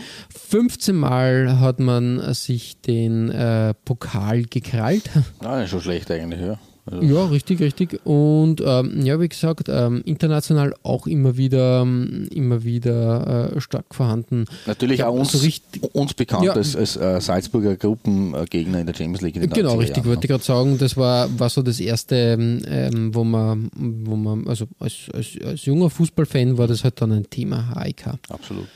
15 0.48 0.96
Mal 0.96 1.60
hat 1.60 1.80
man 1.80 2.34
sich 2.34 2.80
den 2.80 3.30
äh, 3.30 3.74
Pokal 3.84 4.42
gekrallt. 4.42 5.10
Ah, 5.40 5.60
nicht 5.60 5.70
so 5.70 5.80
schlecht 5.80 6.10
eigentlich, 6.10 6.40
ja. 6.40 6.58
Also 6.90 7.02
ja, 7.02 7.26
richtig, 7.26 7.60
richtig. 7.60 8.00
Und 8.04 8.62
ähm, 8.64 9.04
ja, 9.04 9.20
wie 9.20 9.28
gesagt, 9.28 9.68
ähm, 9.68 10.02
international 10.04 10.74
auch 10.82 11.06
immer 11.06 11.36
wieder, 11.36 11.82
ähm, 11.82 12.28
immer 12.32 12.64
wieder 12.64 13.52
äh, 13.54 13.60
stark 13.60 13.94
vorhanden. 13.94 14.46
Natürlich 14.66 15.04
auch 15.04 15.14
uns, 15.14 15.34
also 15.34 15.48
uns 15.92 16.14
bekannt 16.14 16.44
ja, 16.44 16.52
als, 16.52 16.74
als 16.74 16.96
äh, 16.96 17.20
Salzburger 17.20 17.76
Gruppengegner 17.76 18.80
in 18.80 18.86
der 18.86 18.94
Champions 18.94 19.20
League. 19.20 19.36
In 19.36 19.50
genau, 19.50 19.74
richtig. 19.76 19.98
Jahren. 19.98 20.08
Wollte 20.08 20.24
ich 20.24 20.30
gerade 20.30 20.44
sagen, 20.44 20.78
das 20.78 20.96
war, 20.96 21.28
war 21.38 21.50
so 21.50 21.62
das 21.62 21.80
erste, 21.80 22.16
ähm, 22.16 23.14
wo 23.14 23.24
man, 23.24 23.70
wo 23.74 24.16
man, 24.16 24.46
also 24.46 24.66
als, 24.78 24.94
als, 25.12 25.36
als 25.44 25.64
junger 25.64 25.90
Fußballfan 25.90 26.58
war 26.58 26.66
das 26.66 26.84
halt 26.84 27.00
dann 27.00 27.12
ein 27.12 27.28
Thema 27.28 27.74
HIK. 27.82 28.06
Absolut. 28.28 28.68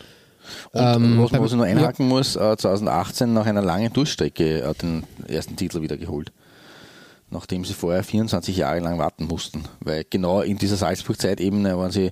Und 0.72 0.80
ähm, 0.80 1.18
was, 1.18 1.32
was 1.32 1.52
ich 1.52 1.56
noch 1.56 1.64
einhaken 1.64 2.06
ja. 2.06 2.14
muss, 2.14 2.36
äh, 2.36 2.56
2018 2.56 3.32
nach 3.32 3.46
einer 3.46 3.62
langen 3.62 3.92
Durchstrecke 3.92 4.62
äh, 4.62 4.74
den 4.74 5.04
ersten 5.28 5.56
Titel 5.56 5.80
wieder 5.82 5.96
geholt 5.96 6.32
nachdem 7.32 7.64
sie 7.64 7.72
vorher 7.72 8.04
24 8.04 8.56
Jahre 8.56 8.80
lang 8.80 8.98
warten 8.98 9.26
mussten. 9.26 9.64
Weil 9.80 10.04
genau 10.08 10.42
in 10.42 10.58
dieser 10.58 10.76
Salzburg-Zeitebene 10.76 11.76
waren 11.76 11.90
sie 11.90 12.10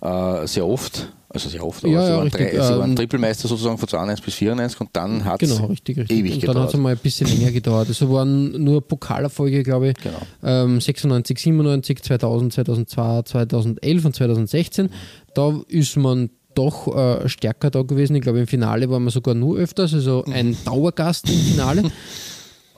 äh, 0.00 0.46
sehr 0.46 0.66
oft 0.66 1.12
Also 1.30 1.48
sehr 1.48 1.64
oft, 1.64 1.84
aber 1.84 1.92
Ja, 1.92 2.02
sie, 2.04 2.10
ja, 2.12 2.16
waren 2.18 2.30
drei, 2.30 2.50
sie 2.50 2.58
waren 2.58 2.90
ähm, 2.90 2.96
Trippelmeister 2.96 3.48
sozusagen 3.48 3.78
von 3.78 3.88
92 3.88 4.24
bis 4.24 4.34
94 4.34 4.80
und 4.80 4.90
dann 4.92 5.24
hat 5.24 5.42
es 5.42 5.50
Genau, 5.56 5.66
richtig, 5.66 5.98
richtig. 5.98 6.18
ewig 6.18 6.34
und 6.34 6.46
dann 6.46 6.62
hat 6.62 6.68
es 6.68 6.74
einmal 6.74 6.92
ein 6.92 6.98
bisschen 6.98 7.28
länger 7.28 7.50
gedauert. 7.50 7.88
Also 7.88 8.10
waren 8.12 8.62
nur 8.62 8.80
Pokalerfolge, 8.86 9.62
glaube 9.62 9.88
ich. 9.90 9.94
Genau. 9.96 10.20
Ähm, 10.44 10.80
96, 10.80 11.38
97, 11.38 12.02
2000, 12.02 12.52
2002, 12.52 13.22
2011 13.22 14.04
und 14.04 14.16
2016. 14.16 14.90
Da 15.34 15.54
ist 15.68 15.96
man 15.96 16.30
doch 16.54 16.88
äh, 16.96 17.28
stärker 17.28 17.70
da 17.70 17.82
gewesen. 17.82 18.16
Ich 18.16 18.22
glaube, 18.22 18.40
im 18.40 18.46
Finale 18.46 18.90
waren 18.90 19.04
wir 19.04 19.10
sogar 19.10 19.34
nur 19.34 19.58
öfters, 19.58 19.94
also 19.94 20.24
ein 20.24 20.56
Dauergast 20.64 21.28
im 21.30 21.38
Finale. 21.38 21.82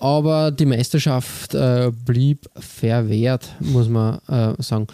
Aber 0.00 0.50
die 0.50 0.66
Meisterschaft 0.66 1.54
äh, 1.54 1.92
blieb 2.06 2.48
verwehrt, 2.58 3.48
muss 3.60 3.88
man 3.88 4.18
äh, 4.28 4.60
sagen. 4.62 4.86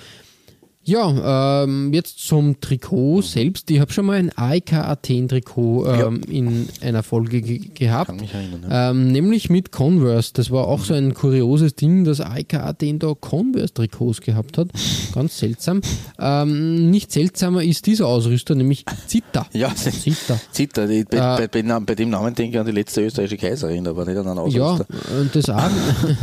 Ja, 0.89 1.65
ähm, 1.65 1.93
jetzt 1.93 2.21
zum 2.21 2.61
Trikot 2.61 3.23
selbst. 3.23 3.69
Ich 3.73 3.81
habe 3.81 3.93
schon 3.93 4.07
mal 4.07 4.13
ein 4.19 4.31
AEK 4.37 4.73
Athen 4.75 5.27
Trikot 5.29 5.85
ähm, 5.85 6.21
in 6.31 6.69
einer 6.81 7.03
Folge 7.03 7.43
ge 7.43 7.59
gehabt. 7.75 8.07
Kann 8.07 8.17
mich 8.21 8.33
erinnern, 8.33 8.65
ja. 8.71 8.91
Ähm, 8.93 9.11
nämlich 9.11 9.51
mit 9.51 9.73
Converse. 9.73 10.31
Das 10.35 10.53
war 10.53 10.69
auch 10.69 10.85
so 10.85 10.95
ein 10.95 11.13
kurioses 11.13 11.75
Ding, 11.75 12.05
dass 12.05 12.21
AEK 12.21 12.55
Athen 12.55 13.01
da 13.01 13.15
Converse-Trikots 13.19 14.21
gehabt 14.21 14.59
hat. 14.59 14.69
Ganz 15.13 15.37
seltsam. 15.39 15.81
Ähm, 16.21 16.89
nicht 16.91 17.11
seltsamer 17.11 17.65
ist 17.65 17.87
dieser 17.87 18.07
Ausrüster, 18.07 18.55
nämlich 18.55 18.85
Zita. 19.09 19.47
Ja, 19.53 19.75
Zita. 19.75 20.39
Zita, 20.53 20.85
Äh, 20.85 21.05
bei, 21.11 21.49
bei, 21.49 21.81
bei 21.81 21.95
dem 21.97 22.11
Namen 22.11 22.35
denke 22.35 22.55
ich 22.57 22.61
an 22.61 22.67
die 22.67 22.73
letzte 22.73 23.03
österreichische 23.05 23.39
Kaiserin, 23.39 23.89
aber 23.89 24.05
nicht 24.05 24.19
an 24.19 24.29
einen 24.29 24.51
Ja, 24.53 24.63
Ausrüster. 24.71 24.87
und 25.21 25.35
das 25.35 25.51
auch. 25.51 25.71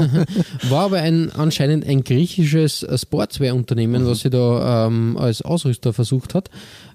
war 0.70 0.86
aber 0.86 0.98
ein, 1.00 1.32
anscheinend 1.36 1.86
ein 1.86 2.04
griechisches 2.06 2.84
äh, 2.84 2.98
Sportswear-Unternehmen, 2.98 4.06
was 4.08 4.22
sie 4.22 4.30
da 4.30 4.53
ähm, 4.62 5.18
als 5.18 5.42
Ausrüster 5.42 5.94
versucht 5.94 6.34
hat. 6.36 6.50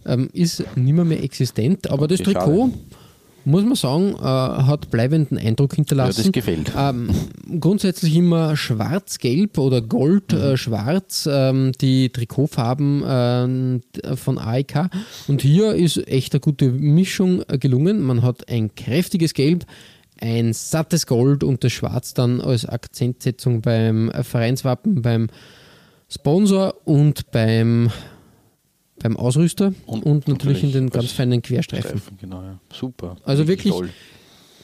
Ähm, 0.07 0.29
ist 0.33 0.65
nimmer 0.77 1.05
mehr 1.05 1.23
existent, 1.23 1.91
aber 1.91 2.07
das 2.09 2.21
Okay, 2.21 2.33
Trikot, 2.35 2.71
muss 3.45 3.65
man 3.65 3.75
sagen, 3.77 4.15
äh, 4.15 4.23
hat 4.23 4.91
bleibenden 4.91 5.39
Eindruck 5.39 5.73
Ja, 5.73 5.77
hinterlassen. 5.77 6.23
das 6.25 6.33
gefällt. 6.33 6.73
Ähm, 6.77 7.09
grundsätzlich 7.61 8.15
immer 8.17 8.57
schwarz-gelb 8.57 9.57
oder 9.59 9.81
gold-schwarz, 9.81 11.29
ähm, 11.31 11.73
die 11.81 12.11
Trikotfarben 12.11 13.03
ähm, 13.07 13.81
von 14.17 14.39
AEK. 14.39 14.91
Und 15.29 15.43
hier 15.43 15.75
ist 15.75 15.97
echt 16.09 16.35
eine 16.35 16.41
gute 16.41 16.71
Mischung 16.71 17.43
äh, 17.49 17.59
gelungen. 17.59 18.01
Man 18.03 18.23
hat 18.23 18.49
ein 18.51 18.75
kräftiges 18.75 19.35
Gelb, 19.35 19.65
ein 20.21 20.53
sattes 20.53 21.07
Gold 21.07 21.45
und 21.45 21.65
das 21.65 21.73
Schwarz 21.73 22.13
dann 22.13 22.41
als 22.41 22.67
Akzentsetzung 22.67 23.63
beim 23.63 24.11
äh, 24.11 24.25
Vereinswappen, 24.25 25.01
beim 25.01 25.29
Sponsor 26.11 26.75
und 26.85 27.31
beim, 27.31 27.91
beim 28.99 29.17
Ausrüster 29.17 29.75
und, 29.87 30.05
Und 30.05 30.29
natürlich 30.29 30.65
in 30.65 30.73
den 30.73 30.91
ganz 30.91 31.13
feinen 31.13 31.43
Querstreifen. 31.43 31.99
Streifen, 31.99 32.19
genau, 32.19 32.43
ja. 32.43 32.59
Super. 32.73 33.17
Also 33.25 33.47
wirklich 33.47 33.73
toll. 33.73 33.91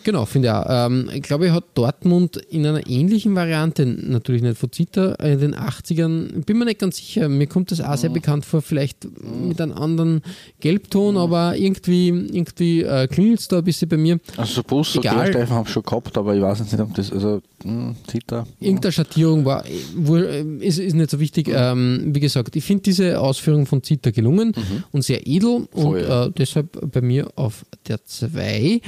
Genau, 0.04 0.26
finde 0.26 0.48
ich 0.48 0.54
auch. 0.54 0.66
Ähm, 0.68 1.10
ich 1.12 1.22
glaube, 1.22 1.50
hat 1.52 1.64
Dortmund 1.74 2.36
in 2.36 2.66
einer 2.66 2.86
ähnlichen 2.86 3.34
Variante, 3.34 3.86
natürlich 3.86 4.42
nicht 4.42 4.58
von 4.58 4.70
Zita, 4.70 5.14
in 5.14 5.40
den 5.40 5.54
80ern, 5.54 6.44
bin 6.44 6.58
mir 6.58 6.66
nicht 6.66 6.78
ganz 6.78 6.98
sicher, 6.98 7.28
mir 7.30 7.46
kommt 7.46 7.70
das 7.70 7.80
auch 7.80 7.96
sehr 7.96 8.10
bekannt 8.10 8.44
vor, 8.44 8.60
vielleicht 8.60 9.06
mit 9.48 9.60
einem 9.60 9.72
anderen 9.72 10.20
Gelbton, 10.60 11.16
aber 11.16 11.56
irgendwie, 11.56 12.08
irgendwie 12.08 12.82
äh, 12.82 13.08
klingelt 13.08 13.40
es 13.40 13.48
da 13.48 13.58
ein 13.58 13.64
bisschen 13.64 13.88
bei 13.88 13.96
mir. 13.96 14.20
Also 14.36 14.56
so 14.56 14.62
Bus 14.62 14.94
und 14.96 15.04
Egal. 15.04 15.24
Querstreifen 15.24 15.56
habe 15.56 15.66
ich 15.66 15.72
schon 15.72 15.82
gehabt, 15.82 16.18
aber 16.18 16.34
ich 16.34 16.42
weiß 16.42 16.58
jetzt 16.58 16.72
nicht, 16.72 16.82
ob 16.82 16.94
das, 16.94 17.10
also 17.10 17.40
hm, 17.62 17.96
Zita. 18.06 18.46
Irgendeine 18.60 18.92
Schattierung 18.92 19.46
war, 19.46 19.64
äh, 19.66 20.40
äh, 20.40 20.58
ist, 20.60 20.78
ist 20.78 20.94
nicht 20.94 21.10
so 21.10 21.18
wichtig. 21.18 21.48
Ähm, 21.50 22.10
wie 22.12 22.20
gesagt, 22.20 22.54
ich 22.56 22.64
finde 22.64 22.82
diese 22.82 23.18
Ausführung 23.18 23.64
von 23.64 23.82
Zita 23.82 24.10
gelungen 24.10 24.52
und 24.92 25.02
sehr 25.02 25.26
edel 25.26 25.66
Voll, 25.72 25.98
und 25.98 26.00
ja. 26.00 26.26
äh, 26.26 26.30
deshalb 26.36 26.92
bei 26.92 27.00
mir 27.00 27.30
auf 27.36 27.64
der 27.88 28.04
2. 28.04 28.82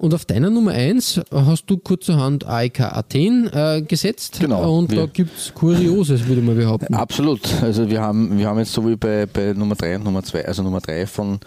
Und 0.00 0.14
auf 0.14 0.24
deiner 0.24 0.48
Nummer 0.48 0.70
1 0.70 1.20
hast 1.30 1.66
du 1.66 1.76
kurzerhand 1.76 2.46
AEK 2.46 2.80
Athen 2.80 3.50
äh, 3.52 3.82
gesetzt. 3.82 4.38
Genau, 4.40 4.78
Und 4.78 4.96
da 4.96 5.04
gibt 5.04 5.36
es 5.36 5.52
Kurioses, 5.52 6.26
würde 6.26 6.40
man 6.40 6.56
behaupten. 6.56 6.94
Absolut. 6.94 7.42
Also 7.62 7.90
wir 7.90 8.00
haben, 8.00 8.38
wir 8.38 8.48
haben 8.48 8.58
jetzt 8.58 8.72
so 8.72 8.88
wie 8.88 8.96
bei, 8.96 9.26
bei 9.26 9.52
Nummer 9.52 9.74
3 9.74 9.96
und 9.96 10.04
Nummer 10.04 10.22
2, 10.22 10.46
also 10.46 10.62
Nummer 10.62 10.80
3 10.80 11.06
von, 11.06 11.38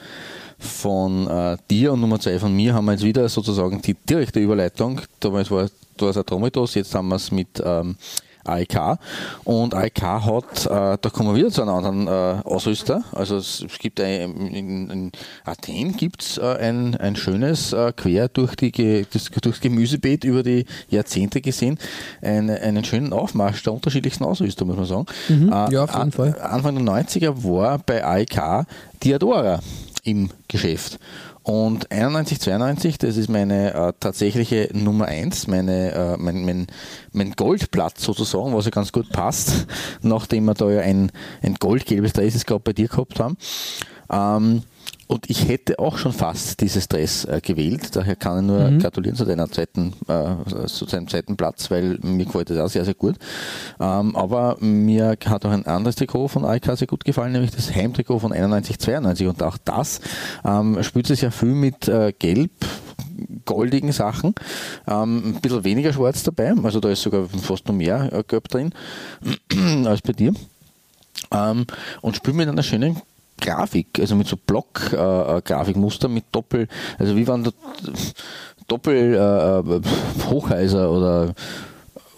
von 0.60 1.28
äh, 1.28 1.58
dir 1.68 1.94
und 1.94 2.02
Nummer 2.02 2.20
2 2.20 2.38
von 2.38 2.56
mir, 2.56 2.76
haben 2.76 2.86
wir 2.86 2.92
jetzt 2.92 3.04
wieder 3.04 3.28
sozusagen 3.28 3.82
die 3.82 3.96
direkte 4.08 4.40
Überleitung. 4.40 5.02
Damals 5.20 5.50
war 5.50 5.68
da 5.98 6.12
ist 6.12 6.18
Atromitos, 6.18 6.76
jetzt 6.76 6.94
haben 6.94 7.08
wir 7.08 7.16
es 7.16 7.32
mit 7.32 7.60
ähm, 7.66 7.96
AEK. 8.44 9.00
Und 9.44 9.74
AEK 9.74 10.02
hat, 10.02 10.66
äh, 10.66 10.98
da 11.00 11.10
kommen 11.12 11.30
wir 11.30 11.36
wieder 11.36 11.50
zu 11.50 11.62
einem 11.62 11.72
anderen 11.72 12.08
äh, 12.08 12.42
Ausrüster. 12.44 13.04
Also 13.12 13.38
es, 13.38 13.66
gibt 13.80 14.00
ein, 14.00 14.48
in, 14.48 14.90
in 14.90 15.12
Athen 15.46 15.96
gibt 15.96 16.22
es 16.22 16.38
äh, 16.38 16.58
ein, 16.60 16.96
ein 16.96 17.16
schönes 17.16 17.74
äh, 17.74 17.94
quer 17.96 18.28
durch 18.28 18.56
die, 18.56 19.06
das, 19.12 19.26
durchs 19.26 19.62
Gemüsebeet 19.62 20.24
über 20.24 20.44
die 20.44 20.66
Jahrzehnte 20.90 21.42
gesehen, 21.42 21.78
ein, 22.22 22.50
einen 22.50 22.84
schönen 22.84 23.14
Aufmarsch 23.14 23.64
der 23.64 23.74
unterschiedlichsten 23.74 24.24
Ausrüster, 24.24 24.66
muss 24.66 24.78
man 24.78 24.86
sagen. 24.86 25.06
Äh, 25.30 25.74
ja, 25.74 25.84
auf 25.84 25.96
jeden 25.96 26.12
Fall. 26.12 26.40
Anfang 26.42 26.76
der 26.76 26.86
90er 26.86 27.44
war 27.44 27.80
bei 27.80 28.04
AEK 28.04 28.66
Diadora 29.04 29.60
im 30.04 30.30
Geschäft. 30.48 31.00
Und 31.44 31.92
91, 31.92 32.40
92, 32.40 32.98
das 33.00 33.18
ist 33.18 33.30
meine 33.30 33.74
äh, 33.74 33.94
tatsächliche 34.00 34.70
Nummer 34.72 35.06
1, 35.06 35.48
meine, 35.48 35.92
äh, 35.92 36.18
mein, 36.18 36.46
mein, 36.46 36.68
mein 37.12 37.32
Goldplatz 37.34 38.02
sozusagen, 38.02 38.54
was 38.54 38.64
ja 38.64 38.72
ganz 38.72 38.94
gut 38.94 39.10
passt, 39.10 39.68
nachdem 40.02 40.46
wir 40.46 40.54
da 40.54 40.70
ja 40.70 40.82
ein, 40.82 41.12
ein 41.42 41.56
goldgelbes 41.56 42.14
jetzt 42.16 42.48
gerade 42.48 42.62
bei 42.62 42.72
dir 42.72 42.88
gehabt 42.88 43.20
haben. 43.20 43.38
Ähm, 44.10 44.64
und 45.08 45.30
ich 45.30 45.48
hätte 45.48 45.80
auch 45.80 45.98
schon 45.98 46.14
fast 46.14 46.62
dieses 46.62 46.88
Dress 46.88 47.26
äh, 47.26 47.42
gewählt, 47.42 47.96
daher 47.96 48.16
kann 48.16 48.40
ich 48.40 48.46
nur 48.46 48.72
gratulieren 48.80 49.16
zu 49.16 49.26
deiner 49.26 49.50
zweiten, 49.50 49.94
äh, 50.08 50.68
zu 50.68 50.86
deinem 50.86 51.08
zweiten 51.08 51.36
Platz, 51.36 51.70
weil 51.70 52.00
mir 52.02 52.26
gefällt 52.26 52.50
das 52.50 52.58
auch 52.60 52.70
sehr, 52.70 52.86
sehr 52.86 52.94
gut. 52.94 53.16
Ähm, 53.80 54.16
aber 54.16 54.58
mir 54.60 55.18
hat 55.26 55.46
auch 55.46 55.52
ein 55.52 55.66
anderes 55.66 55.96
Trikot 55.96 56.30
von 56.30 56.46
AEK 56.46 56.78
sehr 56.78 56.88
gut 56.88 57.04
gefallen, 57.04 57.34
nämlich 57.34 57.52
das 57.52 57.74
Heimtrikot 57.74 58.20
von 58.20 58.32
91, 58.32 58.80
92 58.80 59.28
und 59.28 59.44
auch 59.44 59.58
das 59.64 60.00
ähm, 60.46 60.82
spielt 60.84 61.08
sich 61.08 61.22
ja 61.22 61.32
viel 61.32 61.50
mit 61.50 61.88
äh, 61.88 62.14
Gelb, 62.18 62.52
goldigen 63.46 63.92
Sachen. 63.92 64.34
Ähm, 64.88 65.36
ein 65.36 65.42
bisschen 65.42 65.64
weniger 65.64 65.92
schwarz 65.94 66.24
dabei, 66.24 66.54
also 66.64 66.80
da 66.80 66.90
ist 66.90 67.02
sogar 67.02 67.28
fast 67.28 67.68
noch 67.68 67.76
mehr 67.76 68.12
äh, 68.14 68.24
Gelb 68.26 68.48
drin 68.48 68.74
als 69.86 70.02
bei 70.02 70.14
dir. 70.14 70.34
Ähm, 71.32 71.66
und 72.02 72.16
spielt 72.16 72.36
mit 72.36 72.48
einer 72.48 72.64
schönen 72.64 73.02
Grafik, 73.44 74.00
also 74.00 74.16
mit 74.16 74.28
so 74.28 74.38
Block-Grafikmuster 74.38 76.08
mit 76.08 76.26
Doppel, 76.32 76.68
also 76.98 77.16
wie 77.16 77.28
waren 77.28 77.44
da 77.44 77.52
Doppel 78.68 79.16
äh, 79.16 80.74
oder 80.86 81.36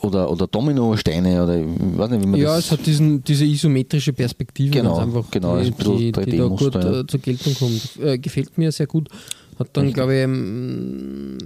oder, 0.01 0.32
oder 0.32 0.45
Dominosteine 0.47 1.43
oder 1.43 1.57
ich 1.57 1.65
weiß 1.65 2.11
nicht, 2.11 2.23
wie 2.23 2.28
man 2.28 2.39
Ja, 2.39 2.55
das 2.55 2.65
es 2.65 2.71
hat 2.71 2.86
diesen, 2.86 3.23
diese 3.23 3.45
isometrische 3.45 4.13
Perspektive, 4.13 4.69
Genau, 4.69 4.97
ganz 4.97 5.07
einfach, 5.07 5.32
genau, 5.32 5.57
die, 5.57 5.71
bisschen 5.71 5.97
die, 5.97 6.11
die 6.11 6.11
da 6.11 6.21
3D-Muster, 6.21 6.71
gut 6.71 6.84
ja. 6.84 6.99
äh, 6.99 7.07
zur 7.07 7.19
Geltung 7.19 7.55
kommt. 7.55 7.99
Äh, 8.03 8.17
gefällt 8.19 8.57
mir 8.57 8.71
sehr 8.71 8.86
gut. 8.88 9.09
Hat 9.57 9.69
dann, 9.71 9.93
glaube 9.93 10.15
ich, 10.15 10.23
ähm, 10.23 11.38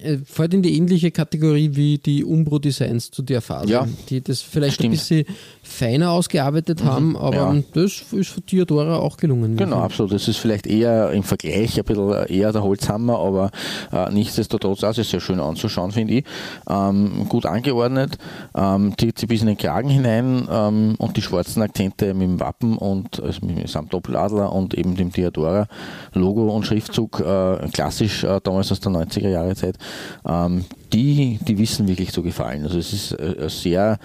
äh, 0.00 0.18
fällt 0.24 0.54
in 0.54 0.62
die 0.62 0.76
ähnliche 0.76 1.10
Kategorie 1.10 1.70
wie 1.74 1.98
die 1.98 2.24
Umbro-Designs 2.24 3.10
zu 3.10 3.22
der 3.22 3.40
Phase, 3.40 3.68
Ja, 3.68 3.88
die 4.08 4.20
das 4.20 4.42
vielleicht 4.42 4.74
stimmt. 4.76 4.86
Ein 4.86 4.90
bisschen 4.92 5.24
feiner 5.66 6.10
ausgearbeitet 6.12 6.84
haben, 6.84 7.16
aber 7.16 7.36
ja. 7.36 7.56
das 7.74 8.02
ist 8.12 8.30
von 8.30 8.46
Theodora 8.46 8.96
auch 8.98 9.16
gelungen. 9.16 9.56
Genau, 9.56 9.78
absolut. 9.78 10.12
Das 10.12 10.28
ist 10.28 10.38
vielleicht 10.38 10.66
eher 10.66 11.10
im 11.10 11.22
Vergleich 11.22 11.78
ein 11.78 11.84
bisschen 11.84 12.26
eher 12.26 12.52
der 12.52 12.62
Holzhammer, 12.62 13.18
aber 13.18 13.50
äh, 13.92 14.10
nichtsdestotrotz 14.12 14.84
auch 14.84 14.94
sehr, 14.94 15.04
sehr 15.04 15.20
schön 15.20 15.40
anzuschauen, 15.40 15.90
finde 15.90 16.14
ich. 16.14 16.24
Ähm, 16.68 17.26
gut 17.28 17.46
angeordnet, 17.46 18.16
ähm, 18.54 18.94
die 18.98 19.12
zieht 19.12 19.28
bis 19.28 19.40
in 19.40 19.48
den 19.48 19.58
Kragen 19.58 19.90
hinein 19.90 20.48
ähm, 20.50 20.94
und 20.98 21.16
die 21.16 21.22
schwarzen 21.22 21.62
Akzente 21.62 22.14
mit 22.14 22.28
dem 22.28 22.40
Wappen 22.40 22.78
und 22.78 23.22
also 23.22 23.44
mit 23.44 23.58
dem 23.58 23.66
samt 23.66 23.92
Doppeladler 23.92 24.52
und 24.52 24.74
eben 24.74 24.96
dem 24.96 25.12
Theodora-Logo 25.12 26.48
und 26.48 26.66
Schriftzug, 26.66 27.20
äh, 27.20 27.68
klassisch 27.72 28.24
äh, 28.24 28.40
damals 28.42 28.72
aus 28.72 28.80
der 28.80 28.92
90er 28.92 29.28
Jahre 29.28 29.54
Zeit. 29.54 29.76
Ähm, 30.26 30.64
die, 30.92 31.38
die 31.46 31.58
wissen 31.58 31.88
wirklich 31.88 32.12
zu 32.12 32.22
gefallen. 32.22 32.62
Also 32.62 32.78
es 32.78 32.92
ist 32.92 33.12
äh, 33.12 33.48
sehr 33.48 33.98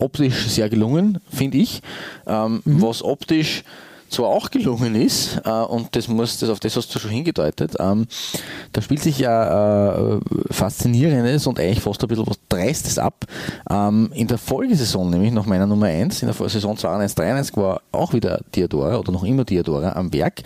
optisch 0.00 0.48
sehr 0.48 0.68
gelungen, 0.68 1.20
finde 1.30 1.58
ich. 1.58 1.82
Ähm, 2.26 2.62
Was 2.64 3.02
optisch 3.02 3.64
zwar 4.10 4.28
auch 4.28 4.50
gelungen 4.50 4.94
ist, 4.96 5.40
äh, 5.44 5.50
und 5.50 5.94
das 5.94 6.08
muss, 6.08 6.38
das, 6.38 6.50
auf 6.50 6.60
das 6.60 6.76
hast 6.76 6.94
du 6.94 6.98
schon 6.98 7.10
hingedeutet, 7.10 7.76
ähm, 7.78 8.06
da 8.72 8.82
spielt 8.82 9.00
sich 9.00 9.18
ja 9.18 10.16
äh, 10.16 10.20
Faszinierendes 10.50 11.46
und 11.46 11.60
eigentlich 11.60 11.80
fast 11.80 12.02
ein 12.02 12.08
bisschen 12.08 12.26
was 12.26 12.38
Dreistes 12.48 12.98
ab. 12.98 13.24
Ähm, 13.70 14.10
in 14.14 14.26
der 14.26 14.38
Folgesaison, 14.38 15.08
nämlich 15.10 15.32
nach 15.32 15.46
meiner 15.46 15.66
Nummer 15.66 15.86
1, 15.86 16.22
in 16.22 16.28
der 16.28 16.48
Saison 16.48 16.76
92-93 16.76 17.56
war 17.56 17.82
auch 17.92 18.12
wieder 18.12 18.40
Diadora 18.54 18.98
oder 18.98 19.12
noch 19.12 19.24
immer 19.24 19.44
Diadora 19.44 19.92
am 19.92 20.12
Werk. 20.12 20.42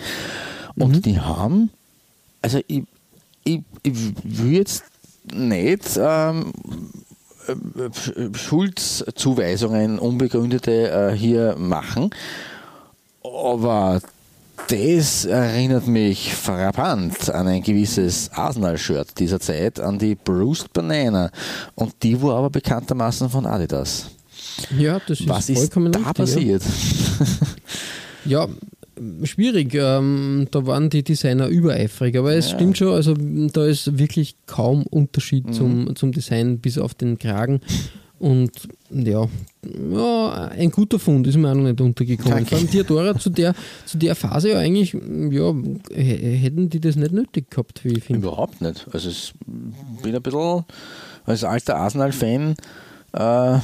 Und 0.76 1.06
die 1.06 1.18
haben, 1.18 1.70
also 2.42 2.60
ich, 2.66 2.82
ich, 3.44 3.60
ich 3.82 3.94
will 4.24 4.52
jetzt 4.52 4.84
nicht 5.32 5.98
ähm, 5.98 6.52
äh, 6.52 7.03
Schuldzuweisungen, 8.34 9.98
unbegründete 9.98 10.90
äh, 10.90 11.16
hier 11.16 11.56
machen. 11.58 12.10
Aber 13.22 14.00
das 14.68 15.24
erinnert 15.24 15.86
mich 15.86 16.34
frappant 16.34 17.28
an 17.30 17.48
ein 17.48 17.62
gewisses 17.62 18.30
Arsenal-Shirt 18.32 19.18
dieser 19.18 19.40
Zeit, 19.40 19.80
an 19.80 19.98
die 19.98 20.14
Bruised 20.14 20.72
Banana. 20.72 21.30
Und 21.74 21.94
die 22.02 22.20
war 22.22 22.36
aber 22.36 22.50
bekanntermaßen 22.50 23.28
von 23.28 23.46
Adidas. 23.46 24.06
Ja, 24.76 25.00
das 25.06 25.20
ist 25.20 25.28
Was 25.28 25.48
ist 25.48 25.76
da 25.76 25.80
richtig, 25.80 26.14
passiert? 26.14 26.62
Ja. 28.26 28.46
ja, 28.46 28.48
schwierig. 29.24 29.74
Ähm, 29.74 30.46
da 30.50 30.66
waren 30.66 30.90
die 30.90 31.02
Designer 31.02 31.48
übereifrig, 31.48 32.16
aber 32.16 32.34
es 32.34 32.50
stimmt 32.50 32.78
schon, 32.78 32.88
also 32.94 33.14
da 33.14 33.66
ist 33.66 33.98
wirklich 33.98 34.36
kaum 34.46 34.84
Unterschied 34.84 35.46
Mhm. 35.46 35.52
zum, 35.52 35.96
zum 35.96 36.12
Design 36.12 36.58
bis 36.58 36.78
auf 36.78 36.94
den 36.94 37.18
Kragen. 37.18 37.60
Und 38.20 38.52
ja, 38.90 39.26
ja, 39.92 40.32
ein 40.56 40.70
guter 40.70 40.98
Fund 40.98 41.26
ist 41.26 41.36
mir 41.36 41.50
auch 41.50 41.54
noch 41.54 41.64
nicht 41.64 41.80
untergekommen. 41.80 42.30
Danke. 42.32 42.50
Vor 42.50 42.58
allem 42.58 42.70
Diadora 42.70 43.18
zu 43.18 43.28
der, 43.28 43.54
zu 43.84 43.98
der 43.98 44.14
Phase 44.14 44.50
ja 44.52 44.58
eigentlich, 44.60 44.94
ja, 44.94 45.52
hätten 45.92 46.70
die 46.70 46.80
das 46.80 46.96
nicht 46.96 47.12
nötig 47.12 47.50
gehabt, 47.50 47.84
wie 47.84 47.98
ich 47.98 48.04
finde. 48.04 48.26
Überhaupt 48.28 48.62
nicht. 48.62 48.86
Also 48.92 49.10
ich 49.10 49.34
bin 50.02 50.14
ein 50.14 50.22
bisschen 50.22 50.64
als 51.26 51.44
alter 51.44 51.76
Arsenal-Fan 51.76 52.54
äh, 53.12 53.58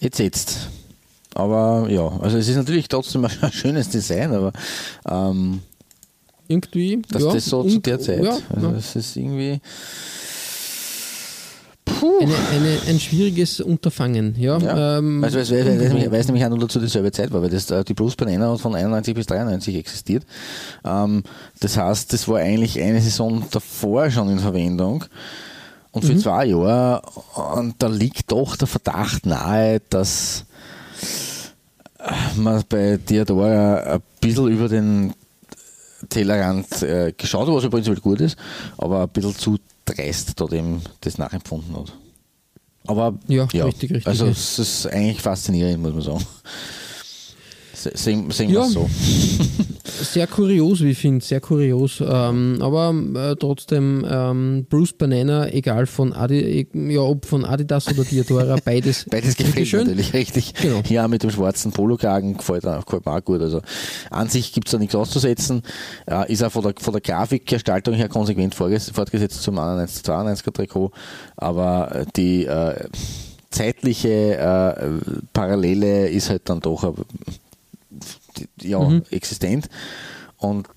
entsetzt. 0.00 0.70
Aber 1.36 1.86
ja, 1.90 2.08
also 2.20 2.38
es 2.38 2.48
ist 2.48 2.56
natürlich 2.56 2.88
trotzdem 2.88 3.24
ein 3.24 3.30
schönes 3.52 3.88
Design, 3.90 4.32
aber 4.32 4.52
ähm, 5.08 5.60
Irgendwie, 6.48 7.02
dass 7.10 7.22
ja, 7.22 7.32
das 7.34 7.44
so 7.44 7.62
zu 7.64 7.78
der 7.80 8.00
Zeit, 8.00 8.24
Ja, 8.24 8.38
also 8.54 8.68
ja. 8.68 8.74
es 8.76 8.96
ist 8.96 9.16
irgendwie 9.16 9.60
Eine, 12.20 12.34
eine, 12.52 12.78
ein 12.88 12.98
schwieriges 13.00 13.60
Unterfangen. 13.60 14.34
Ja, 14.38 14.58
Ja. 14.58 14.98
ähm, 14.98 15.22
also 15.22 15.38
es 15.38 15.50
weiß, 15.50 15.64
nämlich- 15.64 16.10
weiß 16.10 16.26
nämlich 16.26 16.44
auch 16.44 16.48
nur 16.50 16.58
dazu 16.58 16.80
dieselbe 16.80 17.12
Zeit 17.12 17.32
war, 17.32 17.42
weil 17.42 17.50
das, 17.50 17.70
äh, 17.70 17.84
die 17.84 17.94
Bruce 17.94 18.16
Banana 18.16 18.56
von 18.56 18.74
91 18.74 19.14
bis 19.14 19.26
93 19.26 19.76
existiert. 19.76 20.24
Ähm, 20.84 21.22
das 21.60 21.76
heißt, 21.76 22.12
das 22.12 22.26
war 22.28 22.38
eigentlich 22.38 22.80
eine 22.80 23.00
Saison 23.00 23.44
davor 23.50 24.10
schon 24.10 24.30
in 24.30 24.38
Verwendung 24.40 25.04
und 25.92 26.04
für 26.04 26.16
zwei 26.16 26.46
Jahre. 26.46 27.02
Und 27.54 27.74
da 27.78 27.86
liegt 27.88 28.32
doch 28.32 28.56
der 28.56 28.66
Verdacht 28.68 29.24
nahe, 29.26 29.80
dass 29.88 30.45
man 32.36 32.62
bei 32.68 32.96
Diadora 32.96 33.94
ein 33.94 34.02
bisschen 34.20 34.48
über 34.48 34.68
den 34.68 35.14
Tellerrand 36.08 36.82
äh, 36.82 37.12
geschaut 37.16 37.48
was 37.48 37.64
ja 37.64 37.70
prinzipiell 37.70 38.00
gut 38.00 38.20
ist, 38.20 38.36
aber 38.76 39.02
ein 39.02 39.08
bisschen 39.08 39.34
zu 39.36 39.58
dreist 39.84 40.38
dort 40.38 40.52
eben 40.52 40.82
das 41.00 41.18
nachempfunden 41.18 41.76
hat. 41.76 41.92
Aber 42.86 43.18
Ja, 43.26 43.44
richtig, 43.44 43.90
richtig, 43.90 44.06
Also 44.06 44.26
ja. 44.26 44.30
es 44.30 44.58
ist 44.58 44.86
eigentlich 44.86 45.20
faszinierend, 45.20 45.82
muss 45.82 45.92
man 45.92 46.02
sagen. 46.02 46.26
Se- 47.90 47.96
Sehen, 47.96 48.30
sehen 48.30 48.50
Ja. 48.50 48.60
wir 48.60 48.66
es 48.66 48.72
so. 48.72 48.88
Sehr 50.02 50.26
kurios, 50.26 50.82
wie 50.82 50.90
ich 50.90 50.98
finde, 50.98 51.24
sehr 51.24 51.40
kurios. 51.40 52.02
Ähm, 52.06 52.58
aber 52.60 52.92
äh, 53.14 53.34
trotzdem, 53.36 54.04
ähm, 54.08 54.66
Bruce 54.68 54.92
Banana, 54.92 55.48
egal 55.52 55.86
von 55.86 56.12
Adi, 56.12 56.66
ja, 56.74 57.00
ob 57.00 57.24
von 57.24 57.44
Adidas 57.46 57.86
oder 57.88 58.04
Diadora, 58.04 58.56
beides, 58.64 59.06
Beides 59.08 59.36
gefällt 59.36 59.72
mir 59.72 59.78
natürlich 59.78 60.12
richtig. 60.12 60.52
Genau. 60.54 60.82
Ja, 60.88 61.08
mit 61.08 61.22
dem 61.22 61.30
schwarzen 61.30 61.72
Polokragen 61.72 62.36
gefällt, 62.36 62.64
gefällt 62.64 63.06
mir 63.06 63.12
auch 63.12 63.24
gut. 63.24 63.40
Also 63.40 63.62
an 64.10 64.28
sich 64.28 64.52
gibt 64.52 64.68
es 64.68 64.72
da 64.72 64.78
nichts 64.78 64.94
auszusetzen. 64.94 65.62
Äh, 66.06 66.30
ist 66.30 66.42
auch 66.42 66.52
von 66.52 66.62
der, 66.64 66.74
von 66.78 66.92
der 66.92 67.00
Grafikgestaltung 67.00 67.94
her 67.94 68.08
konsequent 68.08 68.54
fortgesetzt 68.54 69.42
zum 69.42 69.58
91 69.58 70.02
92er 70.04 70.52
Trikot. 70.52 70.90
Aber 71.36 72.04
die 72.16 72.44
äh, 72.44 72.74
zeitliche 73.50 74.36
äh, 74.36 74.88
Parallele 75.32 76.08
ist 76.08 76.28
halt 76.28 76.42
dann 76.50 76.60
doch 76.60 76.92
ja, 78.60 78.78
Mhm. 78.80 79.02
existent. 79.10 79.68
Und 80.38 80.68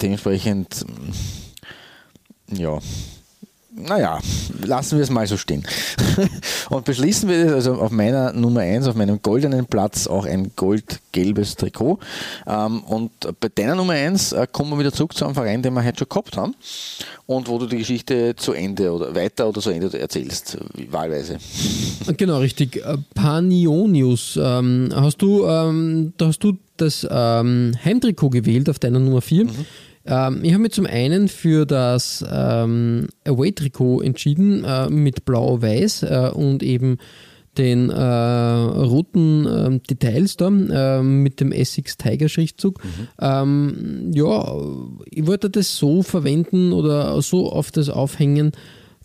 dementsprechend, 0.00 0.84
mm, 0.86 2.54
ja, 2.56 2.78
naja, 3.78 4.18
lassen 4.64 4.98
wir 4.98 5.02
es 5.02 5.10
mal 5.10 5.26
so 5.26 5.36
stehen. 5.36 5.64
Und 6.70 6.84
beschließen 6.84 7.28
wir 7.28 7.44
das 7.44 7.54
also 7.54 7.74
auf 7.74 7.90
meiner 7.90 8.32
Nummer 8.32 8.60
1, 8.60 8.86
auf 8.86 8.94
meinem 8.94 9.22
goldenen 9.22 9.66
Platz 9.66 10.06
auch 10.06 10.26
ein 10.26 10.52
goldgelbes 10.56 11.56
Trikot. 11.56 11.98
Ähm, 12.46 12.82
und 12.84 13.10
bei 13.40 13.48
deiner 13.48 13.74
Nummer 13.74 13.94
1 13.94 14.32
äh, 14.32 14.46
kommen 14.50 14.70
wir 14.70 14.78
wieder 14.78 14.92
zurück 14.92 15.14
zu 15.14 15.24
einem 15.24 15.34
Verein, 15.34 15.62
den 15.62 15.74
wir 15.74 15.84
heute 15.84 15.98
schon 15.98 16.08
gehabt 16.08 16.36
haben 16.36 16.54
und 17.26 17.48
wo 17.48 17.58
du 17.58 17.66
die 17.66 17.78
Geschichte 17.78 18.34
zu 18.36 18.52
Ende 18.52 18.92
oder 18.92 19.14
weiter 19.14 19.48
oder 19.48 19.60
zu 19.60 19.70
Ende 19.70 19.98
erzählst, 19.98 20.58
wahlweise. 20.90 21.38
Genau, 22.16 22.38
richtig. 22.38 22.76
Äh, 22.76 22.96
Panionius. 23.14 24.38
Ähm, 24.42 24.90
hast 24.94 25.20
du, 25.20 25.46
ähm, 25.46 26.14
da 26.16 26.28
hast 26.28 26.42
du 26.42 26.56
das 26.78 27.06
ähm, 27.10 27.74
Heimtrikot 27.84 28.30
gewählt 28.30 28.70
auf 28.70 28.78
deiner 28.78 28.98
Nummer 28.98 29.20
4. 29.20 29.46
Ähm, 30.08 30.40
ich 30.42 30.52
habe 30.52 30.62
mich 30.62 30.72
zum 30.72 30.86
einen 30.86 31.28
für 31.28 31.66
das 31.66 32.24
ähm, 32.30 33.08
Away-Trikot 33.26 34.00
entschieden 34.00 34.64
äh, 34.64 34.88
mit 34.88 35.24
blau-weiß 35.24 36.02
äh, 36.04 36.30
und 36.34 36.62
eben 36.62 36.98
den 37.58 37.90
äh, 37.90 38.00
roten 38.00 39.46
ähm, 39.46 39.82
Details 39.82 40.36
da 40.36 40.46
ähm, 40.46 41.22
mit 41.22 41.40
dem 41.40 41.52
Essex 41.52 41.96
Tiger 41.96 42.28
Schriftzug. 42.28 42.80
Ähm, 43.20 44.10
ja, 44.14 44.54
ich 45.06 45.26
wollte 45.26 45.50
das 45.50 45.76
so 45.76 46.02
verwenden 46.02 46.72
oder 46.72 47.20
so 47.20 47.50
auf 47.50 47.70
das 47.72 47.88
aufhängen, 47.88 48.52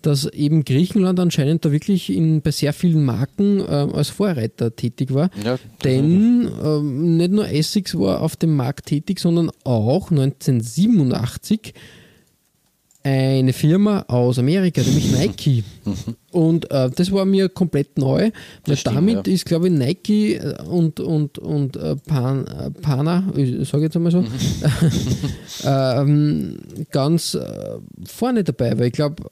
dass 0.05 0.25
eben 0.25 0.63
Griechenland 0.63 1.19
anscheinend 1.19 1.65
da 1.65 1.71
wirklich 1.71 2.11
in, 2.11 2.41
bei 2.41 2.51
sehr 2.51 2.73
vielen 2.73 3.03
Marken 3.03 3.59
äh, 3.59 3.63
als 3.63 4.09
Vorreiter 4.09 4.75
tätig 4.75 5.13
war. 5.13 5.29
Ja, 5.43 5.57
Denn 5.83 6.49
ähm, 6.63 7.17
nicht 7.17 7.31
nur 7.31 7.47
Essex 7.49 7.97
war 7.97 8.21
auf 8.21 8.35
dem 8.35 8.55
Markt 8.55 8.87
tätig, 8.87 9.19
sondern 9.19 9.51
auch 9.63 10.11
1987 10.11 11.73
eine 13.03 13.51
Firma 13.51 14.05
aus 14.07 14.39
Amerika, 14.39 14.81
nämlich 14.81 15.11
Nike. 15.11 15.63
Und 16.31 16.71
äh, 16.71 16.89
das 16.89 17.11
war 17.11 17.25
mir 17.25 17.49
komplett 17.49 17.97
neu, 17.97 18.31
weil 18.65 18.77
stimmt, 18.77 18.95
damit 18.95 19.27
ja. 19.27 19.33
ist, 19.33 19.45
glaube 19.45 19.67
ich, 19.67 19.73
Nike 19.73 20.35
äh, 20.35 20.61
und, 20.63 20.99
und, 20.99 21.37
und 21.37 21.75
äh, 21.75 21.95
Pan, 21.97 22.47
äh, 22.47 22.71
Pana, 22.71 23.25
ich 23.35 23.67
sage 23.67 23.83
jetzt 23.83 23.97
einmal 23.97 24.11
so, 24.11 24.23
ähm, 25.65 26.57
ganz 26.91 27.33
äh, 27.35 27.77
vorne 28.05 28.43
dabei, 28.43 28.79
weil 28.79 28.87
ich 28.87 28.93
glaube, 28.93 29.23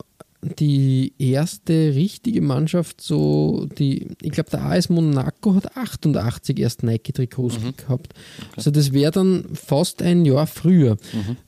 die 0.42 1.14
erste 1.20 1.94
richtige 1.94 2.42
Mannschaft, 2.42 3.00
so 3.02 3.68
die, 3.78 4.08
ich 4.22 4.32
glaube, 4.32 4.50
der 4.50 4.64
AS 4.64 4.90
Monaco 4.90 5.54
hat 5.54 5.78
88 5.78 6.60
erst 6.60 6.84
Nike-Trikots 6.84 7.58
gehabt. 7.78 8.14
Also 8.56 8.72
das 8.72 8.92
wäre 8.92 9.12
dann 9.12 9.46
fast 9.54 10.02
ein 10.02 10.26
Jahr 10.26 10.48
früher. 10.48 10.98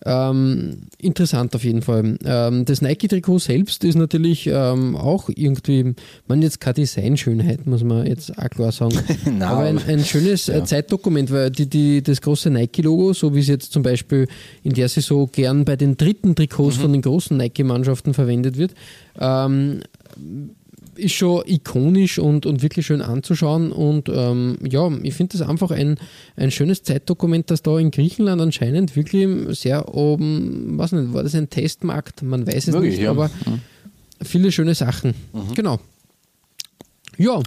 Ähm, 0.06 0.84
interessant 1.00 1.56
auf 1.56 1.64
jeden 1.64 1.82
Fall. 1.82 2.20
Ähm, 2.24 2.66
das 2.66 2.82
Nike-Trikot 2.82 3.40
selbst 3.40 3.84
ist 3.84 3.96
natürlich 3.96 4.46
ähm, 4.46 4.96
auch 4.96 5.30
irgendwie, 5.34 5.96
man 6.28 6.44
jetzt 6.44 6.60
keine 6.60 6.76
Designschönheit, 6.76 7.66
muss 7.66 7.84
man 7.84 8.06
jetzt 8.06 8.38
auch 8.38 8.50
klar 8.50 8.72
sagen. 8.72 9.00
Nein, 9.26 9.42
aber 9.42 9.64
ein, 9.64 9.80
ein 9.88 10.06
schönes 10.06 10.50
äh, 10.50 10.64
Zeitdokument, 10.66 11.32
weil 11.32 11.50
die, 11.50 11.68
die, 11.68 12.04
das 12.04 12.22
große 12.22 12.52
Nike-Logo, 12.52 13.14
so 13.14 13.34
wie 13.34 13.40
es 13.40 13.48
jetzt 13.48 13.74
zum 13.74 13.82
Beispiel 13.82 14.28
in 14.62 14.74
der 14.74 14.88
Saison 14.88 15.28
gern 15.32 15.66
bei 15.66 15.76
den 15.76 15.98
dritten 15.98 16.36
Trikots 16.36 16.78
von 16.78 16.92
den 16.92 17.02
großen 17.02 17.36
Nike-Mannschaften 17.36 18.14
verwendet 18.14 18.58
wird, 18.58 18.74
ähm, 19.20 19.82
ist 20.96 21.14
schon 21.14 21.44
ikonisch 21.46 22.20
und, 22.20 22.46
und 22.46 22.62
wirklich 22.62 22.86
schön 22.86 23.02
anzuschauen. 23.02 23.72
Und 23.72 24.10
ähm, 24.10 24.58
ja, 24.68 24.90
ich 25.02 25.14
finde 25.14 25.38
das 25.38 25.48
einfach 25.48 25.72
ein, 25.72 25.98
ein 26.36 26.52
schönes 26.52 26.84
Zeitdokument, 26.84 27.50
das 27.50 27.62
da 27.62 27.80
in 27.80 27.92
Griechenland 27.92 28.42
anscheinend 28.42 28.96
wirklich 28.96 29.28
sehr 29.60 29.94
oben, 29.94 30.78
was 30.78 30.92
nicht, 30.92 31.14
war 31.14 31.24
das 31.24 31.36
ein 31.36 31.50
Testmarkt? 31.50 32.22
Man 32.22 32.46
weiß 32.46 32.68
es 32.68 32.74
Möglich, 32.74 32.94
nicht, 32.94 33.04
ja. 33.04 33.12
aber 33.12 33.30
viele 34.22 34.52
schöne 34.52 34.76
Sachen. 34.76 35.14
Genau. 35.56 35.80
Ja, 37.18 37.42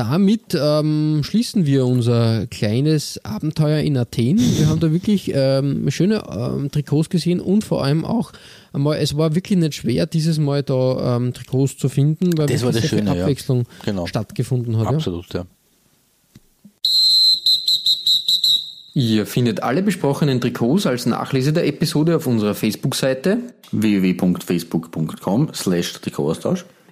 damit 0.00 0.56
ähm, 0.58 1.20
schließen 1.22 1.66
wir 1.66 1.84
unser 1.84 2.46
kleines 2.46 3.22
Abenteuer 3.22 3.80
in 3.80 3.98
Athen. 3.98 4.38
Wir 4.38 4.68
haben 4.70 4.80
da 4.80 4.92
wirklich 4.92 5.30
ähm, 5.34 5.90
schöne 5.90 6.22
ähm, 6.34 6.70
Trikots 6.70 7.10
gesehen 7.10 7.38
und 7.38 7.64
vor 7.64 7.84
allem 7.84 8.06
auch 8.06 8.32
einmal, 8.72 8.96
es 8.96 9.18
war 9.18 9.34
wirklich 9.34 9.58
nicht 9.58 9.74
schwer, 9.74 10.06
dieses 10.06 10.38
Mal 10.38 10.62
da 10.62 11.16
ähm, 11.16 11.34
Trikots 11.34 11.76
zu 11.76 11.90
finden, 11.90 12.38
weil 12.38 12.46
Das 12.46 12.62
wirklich 12.62 12.64
war 12.64 12.72
das 12.80 12.88
Schöne, 12.88 13.14
ja. 13.14 13.22
Abwechslung 13.24 13.66
Genau. 13.84 14.06
stattgefunden 14.06 14.78
hat. 14.78 14.84
Ja. 14.84 14.90
Absolut, 14.92 15.34
ja. 15.34 15.44
Ihr 18.94 19.26
findet 19.26 19.62
alle 19.62 19.82
besprochenen 19.82 20.40
Trikots 20.40 20.86
als 20.86 21.04
Nachlese 21.04 21.52
der 21.52 21.66
Episode 21.66 22.16
auf 22.16 22.26
unserer 22.26 22.54
Facebook-Seite, 22.54 23.36
www.facebook.com 23.70 25.50
slash 25.52 25.92
Trikotaustausch 26.00 26.64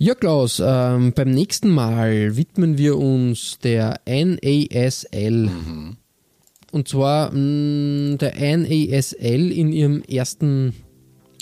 Ja, 0.00 0.14
Klaus, 0.14 0.62
ähm, 0.64 1.12
beim 1.12 1.32
nächsten 1.32 1.70
Mal 1.70 2.36
widmen 2.36 2.78
wir 2.78 2.96
uns 2.96 3.58
der 3.58 4.00
NASL. 4.06 5.50
Mhm. 5.50 5.96
Und 6.70 6.86
zwar 6.86 7.32
mh, 7.34 8.18
der 8.18 8.34
NASL 8.58 9.50
in 9.50 9.72
ihrem 9.72 10.02
ersten 10.02 10.74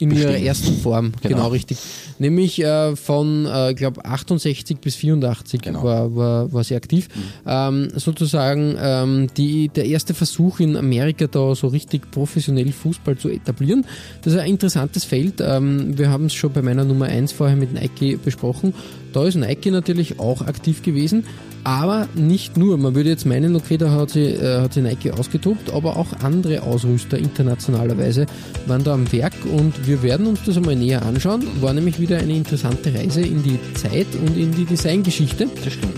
in 0.00 0.10
Bestimmt. 0.10 0.32
ihrer 0.32 0.42
ersten 0.42 0.76
Form, 0.76 1.12
genau, 1.22 1.36
genau 1.36 1.48
richtig. 1.48 1.78
Nämlich 2.18 2.62
äh, 2.62 2.96
von, 2.96 3.46
äh, 3.46 3.74
glaube 3.74 4.04
68 4.04 4.78
bis 4.78 4.94
84 4.96 5.62
genau. 5.62 5.82
war, 5.82 6.14
war, 6.14 6.52
war 6.52 6.64
sie 6.64 6.74
aktiv. 6.74 7.08
Mhm. 7.14 7.20
Ähm, 7.46 7.88
sozusagen 7.94 8.76
ähm, 8.78 9.28
die, 9.36 9.68
der 9.68 9.86
erste 9.86 10.14
Versuch 10.14 10.60
in 10.60 10.76
Amerika 10.76 11.26
da 11.26 11.54
so 11.54 11.68
richtig 11.68 12.10
professionell 12.10 12.72
Fußball 12.72 13.16
zu 13.16 13.28
etablieren. 13.28 13.84
Das 14.22 14.34
ist 14.34 14.38
ein 14.38 14.50
interessantes 14.50 15.04
Feld. 15.04 15.40
Ähm, 15.40 15.96
wir 15.98 16.10
haben 16.10 16.26
es 16.26 16.34
schon 16.34 16.52
bei 16.52 16.62
meiner 16.62 16.84
Nummer 16.84 17.06
1 17.06 17.32
vorher 17.32 17.56
mit 17.56 17.72
Nike 17.72 18.16
besprochen. 18.16 18.74
Da 19.12 19.24
ist 19.24 19.36
Nike 19.36 19.70
natürlich 19.70 20.18
auch 20.18 20.42
aktiv 20.42 20.82
gewesen, 20.82 21.24
aber 21.66 22.06
nicht 22.14 22.56
nur. 22.56 22.78
Man 22.78 22.94
würde 22.94 23.10
jetzt 23.10 23.26
meinen, 23.26 23.56
okay, 23.56 23.76
da 23.76 23.90
hat 23.90 24.10
sie, 24.10 24.26
äh, 24.26 24.60
hat 24.60 24.74
sie 24.74 24.82
Nike 24.82 25.10
ausgetobt, 25.10 25.72
aber 25.72 25.96
auch 25.96 26.12
andere 26.22 26.62
Ausrüster 26.62 27.18
internationalerweise 27.18 28.26
waren 28.66 28.84
da 28.84 28.94
am 28.94 29.10
Werk 29.10 29.34
und 29.52 29.84
wir 29.84 30.00
werden 30.04 30.28
uns 30.28 30.44
das 30.44 30.56
einmal 30.56 30.76
näher 30.76 31.04
anschauen. 31.04 31.42
War 31.60 31.72
nämlich 31.72 31.98
wieder 31.98 32.18
eine 32.18 32.36
interessante 32.36 32.94
Reise 32.94 33.20
in 33.20 33.42
die 33.42 33.58
Zeit 33.74 34.06
und 34.14 34.36
in 34.36 34.54
die 34.54 34.64
Designgeschichte. 34.64 35.48
Das 35.64 35.72
stimmt. 35.72 35.96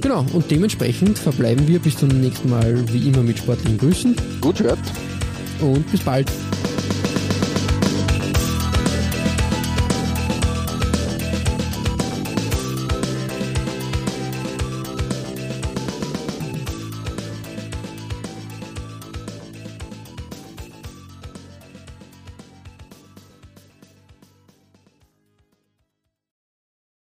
Genau, 0.00 0.24
und 0.32 0.50
dementsprechend 0.50 1.18
verbleiben 1.18 1.68
wir 1.68 1.78
bis 1.78 1.98
zum 1.98 2.08
nächsten 2.08 2.48
Mal 2.48 2.82
wie 2.90 3.06
immer 3.06 3.22
mit 3.22 3.36
sportlichen 3.36 3.76
Grüßen. 3.76 4.16
Gut 4.40 4.60
hört. 4.60 4.78
Und 5.60 5.90
bis 5.92 6.00
bald. 6.00 6.32